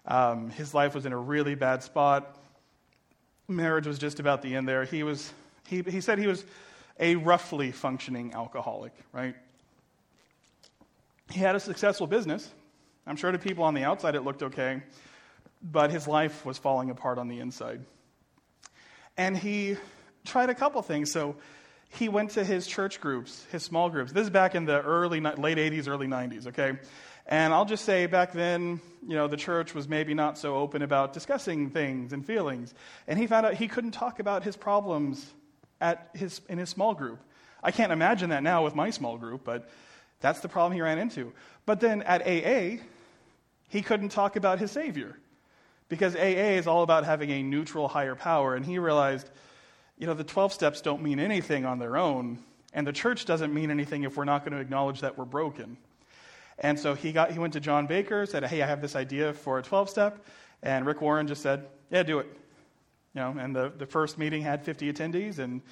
Um, 0.07 0.49
his 0.51 0.73
life 0.73 0.95
was 0.95 1.05
in 1.05 1.13
a 1.13 1.19
really 1.19 1.55
bad 1.55 1.83
spot. 1.83 2.39
Marriage 3.47 3.87
was 3.87 3.99
just 3.99 4.21
about 4.21 4.41
the 4.41 4.57
end 4.57 4.67
there. 4.67 4.85
He, 4.85 5.03
was, 5.03 5.33
he, 5.69 5.83
he 5.83 6.01
said 6.01 6.19
he 6.19 6.27
was 6.27 6.45
a 6.99 7.17
roughly 7.17 7.73
functioning 7.73 8.33
alcoholic, 8.33 8.93
right? 9.13 9.37
He 11.31 11.41
had 11.41 11.55
a 11.57 11.61
successful 11.61 12.07
business. 12.07 12.49
I'm 13.07 13.17
sure 13.17 13.33
to 13.33 13.39
people 13.39 13.65
on 13.65 13.75
the 13.75 13.85
outside 13.85 14.15
it 14.15 14.23
looked 14.23 14.43
okay, 14.43 14.83
but 15.63 15.91
his 15.91 16.07
life 16.07 16.45
was 16.47 16.59
falling 16.59 16.91
apart 16.91 17.19
on 17.19 17.29
the 17.29 17.41
inside. 17.41 17.85
And 19.17 19.37
he 19.37 19.77
tried 20.25 20.51
a 20.51 20.55
couple 20.55 20.81
things. 20.83 21.11
So 21.11 21.37
he 21.91 22.09
went 22.09 22.31
to 22.33 22.45
his 22.45 22.67
church 22.67 23.01
groups, 23.01 23.45
his 23.53 23.63
small 23.63 23.91
groups. 23.91 24.13
This 24.13 24.25
is 24.25 24.31
back 24.31 24.55
in 24.55 24.65
the 24.65 24.81
early, 24.81 25.21
late 25.21 25.59
80s, 25.59 25.89
early 25.89 26.07
90s, 26.07 26.47
okay? 26.49 26.79
And 27.27 27.53
I'll 27.53 27.65
just 27.65 27.85
say 27.85 28.07
back 28.07 28.33
then, 28.33 28.81
you 29.07 29.15
know, 29.15 29.29
the 29.29 29.37
church 29.37 29.75
was 29.75 29.89
maybe 29.89 30.15
not 30.15 30.39
so 30.39 30.57
open 30.57 30.83
about 30.83 31.13
discussing 31.13 31.71
things 31.71 32.13
and 32.13 32.25
feelings. 32.25 32.75
And 33.07 33.19
he 33.19 33.27
found 33.27 33.47
out 33.47 33.55
he 33.55 33.69
couldn't 33.69 33.93
talk 33.93 34.21
about 34.21 34.43
his 34.43 34.57
problems 34.57 35.31
at 35.81 36.11
his, 36.15 36.41
in 36.49 36.59
his 36.59 36.71
small 36.71 36.95
group. 36.95 37.21
I 37.63 37.71
can't 37.71 37.93
imagine 37.93 38.31
that 38.31 38.43
now 38.43 38.65
with 38.65 38.75
my 38.75 38.91
small 38.91 39.19
group, 39.19 39.43
but 39.45 39.69
that's 40.21 40.41
the 40.41 40.49
problem 40.49 40.73
he 40.73 40.81
ran 40.81 40.99
into. 40.99 41.33
But 41.67 41.81
then 41.81 42.03
at 42.03 42.23
AA, 42.23 42.83
he 43.73 43.81
couldn't 43.81 44.11
talk 44.11 44.37
about 44.37 44.59
his 44.59 44.71
Savior 44.71 45.17
because 45.89 46.15
AA 46.15 46.59
is 46.59 46.67
all 46.67 46.83
about 46.83 47.07
having 47.07 47.31
a 47.31 47.43
neutral 47.43 47.89
higher 47.89 48.15
power. 48.15 48.55
And 48.55 48.67
he 48.67 48.79
realized, 48.79 49.31
you 49.97 50.07
know, 50.07 50.13
the 50.13 50.25
12 50.25 50.53
steps 50.53 50.83
don't 50.83 51.03
mean 51.03 51.19
anything 51.19 51.65
on 51.65 51.79
their 51.79 51.97
own, 51.97 52.39
and 52.75 52.87
the 52.87 52.93
church 52.93 53.25
doesn't 53.25 53.53
mean 53.53 53.71
anything 53.71 54.03
if 54.03 54.15
we're 54.15 54.27
not 54.27 54.45
going 54.45 54.53
to 54.53 54.61
acknowledge 54.61 55.01
that 55.01 55.17
we're 55.17 55.25
broken. 55.25 55.79
And 56.59 56.79
so 56.79 56.93
he, 56.93 57.13
got, 57.13 57.33
he 57.33 57.39
went 57.39 57.55
to 57.55 57.61
John 57.61 57.87
Baker, 57.87 58.27
said, 58.27 58.45
Hey, 58.45 58.61
I 58.61 58.67
have 58.67 58.83
this 58.83 58.95
idea 58.95 59.33
for 59.33 59.59
a 59.59 59.63
12 59.63 59.89
step. 59.89 60.23
And 60.63 60.85
Rick 60.85 61.01
Warren 61.01 61.27
just 61.27 61.41
said, 61.41 61.65
Yeah, 61.91 62.03
do 62.03 62.19
it. 62.19 62.27
You 63.15 63.23
know, 63.23 63.37
and 63.39 63.57
the, 63.57 63.73
the 63.79 63.87
first 63.87 64.19
meeting 64.19 64.43
had 64.43 64.63
50 64.63 64.93
attendees, 64.93 65.39
and 65.39 65.63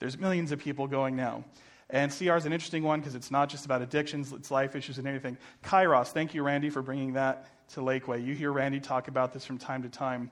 there's 0.00 0.18
millions 0.18 0.50
of 0.50 0.58
people 0.58 0.88
going 0.88 1.14
now. 1.14 1.44
And 1.90 2.10
CR 2.10 2.34
is 2.34 2.46
an 2.46 2.52
interesting 2.52 2.82
one 2.82 3.00
because 3.00 3.14
it's 3.14 3.30
not 3.30 3.48
just 3.48 3.64
about 3.64 3.82
addictions, 3.82 4.32
it's 4.32 4.50
life 4.50 4.74
issues 4.74 4.98
and 4.98 5.06
anything. 5.06 5.36
Kairos, 5.62 6.08
thank 6.08 6.34
you, 6.34 6.42
Randy, 6.42 6.70
for 6.70 6.82
bringing 6.82 7.12
that 7.14 7.46
to 7.70 7.80
Lakeway. 7.80 8.24
You 8.24 8.34
hear 8.34 8.52
Randy 8.52 8.80
talk 8.80 9.08
about 9.08 9.32
this 9.32 9.44
from 9.44 9.58
time 9.58 9.82
to 9.82 9.88
time. 9.88 10.30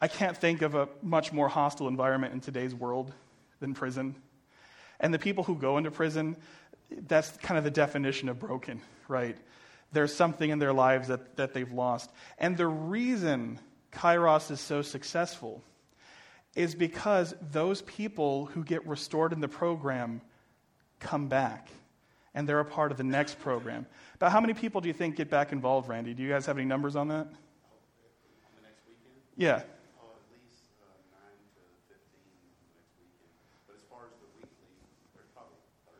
I 0.00 0.08
can't 0.08 0.36
think 0.36 0.62
of 0.62 0.74
a 0.74 0.88
much 1.02 1.32
more 1.32 1.48
hostile 1.48 1.88
environment 1.88 2.34
in 2.34 2.40
today's 2.40 2.74
world 2.74 3.12
than 3.60 3.74
prison. 3.74 4.16
And 5.00 5.12
the 5.12 5.18
people 5.18 5.44
who 5.44 5.56
go 5.56 5.78
into 5.78 5.90
prison, 5.90 6.36
that's 7.06 7.30
kind 7.38 7.58
of 7.58 7.64
the 7.64 7.70
definition 7.70 8.28
of 8.28 8.38
broken, 8.38 8.80
right? 9.08 9.36
There's 9.92 10.14
something 10.14 10.50
in 10.50 10.58
their 10.58 10.72
lives 10.72 11.08
that, 11.08 11.36
that 11.36 11.54
they've 11.54 11.72
lost. 11.72 12.10
And 12.38 12.56
the 12.56 12.66
reason 12.66 13.58
Kairos 13.92 14.50
is 14.50 14.60
so 14.60 14.82
successful 14.82 15.62
is 16.54 16.74
because 16.74 17.34
those 17.40 17.82
people 17.82 18.46
who 18.46 18.62
get 18.62 18.86
restored 18.86 19.32
in 19.32 19.40
the 19.40 19.48
program 19.48 20.20
come 21.00 21.28
back 21.28 21.68
and 22.34 22.48
they're 22.48 22.60
a 22.60 22.64
part 22.64 22.90
of 22.90 22.98
the 22.98 23.04
next 23.04 23.38
program. 23.40 23.86
But 24.18 24.30
how 24.30 24.40
many 24.40 24.54
people 24.54 24.80
do 24.80 24.88
you 24.88 24.94
think 24.94 25.16
get 25.16 25.30
back 25.30 25.52
involved, 25.52 25.88
Randy? 25.88 26.14
Do 26.14 26.22
you 26.22 26.28
guys 26.28 26.46
have 26.46 26.58
any 26.58 26.66
numbers 26.66 26.96
on 26.96 27.08
that? 27.08 27.28
Yeah. 29.36 29.62
Oh, 30.00 30.14
at 30.14 30.30
least 30.30 30.62
uh, 30.80 30.86
9 31.10 31.20
to 31.56 31.94
15 31.94 31.98
next 32.76 32.94
weekend. 32.98 33.34
But 33.66 33.76
as 33.76 33.82
far 33.90 33.98
as 34.06 34.14
the 34.20 34.26
weekly, 34.36 34.68
there's 35.14 35.26
probably 35.34 35.58
30. 35.86 35.98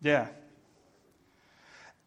Yeah. 0.00 0.26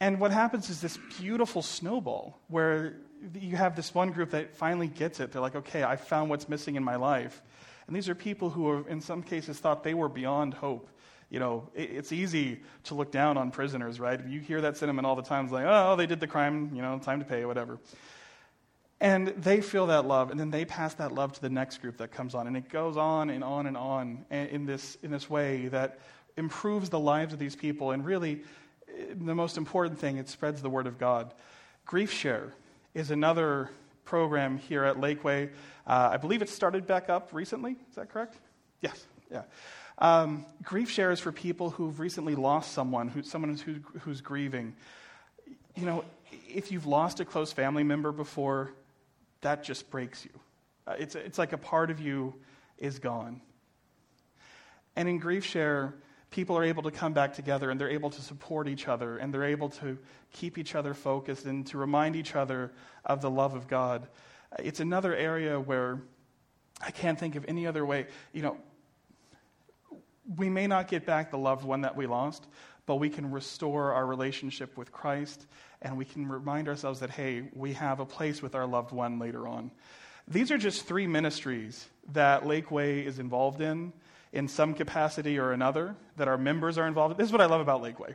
And 0.02 0.20
what 0.20 0.32
happens 0.32 0.70
is 0.70 0.82
this 0.82 0.98
beautiful 1.20 1.62
snowball 1.62 2.38
where 2.50 2.96
you 3.40 3.56
have 3.56 3.76
this 3.76 3.94
one 3.94 4.12
group 4.12 4.32
that 4.32 4.56
finally 4.56 4.88
gets 4.88 5.20
it. 5.20 5.32
They're 5.32 5.42
like, 5.42 5.56
okay, 5.56 5.84
I 5.84 5.96
found 5.96 6.30
what's 6.30 6.50
missing 6.50 6.76
in 6.76 6.84
my 6.84 6.96
life. 6.96 7.42
And 7.88 7.96
these 7.96 8.10
are 8.10 8.16
people 8.16 8.50
who, 8.50 8.68
are, 8.68 8.88
in 8.90 9.00
some 9.00 9.22
cases, 9.22 9.60
thought 9.60 9.84
they 9.84 9.94
were 9.94 10.10
beyond 10.10 10.54
hope. 10.56 10.90
You 11.32 11.40
know, 11.40 11.70
it's 11.74 12.12
easy 12.12 12.60
to 12.84 12.94
look 12.94 13.10
down 13.10 13.38
on 13.38 13.52
prisoners, 13.52 14.02
right? 14.02 14.20
You 14.28 14.42
hear 14.42 14.62
that 14.62 14.76
sentiment 14.76 15.08
all 15.08 15.16
the 15.16 15.22
time. 15.24 15.46
It's 15.46 15.54
like, 15.54 15.66
oh, 15.66 15.96
they 15.96 16.06
did 16.06 16.20
the 16.20 16.28
crime, 16.28 16.72
you 16.76 16.82
know, 16.82 17.00
time 17.00 17.20
to 17.20 17.26
pay, 17.26 17.46
whatever. 17.46 17.80
And 19.00 19.30
they 19.30 19.62
feel 19.62 19.88
that 19.88 20.06
love, 20.06 20.30
and 20.30 20.40
then 20.40 20.52
they 20.52 20.66
pass 20.66 20.94
that 20.96 21.14
love 21.14 21.32
to 21.32 21.42
the 21.42 21.50
next 21.50 21.78
group 21.78 21.98
that 21.98 22.12
comes 22.12 22.36
on. 22.36 22.48
And 22.48 22.58
it 22.58 22.70
goes 22.70 22.98
on 22.98 23.30
and 23.30 23.46
on 23.46 23.66
and 23.66 23.78
on 23.78 24.26
in 24.30 24.66
this, 24.66 24.98
in 25.02 25.10
this 25.10 25.30
way 25.30 25.70
that 25.70 26.00
improves 26.36 26.90
the 26.90 27.00
lives 27.00 27.32
of 27.32 27.40
these 27.40 27.56
people. 27.56 27.92
And 27.92 28.06
really, 28.06 28.42
the 29.10 29.34
most 29.34 29.58
important 29.58 30.00
thing, 30.00 30.18
it 30.18 30.28
spreads 30.28 30.62
the 30.62 30.70
word 30.70 30.86
of 30.86 31.00
God. 31.00 31.34
Grief 31.86 32.12
Share 32.12 32.54
is 32.94 33.10
another 33.10 33.72
program 34.04 34.58
here 34.58 34.84
at 34.84 34.98
Lakeway. 34.98 35.50
Uh, 35.88 36.10
I 36.12 36.18
believe 36.18 36.42
it 36.42 36.50
started 36.50 36.86
back 36.86 37.10
up 37.10 37.30
recently. 37.32 37.78
Is 37.90 37.96
that 37.96 38.10
correct? 38.10 38.36
Yes. 38.82 39.08
Yeah. 39.32 39.44
Um, 40.02 40.48
grief 40.64 40.90
Share 40.90 41.12
is 41.12 41.20
for 41.20 41.32
people 41.32 41.70
who've 41.70 42.00
recently 42.00 42.34
lost 42.34 42.74
someone, 42.74 43.08
who, 43.08 43.22
someone 43.22 43.56
who's, 43.56 43.80
who's 44.02 44.20
grieving. 44.20 44.76
You 45.76 45.86
know, 45.86 46.04
if 46.50 46.72
you've 46.72 46.88
lost 46.88 47.20
a 47.20 47.26
close 47.26 47.54
family 47.54 47.84
member 47.84 48.12
before, 48.12 48.74
that 49.42 49.64
just 49.64 49.92
breaks 49.92 50.26
you. 50.26 50.32
Uh, 50.88 50.96
it's, 50.98 51.14
it's 51.14 51.38
like 51.38 51.54
a 51.54 51.58
part 51.58 51.92
of 51.92 52.00
you 52.00 52.34
is 52.80 52.98
gone. 52.98 53.42
And 54.96 55.08
in 55.08 55.20
Grief 55.20 55.46
Share, 55.46 55.94
people 56.32 56.58
are 56.58 56.64
able 56.64 56.82
to 56.84 56.92
come 56.92 57.14
back 57.14 57.36
together 57.36 57.70
and 57.70 57.80
they're 57.80 57.90
able 57.90 58.10
to 58.10 58.22
support 58.22 58.68
each 58.68 58.88
other 58.88 59.18
and 59.18 59.32
they're 59.32 59.44
able 59.44 59.70
to 59.70 60.00
keep 60.34 60.58
each 60.58 60.74
other 60.74 60.96
focused 60.96 61.46
and 61.46 61.68
to 61.68 61.78
remind 61.78 62.16
each 62.16 62.36
other 62.36 62.72
of 63.06 63.22
the 63.22 63.30
love 63.30 63.54
of 63.54 63.68
God. 63.68 64.08
It's 64.58 64.80
another 64.80 65.16
area 65.16 65.60
where 65.60 66.02
I 66.82 66.90
can't 66.90 67.20
think 67.20 67.36
of 67.36 67.46
any 67.48 67.68
other 67.68 67.86
way. 67.86 68.08
You 68.34 68.42
know, 68.42 68.58
we 70.38 70.50
may 70.50 70.68
not 70.68 70.88
get 70.88 71.06
back 71.06 71.32
the 71.32 71.38
loved 71.38 71.64
one 71.64 71.82
that 71.82 71.96
we 71.96 72.08
lost, 72.08 72.48
but 72.86 72.96
we 72.96 73.10
can 73.10 73.32
restore 73.32 73.94
our 73.94 74.06
relationship 74.06 74.78
with 74.78 74.92
Christ 74.92 75.46
and 75.82 75.98
we 75.98 76.06
can 76.06 76.28
remind 76.28 76.68
ourselves 76.68 77.00
that, 77.00 77.10
hey, 77.10 77.50
we 77.54 77.74
have 77.74 78.00
a 78.00 78.06
place 78.06 78.42
with 78.42 78.56
our 78.56 78.68
loved 78.68 78.92
one 78.92 79.20
later 79.20 79.48
on. 79.48 79.72
These 80.28 80.52
are 80.52 80.58
just 80.58 80.86
three 80.86 81.08
ministries 81.08 81.88
that 82.14 82.44
Lakeway 82.44 83.06
is 83.06 83.20
involved 83.20 83.62
in, 83.62 83.92
in 84.32 84.48
some 84.48 84.74
capacity 84.74 85.38
or 85.38 85.52
another, 85.52 85.96
that 86.18 86.28
our 86.28 86.38
members 86.38 86.78
are 86.78 86.88
involved 86.88 87.14
in. 87.14 87.18
This 87.18 87.28
is 87.28 87.32
what 87.32 87.42
I 87.42 87.48
love 87.48 87.62
about 87.62 87.82
Lakeway. 87.82 88.14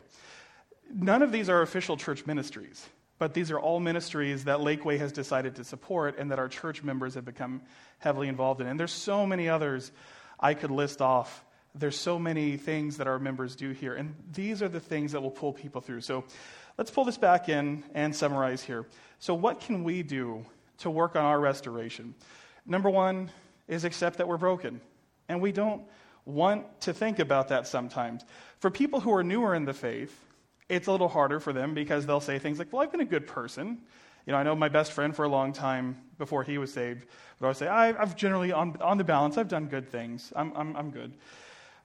None 0.94 1.22
of 1.22 1.32
these 1.32 1.48
are 1.48 1.62
official 1.62 1.96
church 1.96 2.26
ministries, 2.26 2.86
but 3.18 3.34
these 3.34 3.50
are 3.50 3.58
all 3.58 3.80
ministries 3.80 4.44
that 4.44 4.58
Lakeway 4.58 4.98
has 4.98 5.10
decided 5.10 5.56
to 5.56 5.64
support 5.64 6.18
and 6.18 6.30
that 6.30 6.38
our 6.38 6.48
church 6.48 6.82
members 6.82 7.14
have 7.14 7.24
become 7.24 7.62
heavily 7.98 8.28
involved 8.28 8.60
in. 8.60 8.66
And 8.66 8.78
there's 8.78 8.92
so 8.92 9.26
many 9.26 9.48
others 9.48 9.90
I 10.38 10.54
could 10.54 10.70
list 10.70 11.02
off. 11.02 11.44
There's 11.78 11.98
so 11.98 12.18
many 12.18 12.56
things 12.56 12.96
that 12.96 13.06
our 13.06 13.18
members 13.18 13.54
do 13.54 13.70
here. 13.70 13.94
And 13.94 14.14
these 14.32 14.62
are 14.62 14.68
the 14.68 14.80
things 14.80 15.12
that 15.12 15.20
will 15.20 15.30
pull 15.30 15.52
people 15.52 15.80
through. 15.80 16.00
So 16.00 16.24
Let's 16.78 16.90
pull 16.90 17.04
this 17.04 17.16
back 17.16 17.48
in 17.48 17.84
and 17.94 18.14
summarize 18.14 18.62
here. 18.62 18.86
So, 19.18 19.32
what 19.32 19.60
can 19.60 19.82
we 19.82 20.02
do 20.02 20.44
to 20.78 20.90
work 20.90 21.16
on 21.16 21.24
our 21.24 21.40
restoration? 21.40 22.14
Number 22.66 22.90
one 22.90 23.30
is 23.66 23.84
accept 23.84 24.18
that 24.18 24.28
we're 24.28 24.36
broken. 24.36 24.80
And 25.28 25.40
we 25.40 25.52
don't 25.52 25.82
want 26.26 26.82
to 26.82 26.92
think 26.92 27.18
about 27.18 27.48
that 27.48 27.66
sometimes. 27.66 28.24
For 28.60 28.70
people 28.70 29.00
who 29.00 29.12
are 29.14 29.24
newer 29.24 29.54
in 29.54 29.64
the 29.64 29.72
faith, 29.72 30.14
it's 30.68 30.86
a 30.86 30.92
little 30.92 31.08
harder 31.08 31.40
for 31.40 31.52
them 31.52 31.72
because 31.72 32.04
they'll 32.04 32.20
say 32.20 32.38
things 32.38 32.58
like, 32.58 32.72
Well, 32.72 32.82
I've 32.82 32.92
been 32.92 33.00
a 33.00 33.06
good 33.06 33.26
person. 33.26 33.78
You 34.26 34.32
know, 34.32 34.38
I 34.38 34.42
know 34.42 34.54
my 34.54 34.68
best 34.68 34.92
friend 34.92 35.16
for 35.16 35.24
a 35.24 35.28
long 35.28 35.52
time 35.52 35.96
before 36.18 36.42
he 36.42 36.58
was 36.58 36.72
saved, 36.72 37.06
would 37.40 37.56
say, 37.56 37.68
I've 37.68 38.16
generally, 38.16 38.50
on, 38.50 38.76
on 38.80 38.98
the 38.98 39.04
balance, 39.04 39.38
I've 39.38 39.46
done 39.46 39.66
good 39.66 39.88
things. 39.88 40.32
I'm, 40.34 40.52
I'm, 40.56 40.76
I'm 40.76 40.90
good. 40.90 41.14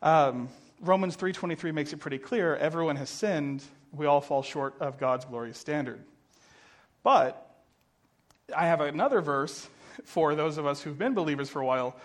Um, 0.01 0.49
Romans 0.79 1.15
3.23 1.15 1.73
makes 1.73 1.93
it 1.93 1.97
pretty 1.97 2.17
clear 2.17 2.55
everyone 2.55 2.95
has 2.95 3.09
sinned 3.09 3.63
we 3.91 4.05
all 4.05 4.21
fall 4.21 4.41
short 4.41 4.75
of 4.79 4.97
God's 4.97 5.25
glorious 5.25 5.57
standard. 5.57 6.03
But 7.03 7.55
I 8.55 8.65
have 8.65 8.81
another 8.81 9.21
verse 9.21 9.67
for 10.05 10.33
those 10.33 10.57
of 10.57 10.65
us 10.65 10.81
who've 10.81 10.97
been 10.97 11.13
believers 11.13 11.49
for 11.49 11.61
a 11.61 11.65
while 11.65 11.95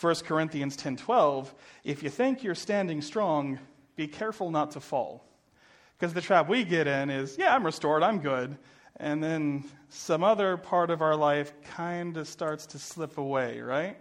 1 0.00 0.14
Corinthians 0.24 0.76
10:12 0.76 1.54
if 1.84 2.02
you 2.02 2.10
think 2.10 2.42
you're 2.42 2.54
standing 2.54 3.00
strong 3.00 3.58
be 3.94 4.08
careful 4.08 4.50
not 4.50 4.72
to 4.72 4.80
fall. 4.80 5.24
Because 5.96 6.12
the 6.12 6.20
trap 6.20 6.48
we 6.48 6.64
get 6.64 6.88
in 6.88 7.10
is 7.10 7.38
yeah 7.38 7.54
I'm 7.54 7.64
restored 7.64 8.02
I'm 8.02 8.18
good. 8.18 8.56
And 8.96 9.22
then 9.22 9.64
some 9.88 10.24
other 10.24 10.56
part 10.56 10.90
of 10.90 11.02
our 11.02 11.14
life 11.14 11.52
kind 11.62 12.16
of 12.16 12.26
starts 12.26 12.66
to 12.66 12.78
slip 12.78 13.18
away 13.18 13.60
right? 13.60 13.96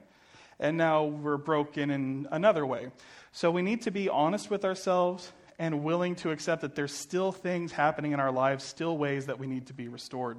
And 0.60 0.78
now 0.78 1.04
we're 1.06 1.38
broken 1.38 1.92
in 1.92 2.28
another 2.32 2.66
way 2.66 2.90
so 3.34 3.52
we 3.52 3.64
need 3.64 3.82
to 3.82 3.92
be 3.92 4.08
honest 4.08 4.50
with 4.50 4.64
ourselves 4.64 5.32
and 5.58 5.84
willing 5.84 6.16
to 6.16 6.32
accept 6.32 6.62
that 6.62 6.76
there's 6.76 6.94
still 6.94 7.32
things 7.32 7.72
happening 7.72 8.12
in 8.12 8.20
our 8.20 8.32
lives, 8.32 8.64
still 8.64 8.98
ways 8.98 9.26
that 9.26 9.40
we 9.40 9.48
need 9.48 9.68
to 9.68 9.74
be 9.74 9.88
restored. 9.88 10.38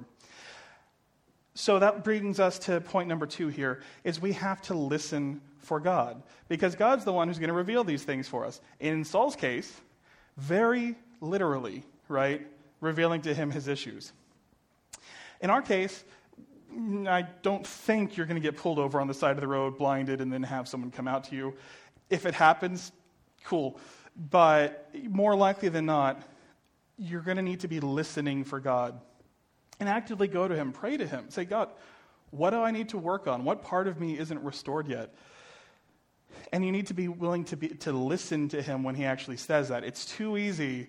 So 1.53 1.79
that 1.79 2.03
brings 2.03 2.39
us 2.39 2.57
to 2.59 2.81
point 2.81 3.07
number 3.09 3.25
2 3.25 3.49
here 3.49 3.81
is 4.03 4.21
we 4.21 4.33
have 4.33 4.61
to 4.63 4.73
listen 4.73 5.41
for 5.57 5.79
God 5.79 6.23
because 6.47 6.75
God's 6.75 7.05
the 7.05 7.13
one 7.13 7.27
who's 7.27 7.37
going 7.37 7.49
to 7.49 7.53
reveal 7.53 7.83
these 7.83 8.03
things 8.03 8.27
for 8.27 8.45
us. 8.45 8.61
In 8.79 9.03
Saul's 9.03 9.35
case, 9.35 9.81
very 10.37 10.95
literally, 11.19 11.83
right? 12.07 12.45
Revealing 12.79 13.21
to 13.23 13.33
him 13.33 13.51
his 13.51 13.67
issues. 13.67 14.13
In 15.41 15.49
our 15.49 15.61
case, 15.61 16.03
I 17.07 17.25
don't 17.41 17.65
think 17.65 18.15
you're 18.17 18.25
going 18.25 18.41
to 18.41 18.45
get 18.45 18.57
pulled 18.57 18.79
over 18.79 18.99
on 18.99 19.07
the 19.07 19.13
side 19.13 19.31
of 19.31 19.41
the 19.41 19.47
road, 19.47 19.77
blinded, 19.77 20.21
and 20.21 20.31
then 20.31 20.43
have 20.43 20.67
someone 20.67 20.91
come 20.91 21.07
out 21.07 21.25
to 21.25 21.35
you. 21.35 21.53
If 22.09 22.25
it 22.25 22.33
happens, 22.33 22.91
cool. 23.43 23.79
But 24.15 24.89
more 25.09 25.35
likely 25.35 25.69
than 25.69 25.85
not, 25.85 26.21
you're 26.97 27.21
going 27.21 27.37
to 27.37 27.43
need 27.43 27.61
to 27.61 27.67
be 27.67 27.79
listening 27.79 28.43
for 28.43 28.59
God 28.59 28.99
and 29.79 29.89
actively 29.89 30.27
go 30.27 30.47
to 30.47 30.55
Him, 30.55 30.71
pray 30.71 30.97
to 30.97 31.05
Him. 31.05 31.25
Say, 31.29 31.45
God, 31.45 31.69
what 32.31 32.51
do 32.51 32.61
I 32.61 32.71
need 32.71 32.89
to 32.89 32.97
work 32.97 33.27
on? 33.27 33.43
What 33.43 33.63
part 33.63 33.87
of 33.87 33.99
me 33.99 34.17
isn't 34.17 34.41
restored 34.43 34.87
yet? 34.87 35.13
And 36.51 36.65
you 36.65 36.71
need 36.71 36.87
to 36.87 36.93
be 36.93 37.07
willing 37.07 37.45
to, 37.45 37.57
be, 37.57 37.69
to 37.69 37.91
listen 37.91 38.49
to 38.49 38.61
Him 38.61 38.83
when 38.83 38.95
He 38.95 39.05
actually 39.05 39.37
says 39.37 39.69
that. 39.69 39.83
It's 39.83 40.05
too 40.05 40.37
easy 40.37 40.87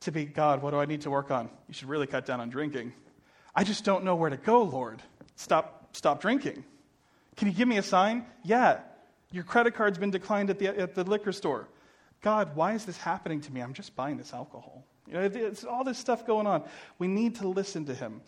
to 0.00 0.10
be, 0.10 0.24
God, 0.24 0.62
what 0.62 0.70
do 0.70 0.78
I 0.78 0.86
need 0.86 1.02
to 1.02 1.10
work 1.10 1.30
on? 1.30 1.48
You 1.68 1.74
should 1.74 1.88
really 1.88 2.06
cut 2.06 2.26
down 2.26 2.40
on 2.40 2.50
drinking. 2.50 2.92
I 3.54 3.64
just 3.64 3.84
don't 3.84 4.04
know 4.04 4.16
where 4.16 4.30
to 4.30 4.36
go, 4.36 4.62
Lord. 4.62 5.00
Stop, 5.36 5.96
stop 5.96 6.20
drinking. 6.20 6.64
Can 7.36 7.48
you 7.48 7.54
give 7.54 7.68
me 7.68 7.78
a 7.78 7.82
sign? 7.82 8.26
Yeah, 8.42 8.80
your 9.34 9.44
credit 9.44 9.74
card's 9.74 9.98
been 9.98 10.12
declined 10.12 10.48
at 10.48 10.60
the, 10.60 10.68
at 10.68 10.94
the 10.94 11.02
liquor 11.02 11.32
store. 11.32 11.66
God, 12.22 12.54
why 12.54 12.74
is 12.74 12.84
this 12.84 12.96
happening 12.96 13.40
to 13.42 13.52
me? 13.52 13.60
I'm 13.60 13.74
just 13.74 13.96
buying 13.96 14.16
this 14.16 14.32
alcohol. 14.32 14.84
You 15.08 15.14
know, 15.14 15.20
it's 15.22 15.64
all 15.64 15.82
this 15.82 15.98
stuff 15.98 16.24
going 16.24 16.46
on. 16.46 16.62
We 16.98 17.08
need 17.08 17.34
to 17.36 17.48
listen 17.48 17.84
to 17.86 17.94
him. 17.94 18.22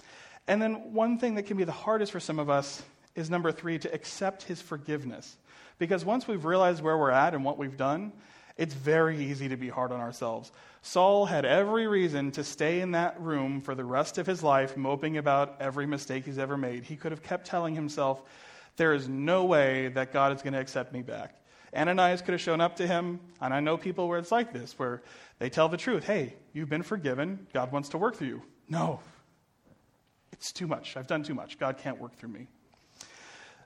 And 0.48 0.60
then 0.60 0.92
one 0.92 1.18
thing 1.18 1.36
that 1.36 1.44
can 1.44 1.56
be 1.56 1.64
the 1.64 1.72
hardest 1.72 2.12
for 2.12 2.20
some 2.20 2.38
of 2.38 2.50
us 2.50 2.82
is 3.14 3.30
number 3.30 3.50
three, 3.52 3.78
to 3.78 3.94
accept 3.94 4.42
his 4.42 4.60
forgiveness. 4.60 5.36
Because 5.78 6.04
once 6.04 6.28
we've 6.28 6.44
realized 6.44 6.82
where 6.82 6.98
we're 6.98 7.10
at 7.10 7.34
and 7.34 7.44
what 7.44 7.56
we've 7.56 7.76
done, 7.76 8.12
it's 8.56 8.74
very 8.74 9.18
easy 9.18 9.48
to 9.48 9.56
be 9.56 9.68
hard 9.68 9.92
on 9.92 10.00
ourselves. 10.00 10.50
Saul 10.82 11.26
had 11.26 11.44
every 11.44 11.86
reason 11.86 12.30
to 12.32 12.44
stay 12.44 12.80
in 12.80 12.90
that 12.92 13.20
room 13.20 13.60
for 13.60 13.74
the 13.74 13.84
rest 13.84 14.18
of 14.18 14.26
his 14.26 14.42
life, 14.42 14.76
moping 14.76 15.18
about 15.18 15.56
every 15.60 15.86
mistake 15.86 16.24
he's 16.24 16.38
ever 16.38 16.56
made. 16.56 16.84
He 16.84 16.96
could 16.96 17.12
have 17.12 17.22
kept 17.22 17.46
telling 17.46 17.74
himself, 17.74 18.22
There 18.76 18.92
is 18.92 19.08
no 19.08 19.44
way 19.44 19.88
that 19.88 20.12
God 20.12 20.34
is 20.34 20.42
going 20.42 20.52
to 20.52 20.60
accept 20.60 20.92
me 20.92 21.02
back. 21.02 21.34
Ananias 21.74 22.22
could 22.22 22.32
have 22.32 22.40
shown 22.40 22.60
up 22.60 22.76
to 22.76 22.86
him, 22.86 23.20
and 23.40 23.52
I 23.52 23.60
know 23.60 23.76
people 23.76 24.08
where 24.08 24.18
it's 24.18 24.32
like 24.32 24.52
this, 24.52 24.78
where 24.78 25.02
they 25.38 25.50
tell 25.50 25.68
the 25.68 25.76
truth 25.76 26.04
hey, 26.04 26.36
you've 26.52 26.68
been 26.68 26.82
forgiven, 26.82 27.46
God 27.52 27.72
wants 27.72 27.90
to 27.90 27.98
work 27.98 28.16
through 28.16 28.28
you. 28.28 28.42
No, 28.68 29.00
it's 30.32 30.52
too 30.52 30.66
much. 30.66 30.96
I've 30.96 31.06
done 31.06 31.22
too 31.22 31.34
much. 31.34 31.58
God 31.58 31.78
can't 31.78 31.98
work 31.98 32.16
through 32.16 32.30
me. 32.30 32.46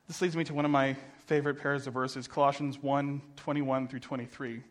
This 0.09 0.21
leads 0.23 0.37
me 0.37 0.45
to 0.45 0.55
one 0.55 0.65
of 0.65 0.71
my 0.71 0.97
favorite 1.27 1.61
pairs 1.61 1.87
of 1.87 1.95
verses, 1.95 2.27
Colossians 2.27 2.83
1 2.83 3.23
21 3.37 3.89
through 3.89 4.01
23. 4.01 4.63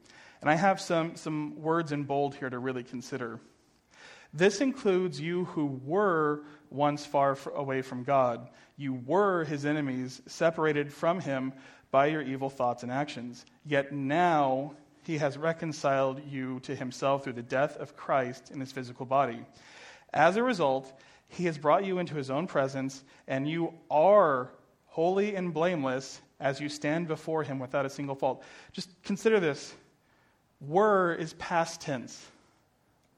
And 0.41 0.49
I 0.49 0.55
have 0.55 0.79
some, 0.79 1.15
some 1.15 1.61
words 1.61 1.91
in 1.91 2.03
bold 2.03 2.35
here 2.35 2.49
to 2.49 2.59
really 2.59 2.83
consider. 2.83 3.39
This 4.33 4.61
includes 4.61 5.19
you 5.19 5.45
who 5.45 5.79
were 5.83 6.43
once 6.71 7.05
far 7.05 7.37
away 7.55 7.81
from 7.81 8.03
God. 8.03 8.49
You 8.77 9.01
were 9.05 9.43
his 9.43 9.65
enemies, 9.65 10.21
separated 10.27 10.93
from 10.93 11.19
him 11.19 11.53
by 11.91 12.07
your 12.07 12.21
evil 12.21 12.49
thoughts 12.49 12.83
and 12.83 12.91
actions. 12.91 13.45
Yet 13.65 13.91
now 13.91 14.73
he 15.03 15.17
has 15.17 15.37
reconciled 15.37 16.21
you 16.29 16.59
to 16.61 16.75
himself 16.75 17.23
through 17.23 17.33
the 17.33 17.41
death 17.41 17.77
of 17.77 17.95
Christ 17.95 18.51
in 18.51 18.59
his 18.59 18.71
physical 18.71 19.05
body. 19.05 19.45
As 20.13 20.37
a 20.37 20.43
result, 20.43 20.93
he 21.27 21.45
has 21.45 21.57
brought 21.57 21.85
you 21.85 21.99
into 21.99 22.15
his 22.15 22.29
own 22.29 22.47
presence, 22.47 23.03
and 23.27 23.49
you 23.49 23.73
are 23.89 24.49
holy 24.87 25.35
and 25.35 25.53
blameless 25.53 26.21
as 26.39 26.59
you 26.59 26.69
stand 26.69 27.07
before 27.07 27.43
him 27.43 27.59
without 27.59 27.85
a 27.85 27.89
single 27.89 28.15
fault. 28.15 28.43
Just 28.71 28.89
consider 29.03 29.39
this 29.39 29.73
were 30.61 31.13
is 31.13 31.33
past 31.33 31.81
tense, 31.81 32.27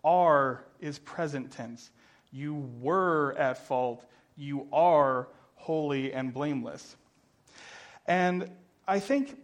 are 0.03 0.63
is 0.79 0.99
present 0.99 1.51
tense. 1.51 1.89
You 2.31 2.69
were 2.79 3.33
at 3.37 3.57
fault, 3.65 4.05
you 4.35 4.67
are 4.71 5.27
holy 5.55 6.13
and 6.13 6.33
blameless. 6.33 6.95
And 8.07 8.49
I 8.87 8.99
think 8.99 9.37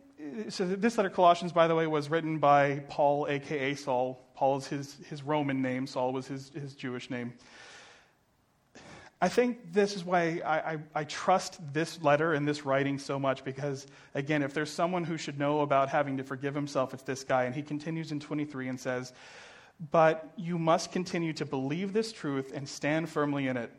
so 0.50 0.66
this 0.66 0.98
letter, 0.98 1.10
Colossians, 1.10 1.52
by 1.52 1.68
the 1.68 1.76
way, 1.76 1.86
was 1.86 2.10
written 2.10 2.40
by 2.40 2.84
Paul, 2.90 3.28
aka 3.30 3.76
Saul. 3.76 4.20
Paul 4.34 4.58
is 4.58 4.68
his, 4.68 4.98
his 5.10 5.24
Roman 5.24 5.62
name, 5.62 5.88
Saul 5.88 6.14
was 6.14 6.28
his, 6.28 6.50
his 6.50 6.74
Jewish 6.76 7.10
name. 7.10 7.34
I 9.20 9.30
think 9.30 9.74
this 9.74 9.96
is 9.96 10.06
why 10.06 10.42
I, 10.46 10.74
I, 10.74 10.78
I, 10.94 11.04
trust 11.06 11.60
this 11.74 12.04
letter 12.04 12.34
and 12.34 12.48
this 12.48 12.66
writing 12.66 13.00
so 13.00 13.18
much 13.18 13.44
because, 13.44 13.88
again, 14.14 14.44
if 14.44 14.54
there's 14.54 14.70
someone 14.70 15.04
who 15.04 15.18
should 15.18 15.40
know 15.40 15.62
about 15.62 15.90
having 15.90 16.18
to 16.18 16.24
forgive 16.24 16.54
himself, 16.54 16.94
it's 16.94 17.02
this 17.02 17.24
guy. 17.24 17.46
And 17.46 17.56
he 17.56 17.64
continues 17.64 18.12
in 18.12 18.20
23 18.20 18.68
and 18.68 18.80
says, 18.80 19.14
But 19.80 20.32
you 20.36 20.58
must 20.58 20.92
continue 20.92 21.34
to 21.34 21.46
believe 21.46 21.94
this 21.94 22.12
truth 22.12 22.52
and 22.54 22.68
stand 22.68 23.10
firmly 23.10 23.48
in 23.48 23.58
it. 23.58 23.72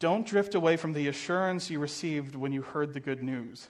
Don't 0.00 0.26
drift 0.26 0.54
away 0.54 0.76
from 0.76 0.92
the 0.92 1.08
assurance 1.08 1.70
you 1.70 1.78
received 1.78 2.34
when 2.34 2.52
you 2.52 2.62
heard 2.62 2.94
the 2.94 3.00
good 3.00 3.22
news. 3.22 3.68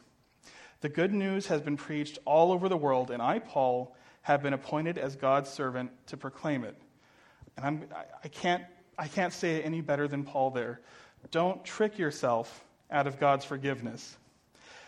The 0.80 0.88
good 0.88 1.12
news 1.12 1.48
has 1.48 1.60
been 1.60 1.76
preached 1.76 2.18
all 2.24 2.52
over 2.52 2.68
the 2.68 2.76
world, 2.76 3.10
and 3.10 3.20
I, 3.20 3.40
Paul, 3.40 3.94
have 4.22 4.42
been 4.42 4.52
appointed 4.52 4.96
as 4.96 5.16
God's 5.16 5.50
servant 5.50 5.90
to 6.06 6.16
proclaim 6.16 6.64
it. 6.64 6.76
And 7.56 7.66
I'm, 7.66 7.84
I, 8.24 8.28
can't, 8.28 8.64
I 8.98 9.08
can't 9.08 9.32
say 9.32 9.56
it 9.56 9.66
any 9.66 9.80
better 9.80 10.08
than 10.08 10.24
Paul 10.24 10.50
there. 10.50 10.80
Don't 11.30 11.62
trick 11.64 11.98
yourself 11.98 12.64
out 12.90 13.06
of 13.06 13.18
God's 13.18 13.44
forgiveness. 13.44 14.16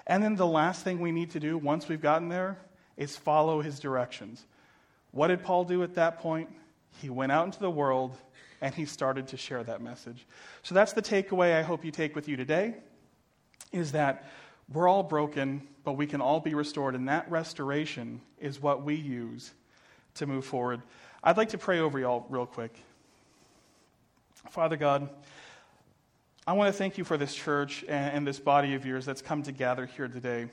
And 0.07 0.23
then 0.23 0.37
the 0.37 0.47
last 0.47 0.83
thing 0.83 1.01
we 1.01 1.13
need 1.13 1.31
to 1.33 1.41
do 1.41 1.59
once 1.59 1.89
we've 1.89 2.01
gotten 2.01 2.29
there 2.29 2.59
is 2.97 3.17
follow 3.17 3.61
his 3.61 3.79
directions. 3.79 4.47
What 5.11 5.29
did 5.29 5.43
Paul 5.43 5.65
do 5.65 5.83
at 5.83 5.95
that 5.95 6.21
point? 6.21 6.49
He 7.01 7.11
went 7.11 7.33
out 7.33 7.47
into 7.47 7.59
the 7.59 7.71
world 7.71 8.17
and 8.61 8.75
he 8.75 8.85
started 8.85 9.27
to 9.29 9.37
share 9.37 9.65
that 9.65 9.81
message. 9.81 10.27
So 10.63 10.75
that's 10.75 10.93
the 10.93 11.03
takeaway 11.03 11.59
I 11.59 11.63
hope 11.63 11.85
you 11.85 11.91
take 11.91 12.15
with 12.15 12.29
you 12.29 12.37
today 12.37 12.75
is 13.73 13.93
that 13.93 14.31
we're 14.73 14.89
all 14.89 15.03
broken, 15.03 15.67
but 15.85 15.95
we 15.95 16.07
can 16.07 16.21
all 16.21 16.41
be 16.41 16.55
restored, 16.55 16.95
and 16.95 17.09
that 17.09 17.31
restoration 17.31 18.21
is 18.41 18.61
what 18.61 18.85
we 18.85 18.95
use 18.95 19.53
to 20.15 20.27
move 20.27 20.45
forward. 20.45 20.81
I'd 21.23 21.37
like 21.37 21.51
to 21.51 21.59
pray 21.59 21.81
over 21.81 21.99
y'all 21.99 22.27
real 22.29 22.47
quick. 22.47 22.75
Father 24.51 24.77
God, 24.77 25.09
I 26.47 26.53
want 26.53 26.73
to 26.73 26.73
thank 26.73 26.99
you 26.99 27.05
for 27.05 27.17
this 27.17 27.35
church 27.35 27.85
and, 27.89 28.27
this 28.27 28.39
body 28.39 28.75
of 28.75 28.85
yours 28.85 29.05
that's 29.05 29.23
come 29.23 29.43
to 29.45 29.53
gather 29.53 29.87
here 29.87 30.09
today. 30.09 30.49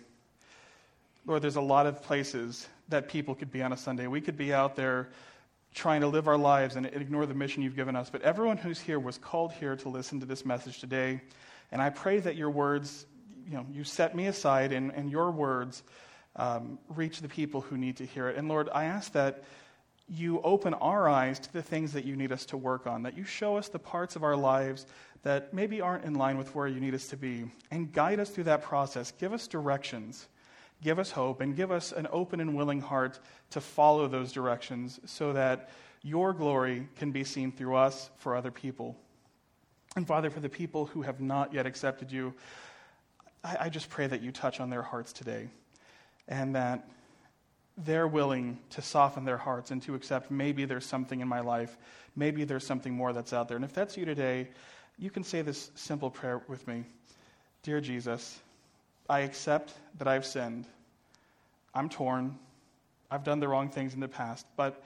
Lord, 1.25 1.41
there's 1.41 1.55
a 1.55 1.61
lot 1.61 1.85
of 1.87 2.01
places 2.01 2.67
that 2.89 3.09
people 3.09 3.35
could 3.35 3.51
be 3.51 3.61
on 3.61 3.73
a 3.73 3.77
Sunday. 3.77 4.07
We 4.07 4.21
could 4.21 4.37
be 4.37 4.53
out 4.53 4.75
there 4.75 5.09
trying 5.73 6.01
to 6.01 6.07
live 6.07 6.27
our 6.27 6.37
lives 6.37 6.75
and 6.75 6.85
ignore 6.85 7.25
the 7.25 7.33
mission 7.33 7.63
you've 7.63 7.75
given 7.75 7.95
us. 7.95 8.09
But 8.09 8.21
everyone 8.23 8.57
who's 8.57 8.79
here 8.79 8.99
was 8.99 9.17
called 9.17 9.51
here 9.51 9.75
to 9.77 9.89
listen 9.89 10.19
to 10.19 10.25
this 10.25 10.45
message 10.45 10.79
today. 10.79 11.21
And 11.71 11.81
I 11.81 11.89
pray 11.89 12.19
that 12.19 12.35
your 12.35 12.49
words 12.49 13.05
you 13.49 13.55
know, 13.55 13.65
you 13.71 13.83
set 13.83 14.15
me 14.15 14.27
aside 14.27 14.71
and, 14.71 14.91
and 14.91 15.09
your 15.09 15.31
words 15.31 15.83
um, 16.35 16.77
reach 16.87 17.21
the 17.21 17.27
people 17.27 17.61
who 17.61 17.77
need 17.77 17.97
to 17.97 18.05
hear 18.05 18.29
it. 18.29 18.37
And 18.37 18.47
Lord, 18.47 18.69
I 18.73 18.85
ask 18.85 19.11
that 19.13 19.43
you 20.07 20.39
open 20.41 20.73
our 20.75 21.09
eyes 21.09 21.39
to 21.39 21.53
the 21.53 21.61
things 21.61 21.93
that 21.93 22.05
you 22.05 22.15
need 22.15 22.31
us 22.31 22.45
to 22.47 22.57
work 22.57 22.85
on, 22.85 23.03
that 23.03 23.17
you 23.17 23.23
show 23.23 23.57
us 23.57 23.67
the 23.67 23.79
parts 23.79 24.15
of 24.15 24.23
our 24.23 24.35
lives 24.35 24.85
that 25.23 25.53
maybe 25.53 25.81
aren't 25.81 26.05
in 26.05 26.13
line 26.13 26.37
with 26.37 26.53
where 26.55 26.67
you 26.67 26.79
need 26.79 26.93
us 26.93 27.07
to 27.07 27.17
be, 27.17 27.45
and 27.71 27.91
guide 27.91 28.19
us 28.19 28.29
through 28.29 28.45
that 28.45 28.61
process. 28.61 29.11
Give 29.11 29.33
us 29.33 29.47
directions, 29.47 30.27
give 30.81 30.99
us 30.99 31.11
hope, 31.11 31.41
and 31.41 31.55
give 31.55 31.71
us 31.71 31.91
an 31.91 32.07
open 32.11 32.39
and 32.39 32.55
willing 32.55 32.81
heart 32.81 33.19
to 33.51 33.61
follow 33.61 34.07
those 34.07 34.31
directions 34.31 34.99
so 35.05 35.33
that 35.33 35.69
your 36.01 36.33
glory 36.33 36.87
can 36.95 37.11
be 37.11 37.23
seen 37.23 37.51
through 37.51 37.75
us 37.75 38.09
for 38.17 38.35
other 38.35 38.51
people. 38.51 38.95
And 39.95 40.07
Father, 40.07 40.29
for 40.29 40.39
the 40.39 40.49
people 40.49 40.85
who 40.85 41.01
have 41.01 41.19
not 41.19 41.53
yet 41.53 41.65
accepted 41.65 42.11
you, 42.11 42.33
I, 43.43 43.57
I 43.61 43.69
just 43.69 43.89
pray 43.89 44.07
that 44.07 44.21
you 44.21 44.31
touch 44.31 44.59
on 44.59 44.69
their 44.69 44.81
hearts 44.81 45.11
today 45.11 45.49
and 46.27 46.55
that 46.55 46.87
they're 47.77 48.07
willing 48.07 48.59
to 48.71 48.81
soften 48.81 49.25
their 49.25 49.37
hearts 49.37 49.71
and 49.71 49.81
to 49.83 49.95
accept 49.95 50.31
maybe 50.31 50.65
there's 50.65 50.85
something 50.85 51.21
in 51.21 51.27
my 51.27 51.39
life, 51.39 51.77
maybe 52.15 52.43
there's 52.43 52.65
something 52.65 52.93
more 52.93 53.13
that's 53.13 53.33
out 53.33 53.47
there. 53.47 53.57
And 53.57 53.65
if 53.65 53.73
that's 53.73 53.97
you 53.97 54.05
today, 54.05 54.49
you 54.97 55.09
can 55.09 55.23
say 55.23 55.41
this 55.41 55.71
simple 55.75 56.09
prayer 56.09 56.41
with 56.47 56.67
me 56.67 56.85
Dear 57.63 57.81
Jesus, 57.81 58.39
I 59.09 59.21
accept 59.21 59.73
that 59.97 60.07
I've 60.07 60.25
sinned. 60.25 60.67
I'm 61.73 61.89
torn. 61.89 62.37
I've 63.09 63.23
done 63.23 63.39
the 63.39 63.47
wrong 63.47 63.69
things 63.69 63.95
in 63.95 63.99
the 63.99 64.07
past, 64.07 64.45
but 64.55 64.83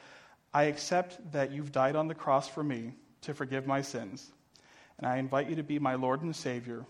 I 0.53 0.63
accept 0.63 1.32
that 1.34 1.51
you've 1.51 1.71
died 1.71 1.95
on 1.95 2.07
the 2.07 2.15
cross 2.15 2.47
for 2.47 2.63
me 2.63 2.93
to 3.21 3.34
forgive 3.34 3.67
my 3.67 3.82
sins. 3.82 4.32
And 4.97 5.07
I 5.07 5.17
invite 5.17 5.49
you 5.49 5.55
to 5.57 5.63
be 5.63 5.80
my 5.80 5.95
Lord 5.95 6.21
and 6.21 6.36
Savior 6.36 6.86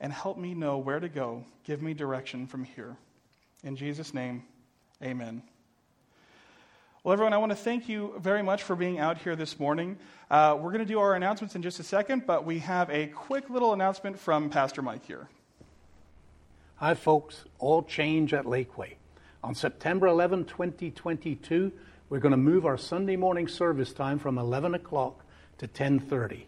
and 0.00 0.12
help 0.12 0.38
me 0.38 0.54
know 0.54 0.78
where 0.78 0.98
to 0.98 1.08
go. 1.08 1.44
Give 1.64 1.82
me 1.82 1.94
direction 1.94 2.46
from 2.46 2.64
here. 2.64 2.96
In 3.62 3.76
Jesus' 3.76 4.12
name, 4.12 4.42
amen. 5.02 5.42
Well, 7.04 7.12
everyone, 7.12 7.32
I 7.32 7.38
want 7.38 7.50
to 7.50 7.56
thank 7.56 7.88
you 7.88 8.14
very 8.18 8.42
much 8.42 8.62
for 8.62 8.74
being 8.74 8.98
out 8.98 9.18
here 9.18 9.36
this 9.36 9.60
morning. 9.60 9.98
Uh, 10.30 10.56
we're 10.58 10.70
going 10.70 10.84
to 10.84 10.92
do 10.92 10.98
our 10.98 11.14
announcements 11.14 11.54
in 11.54 11.62
just 11.62 11.78
a 11.78 11.84
second, 11.84 12.26
but 12.26 12.44
we 12.44 12.60
have 12.60 12.90
a 12.90 13.08
quick 13.08 13.50
little 13.50 13.72
announcement 13.72 14.18
from 14.18 14.50
Pastor 14.50 14.82
Mike 14.82 15.04
here. 15.04 15.28
Hi, 16.82 16.94
folks. 16.94 17.44
All 17.60 17.84
change 17.84 18.34
at 18.34 18.44
Lakeway. 18.44 18.94
On 19.44 19.54
September 19.54 20.08
11, 20.08 20.46
2022, 20.46 21.70
we're 22.08 22.18
going 22.18 22.32
to 22.32 22.36
move 22.36 22.66
our 22.66 22.76
Sunday 22.76 23.14
morning 23.14 23.46
service 23.46 23.92
time 23.92 24.18
from 24.18 24.36
11 24.36 24.74
o'clock 24.74 25.24
to 25.58 25.68
10:30. 25.68 26.46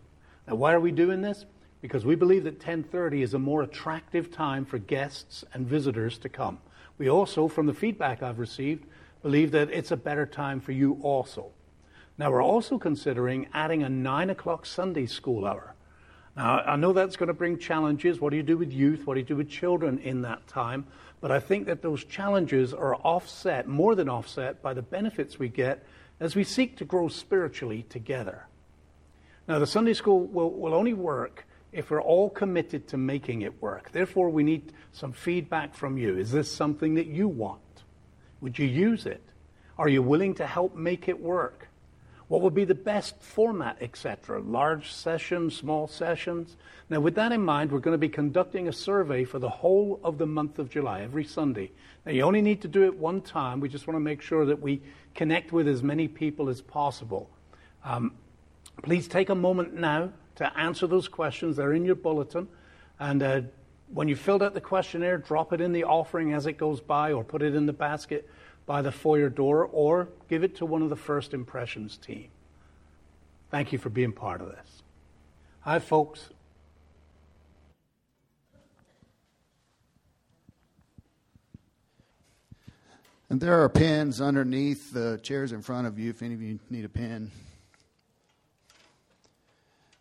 Now, 0.49 0.57
why 0.57 0.73
are 0.73 0.81
we 0.81 0.91
doing 0.91 1.23
this? 1.23 1.45
because 1.81 2.05
we 2.05 2.17
believe 2.17 2.43
that 2.43 2.59
10:30 2.59 3.23
is 3.23 3.35
a 3.35 3.39
more 3.39 3.63
attractive 3.63 4.33
time 4.33 4.65
for 4.65 4.79
guests 4.79 5.45
and 5.55 5.69
visitors 5.69 6.19
to 6.19 6.29
come. 6.29 6.59
We 6.99 7.09
also, 7.09 7.47
from 7.47 7.67
the 7.67 7.73
feedback 7.73 8.21
I've 8.21 8.41
received, 8.41 8.87
believe 9.23 9.53
that 9.53 9.71
it's 9.71 9.93
a 9.93 9.97
better 9.97 10.27
time 10.27 10.59
for 10.59 10.73
you 10.73 10.99
also. 11.03 11.53
Now, 12.19 12.33
we're 12.33 12.43
also 12.43 12.77
considering 12.77 13.47
adding 13.55 13.85
a 13.85 13.89
9 13.89 14.31
o'clock 14.31 14.67
Sunday 14.67 15.07
school 15.07 15.47
hour. 15.47 15.74
Now, 16.37 16.61
I 16.61 16.77
know 16.77 16.93
that's 16.93 17.17
going 17.17 17.29
to 17.29 17.35
bring 17.35 17.59
challenges. 17.59 18.21
What 18.21 18.31
do 18.31 18.37
you 18.37 18.43
do 18.43 18.57
with 18.57 18.73
youth? 18.73 19.07
What 19.07 19.15
do 19.15 19.21
you 19.21 19.27
do 19.27 19.37
with 19.37 19.49
children 19.49 19.99
in 19.99 20.23
that 20.23 20.47
time? 20.49 20.87
But 21.21 21.31
I 21.31 21.39
think 21.39 21.67
that 21.67 21.81
those 21.81 22.05
challenges 22.05 22.75
are 22.75 22.97
offset, 22.97 23.69
more 23.69 23.95
than 23.95 24.09
offset, 24.09 24.61
by 24.61 24.75
the 24.75 24.83
benefits 24.83 25.39
we 25.39 25.49
get 25.49 25.87
as 26.19 26.35
we 26.35 26.43
seek 26.43 26.77
to 26.79 26.85
grow 26.85 27.09
spiritually 27.09 27.85
together. 27.89 28.47
Now, 29.47 29.59
the 29.59 29.67
Sunday 29.67 29.95
school 29.95 30.27
will, 30.27 30.51
will 30.51 30.75
only 30.75 30.93
work 30.93 31.47
if 31.71 31.91
we're 31.91 32.03
all 32.03 32.31
committed 32.31 32.89
to 32.89 32.97
making 32.97 33.43
it 33.43 33.63
work. 33.63 33.93
Therefore, 33.93 34.31
we 34.31 34.43
need 34.43 34.73
some 34.93 35.13
feedback 35.13 35.75
from 35.75 35.99
you. 35.99 36.17
Is 36.17 36.33
this 36.33 36.51
something 36.51 36.95
that 36.95 37.07
you 37.07 37.29
want? 37.29 37.61
Would 38.41 38.59
you 38.59 38.67
use 38.67 39.07
it? 39.07 39.23
Are 39.79 39.89
you 39.89 40.03
willing 40.03 40.35
to 40.37 40.47
help 40.47 40.75
make 40.77 41.09
it 41.09 41.21
work? 41.21 41.69
What 42.29 42.41
would 42.41 42.55
be 42.55 42.65
the 42.65 42.75
best 42.75 43.21
format, 43.21 43.77
etc.? 43.81 44.41
Large 44.41 44.93
sessions, 44.93 45.57
small 45.57 45.87
sessions? 45.87 46.57
Now, 46.89 47.01
with 47.01 47.15
that 47.17 47.33
in 47.33 47.43
mind, 47.45 47.71
we're 47.71 47.81
going 47.81 47.95
to 47.95 47.99
be 47.99 48.09
conducting 48.09 48.67
a 48.67 48.73
survey 48.73 49.25
for 49.25 49.39
the 49.39 49.49
whole 49.49 50.01
of 50.03 50.17
the 50.17 50.27
month 50.27 50.59
of 50.59 50.71
July, 50.71 51.03
every 51.03 51.25
Sunday. 51.25 51.71
Now, 52.07 52.13
you 52.13 52.23
only 52.23 52.41
need 52.41 52.63
to 52.63 52.69
do 52.69 52.85
it 52.85 52.97
one 52.97 53.21
time. 53.21 53.61
We 53.61 53.69
just 53.69 53.87
want 53.87 53.97
to 53.97 54.01
make 54.01 54.23
sure 54.23 54.47
that 54.47 54.61
we 54.61 54.81
connect 55.15 55.53
with 55.53 55.69
as 55.69 55.83
many 55.83 56.09
people 56.09 56.49
as 56.49 56.63
possible. 56.63 57.29
Um, 57.85 58.13
please 58.83 59.07
take 59.07 59.29
a 59.29 59.35
moment 59.35 59.75
now 59.75 60.11
to 60.37 60.59
answer 60.59 60.87
those 60.87 61.09
questions. 61.09 61.57
They're 61.57 61.75
in 61.75 61.85
your 61.85 61.95
bulletin. 61.95 62.49
And 62.99 63.23
uh, 63.23 63.41
when 63.93 64.09
you 64.09 64.17
filled 64.17 64.43
out 64.43 64.55
the 64.55 64.61
questionnaire, 64.61 65.19
drop 65.19 65.53
it 65.53 65.61
in 65.61 65.73
the 65.73 65.85
offering 65.85 66.33
as 66.33 66.47
it 66.47 66.55
goes 66.55 66.81
by, 66.81 67.13
or 67.13 67.23
put 67.23 67.43
it 67.43 67.55
in 67.55 67.67
the 67.67 67.73
basket 67.73 68.29
by 68.67 68.83
the 68.83 68.93
foyer 68.93 69.29
door, 69.29 69.69
or 69.71 70.09
give 70.29 70.43
it 70.43 70.57
to 70.57 70.67
one 70.67 70.83
of 70.83 70.89
the 70.89 70.97
First 70.97 71.35
Impressions 71.35 71.97
team. 71.97 72.29
Thank 73.51 73.73
you 73.73 73.79
for 73.79 73.91
being 73.91 74.13
part 74.13 74.41
of 74.41 74.49
this. 74.49 74.83
Hi, 75.61 75.79
folks. 75.79 76.29
And 83.31 83.41
there 83.41 83.63
are 83.63 83.69
pens 83.69 84.21
underneath 84.21 84.93
the 84.93 85.19
chairs 85.23 85.53
in 85.53 85.63
front 85.63 85.87
of 85.87 85.99
you 85.99 86.11
if 86.11 86.23
any 86.23 86.35
of 86.35 86.43
you 86.43 86.59
need 86.71 86.85
a 86.85 86.89
pen. 86.89 87.31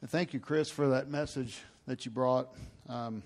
And 0.01 0.09
thank 0.09 0.33
you, 0.33 0.39
Chris, 0.39 0.69
for 0.69 0.89
that 0.89 1.09
message 1.09 1.61
that 1.87 2.05
you 2.05 2.11
brought. 2.11 2.49
Um, 2.87 3.23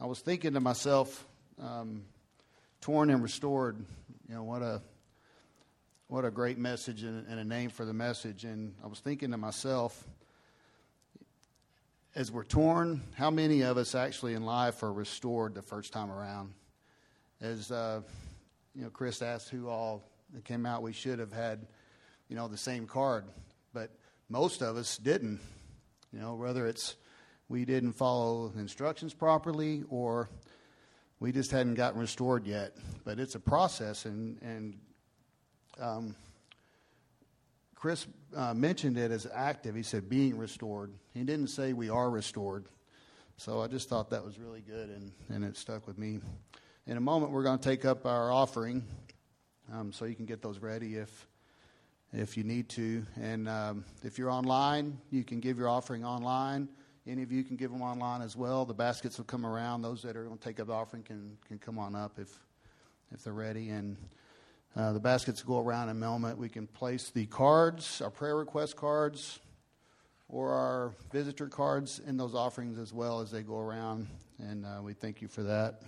I 0.00 0.06
was 0.06 0.20
thinking 0.20 0.54
to 0.54 0.60
myself, 0.60 1.24
um, 1.62 2.02
torn 2.84 3.08
and 3.08 3.22
restored. 3.22 3.82
You 4.28 4.34
know 4.34 4.42
what 4.44 4.60
a 4.60 4.82
what 6.08 6.26
a 6.26 6.30
great 6.30 6.58
message 6.58 7.02
and, 7.02 7.26
and 7.28 7.40
a 7.40 7.44
name 7.44 7.70
for 7.70 7.86
the 7.86 7.94
message. 7.94 8.44
And 8.44 8.74
I 8.84 8.88
was 8.88 9.00
thinking 9.00 9.30
to 9.30 9.38
myself, 9.38 10.06
as 12.14 12.30
we're 12.30 12.44
torn, 12.44 13.00
how 13.14 13.30
many 13.30 13.62
of 13.62 13.78
us 13.78 13.94
actually 13.94 14.34
in 14.34 14.44
life 14.44 14.82
are 14.82 14.92
restored 14.92 15.54
the 15.54 15.62
first 15.62 15.94
time 15.94 16.10
around? 16.10 16.52
As 17.40 17.72
uh, 17.72 18.02
you 18.74 18.82
know, 18.82 18.90
Chris 18.90 19.22
asked 19.22 19.48
who 19.48 19.66
all 19.66 20.02
came 20.44 20.66
out. 20.66 20.82
We 20.82 20.92
should 20.92 21.20
have 21.20 21.32
had, 21.32 21.66
you 22.28 22.36
know, 22.36 22.48
the 22.48 22.58
same 22.58 22.86
card, 22.86 23.24
but 23.72 23.88
most 24.28 24.60
of 24.60 24.76
us 24.76 24.98
didn't. 24.98 25.40
You 26.12 26.20
know, 26.20 26.34
whether 26.34 26.66
it's 26.66 26.96
we 27.48 27.64
didn't 27.64 27.94
follow 27.94 28.52
instructions 28.58 29.14
properly 29.14 29.84
or 29.88 30.28
we 31.20 31.32
just 31.32 31.50
hadn't 31.50 31.74
gotten 31.74 32.00
restored 32.00 32.46
yet. 32.46 32.76
But 33.04 33.18
it's 33.18 33.34
a 33.34 33.40
process, 33.40 34.04
and 34.04 34.40
and 34.42 34.78
um, 35.80 36.16
Chris 37.74 38.06
uh, 38.34 38.54
mentioned 38.54 38.96
it 38.96 39.10
as 39.10 39.26
active. 39.32 39.74
He 39.74 39.82
said 39.82 40.08
being 40.08 40.38
restored. 40.38 40.92
He 41.12 41.22
didn't 41.22 41.48
say 41.48 41.72
we 41.72 41.90
are 41.90 42.10
restored. 42.10 42.64
So 43.36 43.60
I 43.60 43.66
just 43.66 43.88
thought 43.88 44.10
that 44.10 44.24
was 44.24 44.38
really 44.38 44.60
good, 44.60 44.90
and, 44.90 45.12
and 45.28 45.44
it 45.44 45.56
stuck 45.56 45.86
with 45.86 45.98
me. 45.98 46.20
In 46.86 46.96
a 46.96 47.00
moment, 47.00 47.32
we're 47.32 47.42
going 47.42 47.58
to 47.58 47.68
take 47.68 47.84
up 47.84 48.06
our 48.06 48.30
offering, 48.30 48.84
um, 49.72 49.92
so 49.92 50.04
you 50.04 50.14
can 50.14 50.24
get 50.24 50.40
those 50.40 50.60
ready 50.60 50.94
if 50.94 51.26
if 52.12 52.36
you 52.36 52.44
need 52.44 52.68
to. 52.70 53.04
And 53.20 53.48
um, 53.48 53.84
if 54.02 54.18
you're 54.18 54.30
online, 54.30 54.98
you 55.10 55.24
can 55.24 55.40
give 55.40 55.58
your 55.58 55.68
offering 55.68 56.04
online. 56.04 56.68
Any 57.06 57.22
of 57.22 57.30
you 57.30 57.44
can 57.44 57.56
give 57.56 57.70
them 57.70 57.82
online 57.82 58.22
as 58.22 58.34
well. 58.34 58.64
The 58.64 58.72
baskets 58.72 59.18
will 59.18 59.26
come 59.26 59.44
around. 59.44 59.82
Those 59.82 60.02
that 60.02 60.16
are 60.16 60.24
going 60.24 60.38
to 60.38 60.42
take 60.42 60.58
up 60.58 60.68
the 60.68 60.72
offering 60.72 61.02
can 61.02 61.36
can 61.46 61.58
come 61.58 61.78
on 61.78 61.94
up 61.94 62.18
if 62.18 62.30
if 63.12 63.22
they're 63.22 63.32
ready. 63.34 63.68
And 63.68 63.96
uh, 64.74 64.92
the 64.92 65.00
baskets 65.00 65.42
go 65.42 65.60
around 65.60 65.90
in 65.90 65.96
a 65.96 66.00
moment. 66.00 66.38
We 66.38 66.48
can 66.48 66.66
place 66.66 67.10
the 67.10 67.26
cards, 67.26 68.00
our 68.00 68.10
prayer 68.10 68.36
request 68.36 68.76
cards, 68.76 69.38
or 70.28 70.52
our 70.52 70.92
visitor 71.12 71.46
cards 71.46 72.00
in 72.06 72.16
those 72.16 72.34
offerings 72.34 72.78
as 72.78 72.92
well 72.92 73.20
as 73.20 73.30
they 73.30 73.42
go 73.42 73.58
around. 73.58 74.08
And 74.38 74.64
uh, 74.64 74.80
we 74.82 74.94
thank 74.94 75.20
you 75.20 75.28
for 75.28 75.42
that. 75.42 75.82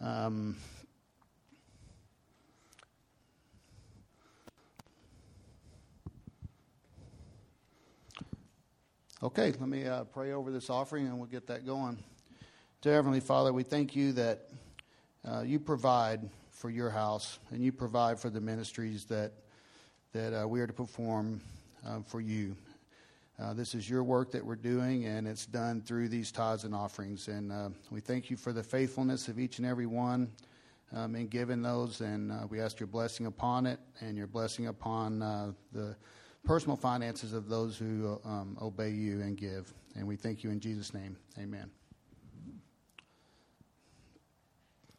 Um, 0.00 0.56
okay, 9.22 9.52
let 9.58 9.68
me 9.68 9.86
uh, 9.86 10.04
pray 10.04 10.32
over 10.32 10.50
this 10.50 10.68
offering 10.68 11.06
and 11.06 11.18
we'll 11.18 11.28
get 11.28 11.46
that 11.46 11.64
going. 11.64 11.98
Dear 12.82 12.94
Heavenly 12.94 13.20
Father, 13.20 13.52
we 13.52 13.62
thank 13.62 13.96
you 13.96 14.12
that 14.12 14.48
uh, 15.26 15.40
you 15.40 15.58
provide 15.58 16.28
for 16.50 16.70
your 16.70 16.90
house, 16.90 17.38
and 17.50 17.62
you 17.62 17.72
provide 17.72 18.18
for 18.18 18.30
the 18.30 18.40
ministries 18.40 19.04
that 19.06 19.32
that 20.12 20.42
uh, 20.42 20.48
we 20.48 20.60
are 20.60 20.66
to 20.66 20.72
perform 20.72 21.40
uh, 21.86 22.00
for 22.00 22.20
you. 22.20 22.56
Uh, 23.38 23.52
this 23.52 23.74
is 23.74 23.88
your 23.88 24.02
work 24.02 24.30
that 24.30 24.44
we're 24.44 24.54
doing, 24.54 25.04
and 25.04 25.26
it's 25.26 25.44
done 25.44 25.82
through 25.82 26.08
these 26.08 26.32
tithes 26.32 26.64
and 26.64 26.74
offerings. 26.74 27.28
And 27.28 27.52
uh, 27.52 27.68
we 27.90 28.00
thank 28.00 28.30
you 28.30 28.36
for 28.36 28.52
the 28.52 28.62
faithfulness 28.62 29.28
of 29.28 29.38
each 29.38 29.58
and 29.58 29.66
every 29.66 29.84
one 29.84 30.30
um, 30.94 31.14
in 31.14 31.26
giving 31.26 31.60
those, 31.60 32.00
and 32.00 32.32
uh, 32.32 32.46
we 32.48 32.60
ask 32.60 32.80
your 32.80 32.86
blessing 32.86 33.26
upon 33.26 33.66
it 33.66 33.78
and 34.00 34.16
your 34.16 34.26
blessing 34.26 34.68
upon 34.68 35.18
the 35.72 35.96
personal 36.46 36.76
finances 36.76 37.32
of 37.32 37.48
those 37.48 37.76
who 37.76 38.20
um, 38.24 38.56
obey 38.62 38.90
you 38.90 39.20
and 39.20 39.36
give. 39.36 39.72
And 39.96 40.06
we 40.06 40.14
thank 40.16 40.44
you 40.44 40.50
in 40.50 40.60
Jesus' 40.60 40.94
name. 40.94 41.16
Amen. 41.38 41.70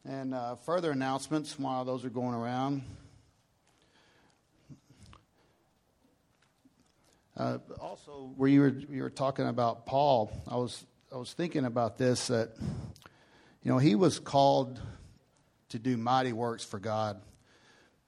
And 0.06 0.34
uh, 0.34 0.56
further 0.56 0.92
announcements 0.92 1.58
while 1.58 1.86
those 1.86 2.04
are 2.04 2.10
going 2.10 2.36
around. 2.36 2.82
Uh, 7.38 7.60
also, 7.80 8.32
where 8.36 8.50
you 8.50 8.62
were 8.62 8.74
you 8.90 9.04
were 9.04 9.10
talking 9.10 9.48
about 9.48 9.86
Paul, 9.86 10.32
I 10.48 10.56
was 10.56 10.86
I 11.14 11.18
was 11.18 11.34
thinking 11.34 11.66
about 11.66 11.98
this 11.98 12.28
that 12.28 12.50
you 13.62 13.72
know 13.72 13.78
he 13.78 13.96
was 13.96 14.20
called 14.20 14.82
to 15.70 15.78
do 15.78 15.98
mighty 15.98 16.34
works 16.34 16.64
for 16.64 16.80
God, 16.80 17.22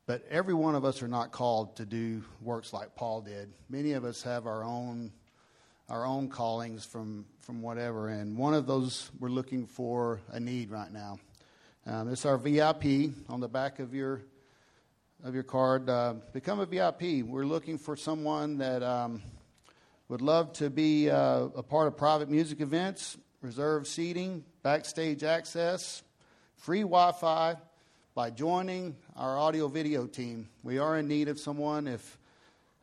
but 0.10 0.26
every 0.32 0.55
one 0.55 0.74
of 0.74 0.86
us 0.86 1.03
are 1.03 1.07
not 1.07 1.32
called 1.32 1.76
to 1.76 1.86
do 1.86 2.24
works 2.41 2.74
like 2.74 2.95
Paul 2.95 3.22
did. 3.22 3.53
Many 3.70 3.91
of 3.91 4.05
us 4.05 4.24
have 4.24 4.47
our 4.47 4.64
own 4.64 5.12
our 5.88 6.03
own 6.03 6.30
callings 6.30 6.84
from 6.84 7.26
from 7.41 7.62
whatever, 7.62 8.07
and 8.07 8.36
one 8.36 8.55
of 8.55 8.66
those 8.66 9.12
we're 9.20 9.30
looking 9.30 9.68
for 9.68 10.20
a 10.32 10.39
need 10.39 10.72
right 10.72 10.91
now. 10.91 11.20
Um, 11.86 12.12
it's 12.12 12.26
our 12.26 12.39
VIP 12.39 13.12
on 13.30 13.39
the 13.39 13.47
back 13.47 13.78
of 13.78 13.93
your 13.93 14.24
of 15.24 15.36
your 15.36 15.43
card. 15.43 15.88
Uh, 15.88 16.16
become 16.34 16.60
a 16.60 16.66
VIP. 16.66 17.24
We're 17.24 17.45
looking 17.45 17.78
for 17.78 17.95
someone 17.95 18.57
that 18.57 18.82
um, 18.82 19.22
would 20.07 20.22
love 20.22 20.53
to 20.53 20.72
be 20.72 21.12
uh, 21.12 21.49
a 21.55 21.62
part 21.62 21.86
of 21.86 21.97
private 21.97 22.32
music 22.32 22.62
events, 22.62 23.16
reserved 23.43 23.86
seating, 23.86 24.43
backstage 24.64 25.24
access, 25.24 26.01
free 26.55 26.82
Wi-Fi 26.82 27.57
by 28.20 28.30
joining 28.30 28.97
our 29.15 29.39
audio 29.39 29.70
video 29.70 30.05
team. 30.05 30.49
We 30.61 30.78
are 30.78 30.97
in 30.97 31.07
need 31.07 31.30
of 31.30 31.39
someone. 31.39 31.88
If 31.88 32.17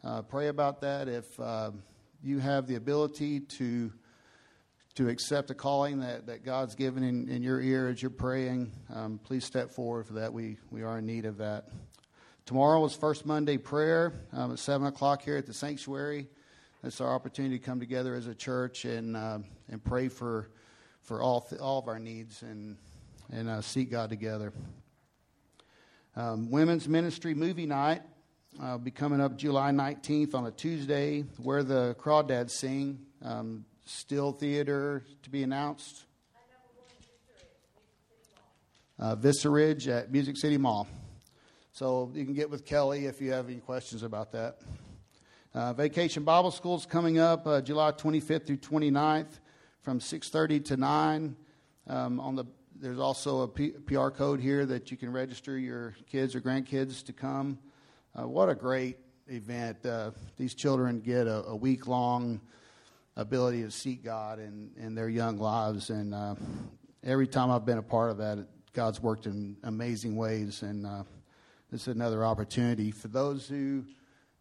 uh, 0.02 0.22
pray 0.22 0.48
about 0.48 0.80
that. 0.80 1.08
If 1.08 1.38
uh, 1.38 1.72
you 2.22 2.38
have 2.38 2.66
the 2.66 2.76
ability 2.76 3.40
to 3.40 3.92
to 4.94 5.10
accept 5.10 5.50
a 5.50 5.54
calling 5.54 6.00
that, 6.00 6.28
that 6.28 6.42
God's 6.42 6.74
given 6.74 7.02
in, 7.02 7.28
in 7.28 7.42
your 7.42 7.60
ear 7.60 7.86
as 7.90 8.00
you're 8.00 8.10
praying, 8.10 8.72
um, 8.94 9.20
please 9.22 9.44
step 9.44 9.70
forward 9.70 10.06
for 10.06 10.14
that. 10.14 10.32
We, 10.32 10.56
we 10.70 10.82
are 10.82 11.00
in 11.00 11.04
need 11.04 11.26
of 11.26 11.36
that. 11.36 11.68
Tomorrow 12.46 12.82
is 12.86 12.94
First 12.94 13.26
Monday 13.26 13.58
prayer 13.58 14.14
um, 14.32 14.52
at 14.52 14.58
7 14.58 14.86
o'clock 14.86 15.20
here 15.20 15.36
at 15.36 15.44
the 15.44 15.52
sanctuary. 15.52 16.28
It's 16.82 17.02
our 17.02 17.14
opportunity 17.14 17.58
to 17.58 17.62
come 17.62 17.78
together 17.78 18.14
as 18.14 18.26
a 18.26 18.34
church 18.34 18.86
and, 18.86 19.14
uh, 19.14 19.40
and 19.68 19.84
pray 19.84 20.08
for, 20.08 20.48
for 21.02 21.20
all, 21.20 21.42
th- 21.42 21.60
all 21.60 21.78
of 21.78 21.88
our 21.88 21.98
needs 21.98 22.40
and, 22.40 22.78
and 23.30 23.50
uh, 23.50 23.60
seek 23.60 23.90
God 23.90 24.08
together. 24.08 24.50
Um, 26.18 26.50
women's 26.50 26.88
Ministry 26.88 27.34
Movie 27.34 27.66
Night 27.66 28.00
uh, 28.58 28.70
will 28.70 28.78
be 28.78 28.90
coming 28.90 29.20
up 29.20 29.36
July 29.36 29.70
19th 29.70 30.34
on 30.34 30.46
a 30.46 30.50
Tuesday 30.50 31.26
where 31.36 31.62
the 31.62 31.94
Crawdads 32.00 32.52
sing. 32.52 33.00
Um, 33.22 33.66
Still 33.84 34.32
Theater 34.32 35.04
to 35.22 35.30
be 35.30 35.42
announced. 35.42 36.04
Uh, 38.98 39.14
at 39.14 40.10
Music 40.10 40.38
City 40.38 40.56
Mall. 40.56 40.88
So 41.72 42.10
you 42.14 42.24
can 42.24 42.32
get 42.32 42.48
with 42.48 42.64
Kelly 42.64 43.04
if 43.04 43.20
you 43.20 43.32
have 43.32 43.50
any 43.50 43.60
questions 43.60 44.02
about 44.02 44.32
that. 44.32 44.56
Uh, 45.52 45.74
Vacation 45.74 46.24
Bible 46.24 46.50
School 46.50 46.76
is 46.76 46.86
coming 46.86 47.18
up 47.18 47.46
uh, 47.46 47.60
July 47.60 47.92
25th 47.92 48.46
through 48.46 48.56
29th 48.56 49.38
from 49.82 50.00
6:30 50.00 50.64
to 50.64 50.76
9. 50.78 51.36
Um, 51.88 52.18
on 52.20 52.34
the 52.34 52.46
there's 52.80 52.98
also 52.98 53.42
a 53.42 53.48
P- 53.48 53.70
PR 53.70 54.08
code 54.08 54.40
here 54.40 54.66
that 54.66 54.90
you 54.90 54.96
can 54.96 55.10
register 55.12 55.58
your 55.58 55.94
kids 56.10 56.34
or 56.34 56.40
grandkids 56.40 57.04
to 57.06 57.12
come. 57.12 57.58
Uh, 58.18 58.28
what 58.28 58.48
a 58.48 58.54
great 58.54 58.98
event! 59.28 59.84
Uh, 59.84 60.10
these 60.36 60.54
children 60.54 61.00
get 61.00 61.26
a, 61.26 61.44
a 61.46 61.56
week 61.56 61.86
long 61.86 62.40
ability 63.16 63.62
to 63.62 63.70
seek 63.70 64.04
God 64.04 64.38
in, 64.38 64.70
in 64.76 64.94
their 64.94 65.08
young 65.08 65.38
lives. 65.38 65.90
And 65.90 66.14
uh, 66.14 66.34
every 67.02 67.26
time 67.26 67.50
I've 67.50 67.64
been 67.64 67.78
a 67.78 67.82
part 67.82 68.10
of 68.10 68.18
that, 68.18 68.46
God's 68.74 69.02
worked 69.02 69.26
in 69.26 69.56
amazing 69.62 70.16
ways. 70.16 70.62
And 70.62 70.86
uh, 70.86 71.04
this 71.70 71.82
is 71.82 71.94
another 71.94 72.24
opportunity 72.24 72.90
for 72.90 73.08
those 73.08 73.48
who 73.48 73.84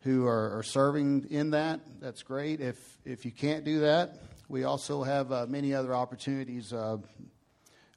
who 0.02 0.28
are, 0.28 0.60
are, 0.60 0.64
serving 0.64 1.26
in 1.32 1.50
that. 1.50 1.80
That's 2.00 2.22
great. 2.22 2.62
If 2.62 3.00
if 3.06 3.26
you 3.26 3.32
can't 3.32 3.64
do 3.64 3.80
that, 3.80 4.20
we 4.48 4.64
also 4.64 5.02
have 5.02 5.32
uh, 5.32 5.48
many 5.48 5.74
other 5.74 5.96
opportunities. 5.96 6.74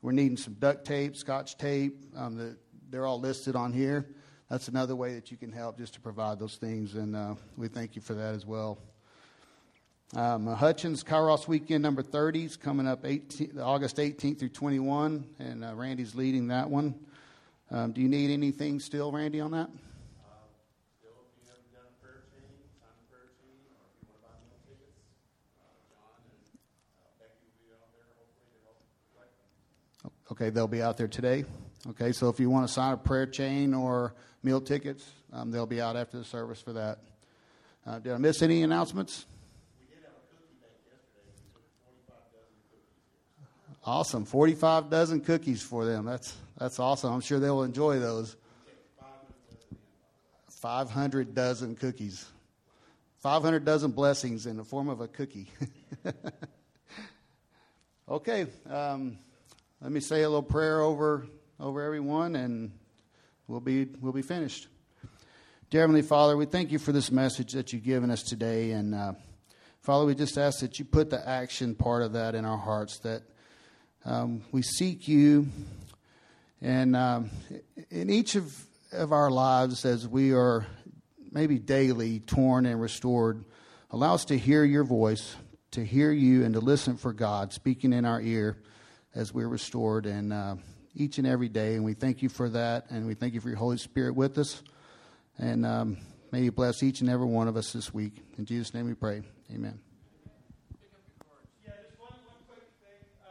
We're 0.01 0.13
needing 0.13 0.37
some 0.37 0.55
duct 0.55 0.85
tape, 0.85 1.17
scotch 1.17 1.57
tape. 1.59 2.05
Um, 2.17 2.37
the, 2.37 2.57
they're 2.89 3.07
all 3.07 3.19
listed 3.19 3.57
on 3.57 3.73
here. 3.73 4.07
That's 4.49 4.69
another 4.69 4.95
way 4.95 5.15
that 5.15 5.31
you 5.31 5.37
can 5.37 5.53
help 5.53 5.77
just 5.77 5.95
to 5.95 6.01
provide 6.01 6.39
those 6.39 6.57
things, 6.57 6.95
and 6.95 7.15
uh, 7.15 7.35
we 7.57 7.69
thank 7.69 7.97
you 7.97 8.03
for 8.03 8.15
that 8.15 8.35
as 8.35 8.47
well. 8.47 8.79
Um, 10.17 10.47
Hutchins 10.47 11.05
Kairos 11.05 11.49
Weekend 11.49 11.83
number 11.83 12.03
30 12.03 12.45
is 12.45 12.57
coming 12.57 12.87
up 12.87 13.05
18, 13.05 13.59
August 13.61 13.97
18th 13.97 14.39
through 14.39 14.49
21, 14.51 15.27
and 15.39 15.65
uh, 15.65 15.75
Randy's 15.75 16.15
leading 16.15 16.49
that 16.49 16.71
one. 16.71 16.95
Um, 17.71 17.93
do 17.93 18.01
you 18.01 18.09
need 18.09 18.31
anything 18.31 18.81
still, 18.81 19.13
Randy, 19.13 19.41
on 19.41 19.51
that? 19.51 19.69
Okay, 30.41 30.51
they'll 30.51 30.69
be 30.69 30.83
out 30.83 30.97
there 30.97 31.09
today. 31.09 31.45
Okay, 31.89 32.13
so 32.13 32.29
if 32.29 32.39
you 32.39 32.49
want 32.49 32.65
to 32.65 32.73
sign 32.73 32.93
a 32.93 32.97
prayer 32.97 33.27
chain 33.27 33.75
or 33.75 34.15
meal 34.45 34.61
tickets, 34.61 35.05
um, 35.33 35.51
they'll 35.51 35.67
be 35.67 35.81
out 35.81 35.97
after 35.97 36.17
the 36.17 36.25
service 36.25 36.61
for 36.61 36.75
that. 36.75 37.01
Uh, 37.85 37.99
did 37.99 38.13
I 38.13 38.19
miss 38.19 38.41
any 38.41 38.63
announcements? 38.63 39.27
Awesome. 43.85 44.25
45 44.25 44.89
dozen 44.89 45.23
cookies 45.23 45.61
for 45.61 45.85
them. 45.85 46.05
That's, 46.05 46.37
that's 46.57 46.79
awesome. 46.79 47.13
I'm 47.13 47.21
sure 47.21 47.41
they'll 47.41 47.65
enjoy 47.65 47.99
those. 47.99 48.37
500 50.51 51.35
dozen 51.35 51.75
cookies. 51.75 52.25
500 53.23 53.65
dozen 53.65 53.91
blessings 53.91 54.47
in 54.47 54.57
the 54.57 54.65
form 54.65 54.89
of 54.89 55.01
a 55.01 55.09
cookie. 55.09 55.51
okay. 58.09 58.47
Um, 58.71 59.19
let 59.81 59.93
me 59.93 60.01
say 60.01 60.23
a 60.23 60.29
little 60.29 60.43
prayer 60.43 60.81
over, 60.81 61.25
over 61.61 61.81
everyone 61.83 62.35
and 62.35 62.73
we'll 63.47 63.61
be, 63.61 63.85
we'll 64.01 64.13
be 64.13 64.23
finished. 64.23 64.67
Dear 65.71 65.83
Heavenly 65.83 66.03
Father, 66.03 66.37
we 66.37 66.47
thank 66.47 66.73
you 66.73 66.81
for 66.81 66.91
this 66.91 67.13
message 67.13 67.53
that 67.53 67.73
you've 67.73 67.85
given 67.85 68.11
us 68.11 68.25
today. 68.25 68.73
And 68.73 68.93
uh, 68.93 69.13
Father, 69.81 70.05
we 70.05 70.17
just 70.17 70.37
ask 70.37 70.61
that 70.61 70.81
you 70.81 70.85
put 70.85 71.11
the 71.11 71.29
action 71.29 71.77
part 71.77 72.03
of 72.03 72.15
that 72.15 72.35
in 72.35 72.45
our 72.45 72.57
hearts, 72.57 72.99
that 73.01 73.23
um, 74.05 74.43
we 74.51 74.63
seek 74.63 75.07
you. 75.07 75.47
And 76.61 76.97
um, 76.97 77.31
in 77.89 78.11
each 78.11 78.35
of, 78.35 78.53
of 78.91 79.13
our 79.13 79.31
lives, 79.31 79.85
as 79.85 80.09
we 80.09 80.33
are 80.33 80.67
maybe 81.31 81.61
daily 81.61 82.19
torn 82.19 82.67
and 82.67 82.81
restored, 82.81 83.45
allow 83.93 84.15
us 84.15 84.25
to 84.25 84.37
hear 84.37 84.65
your 84.65 84.83
voice, 84.83 85.37
to 85.71 85.85
hear 85.85 86.11
you, 86.11 86.45
and 86.45 86.55
to 86.55 86.61
listen 86.61 86.97
for 86.97 87.13
God 87.13 87.53
speaking 87.53 87.93
in 87.93 88.05
our 88.05 88.21
ear 88.21 88.59
as 89.19 89.35
we're 89.35 89.49
restored. 89.49 90.07
And 90.07 90.33
uh, 90.33 90.57
each 90.99 91.19
and 91.19 91.27
every 91.27 91.49
day. 91.49 91.75
And 91.75 91.85
we 91.85 91.95
thank 91.95 92.23
you 92.23 92.29
for 92.29 92.49
that. 92.51 92.87
And 92.91 93.07
we 93.07 93.15
thank 93.15 93.35
you 93.35 93.41
for 93.41 93.49
your 93.49 93.59
Holy 93.59 93.79
Spirit 93.79 94.15
with 94.15 94.37
us. 94.37 94.63
And 95.39 95.65
um, 95.65 95.99
may 96.33 96.43
you 96.43 96.53
bless 96.53 96.83
each 96.83 97.01
and 97.01 97.09
every 97.09 97.27
one 97.27 97.49
of 97.49 97.57
us 97.57 97.73
this 97.73 97.95
week. 97.95 98.15
In 98.37 98.45
Jesus' 98.45 98.75
name 98.75 98.87
we 98.87 98.95
pray. 98.95 99.23
Amen. 99.53 99.79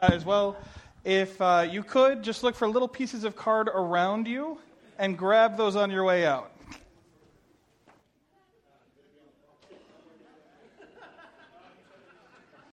Uh, 0.00 0.10
as 0.12 0.24
well, 0.24 0.56
if 1.04 1.40
uh, 1.40 1.66
you 1.68 1.82
could, 1.82 2.22
just 2.22 2.42
look 2.42 2.54
for 2.54 2.68
little 2.68 2.88
pieces 2.88 3.24
of 3.24 3.36
card 3.36 3.68
around 3.68 4.26
you 4.26 4.58
and 4.98 5.18
grab 5.18 5.56
those 5.56 5.76
on 5.76 5.90
your 5.90 6.04
way 6.04 6.24
out. 6.24 6.52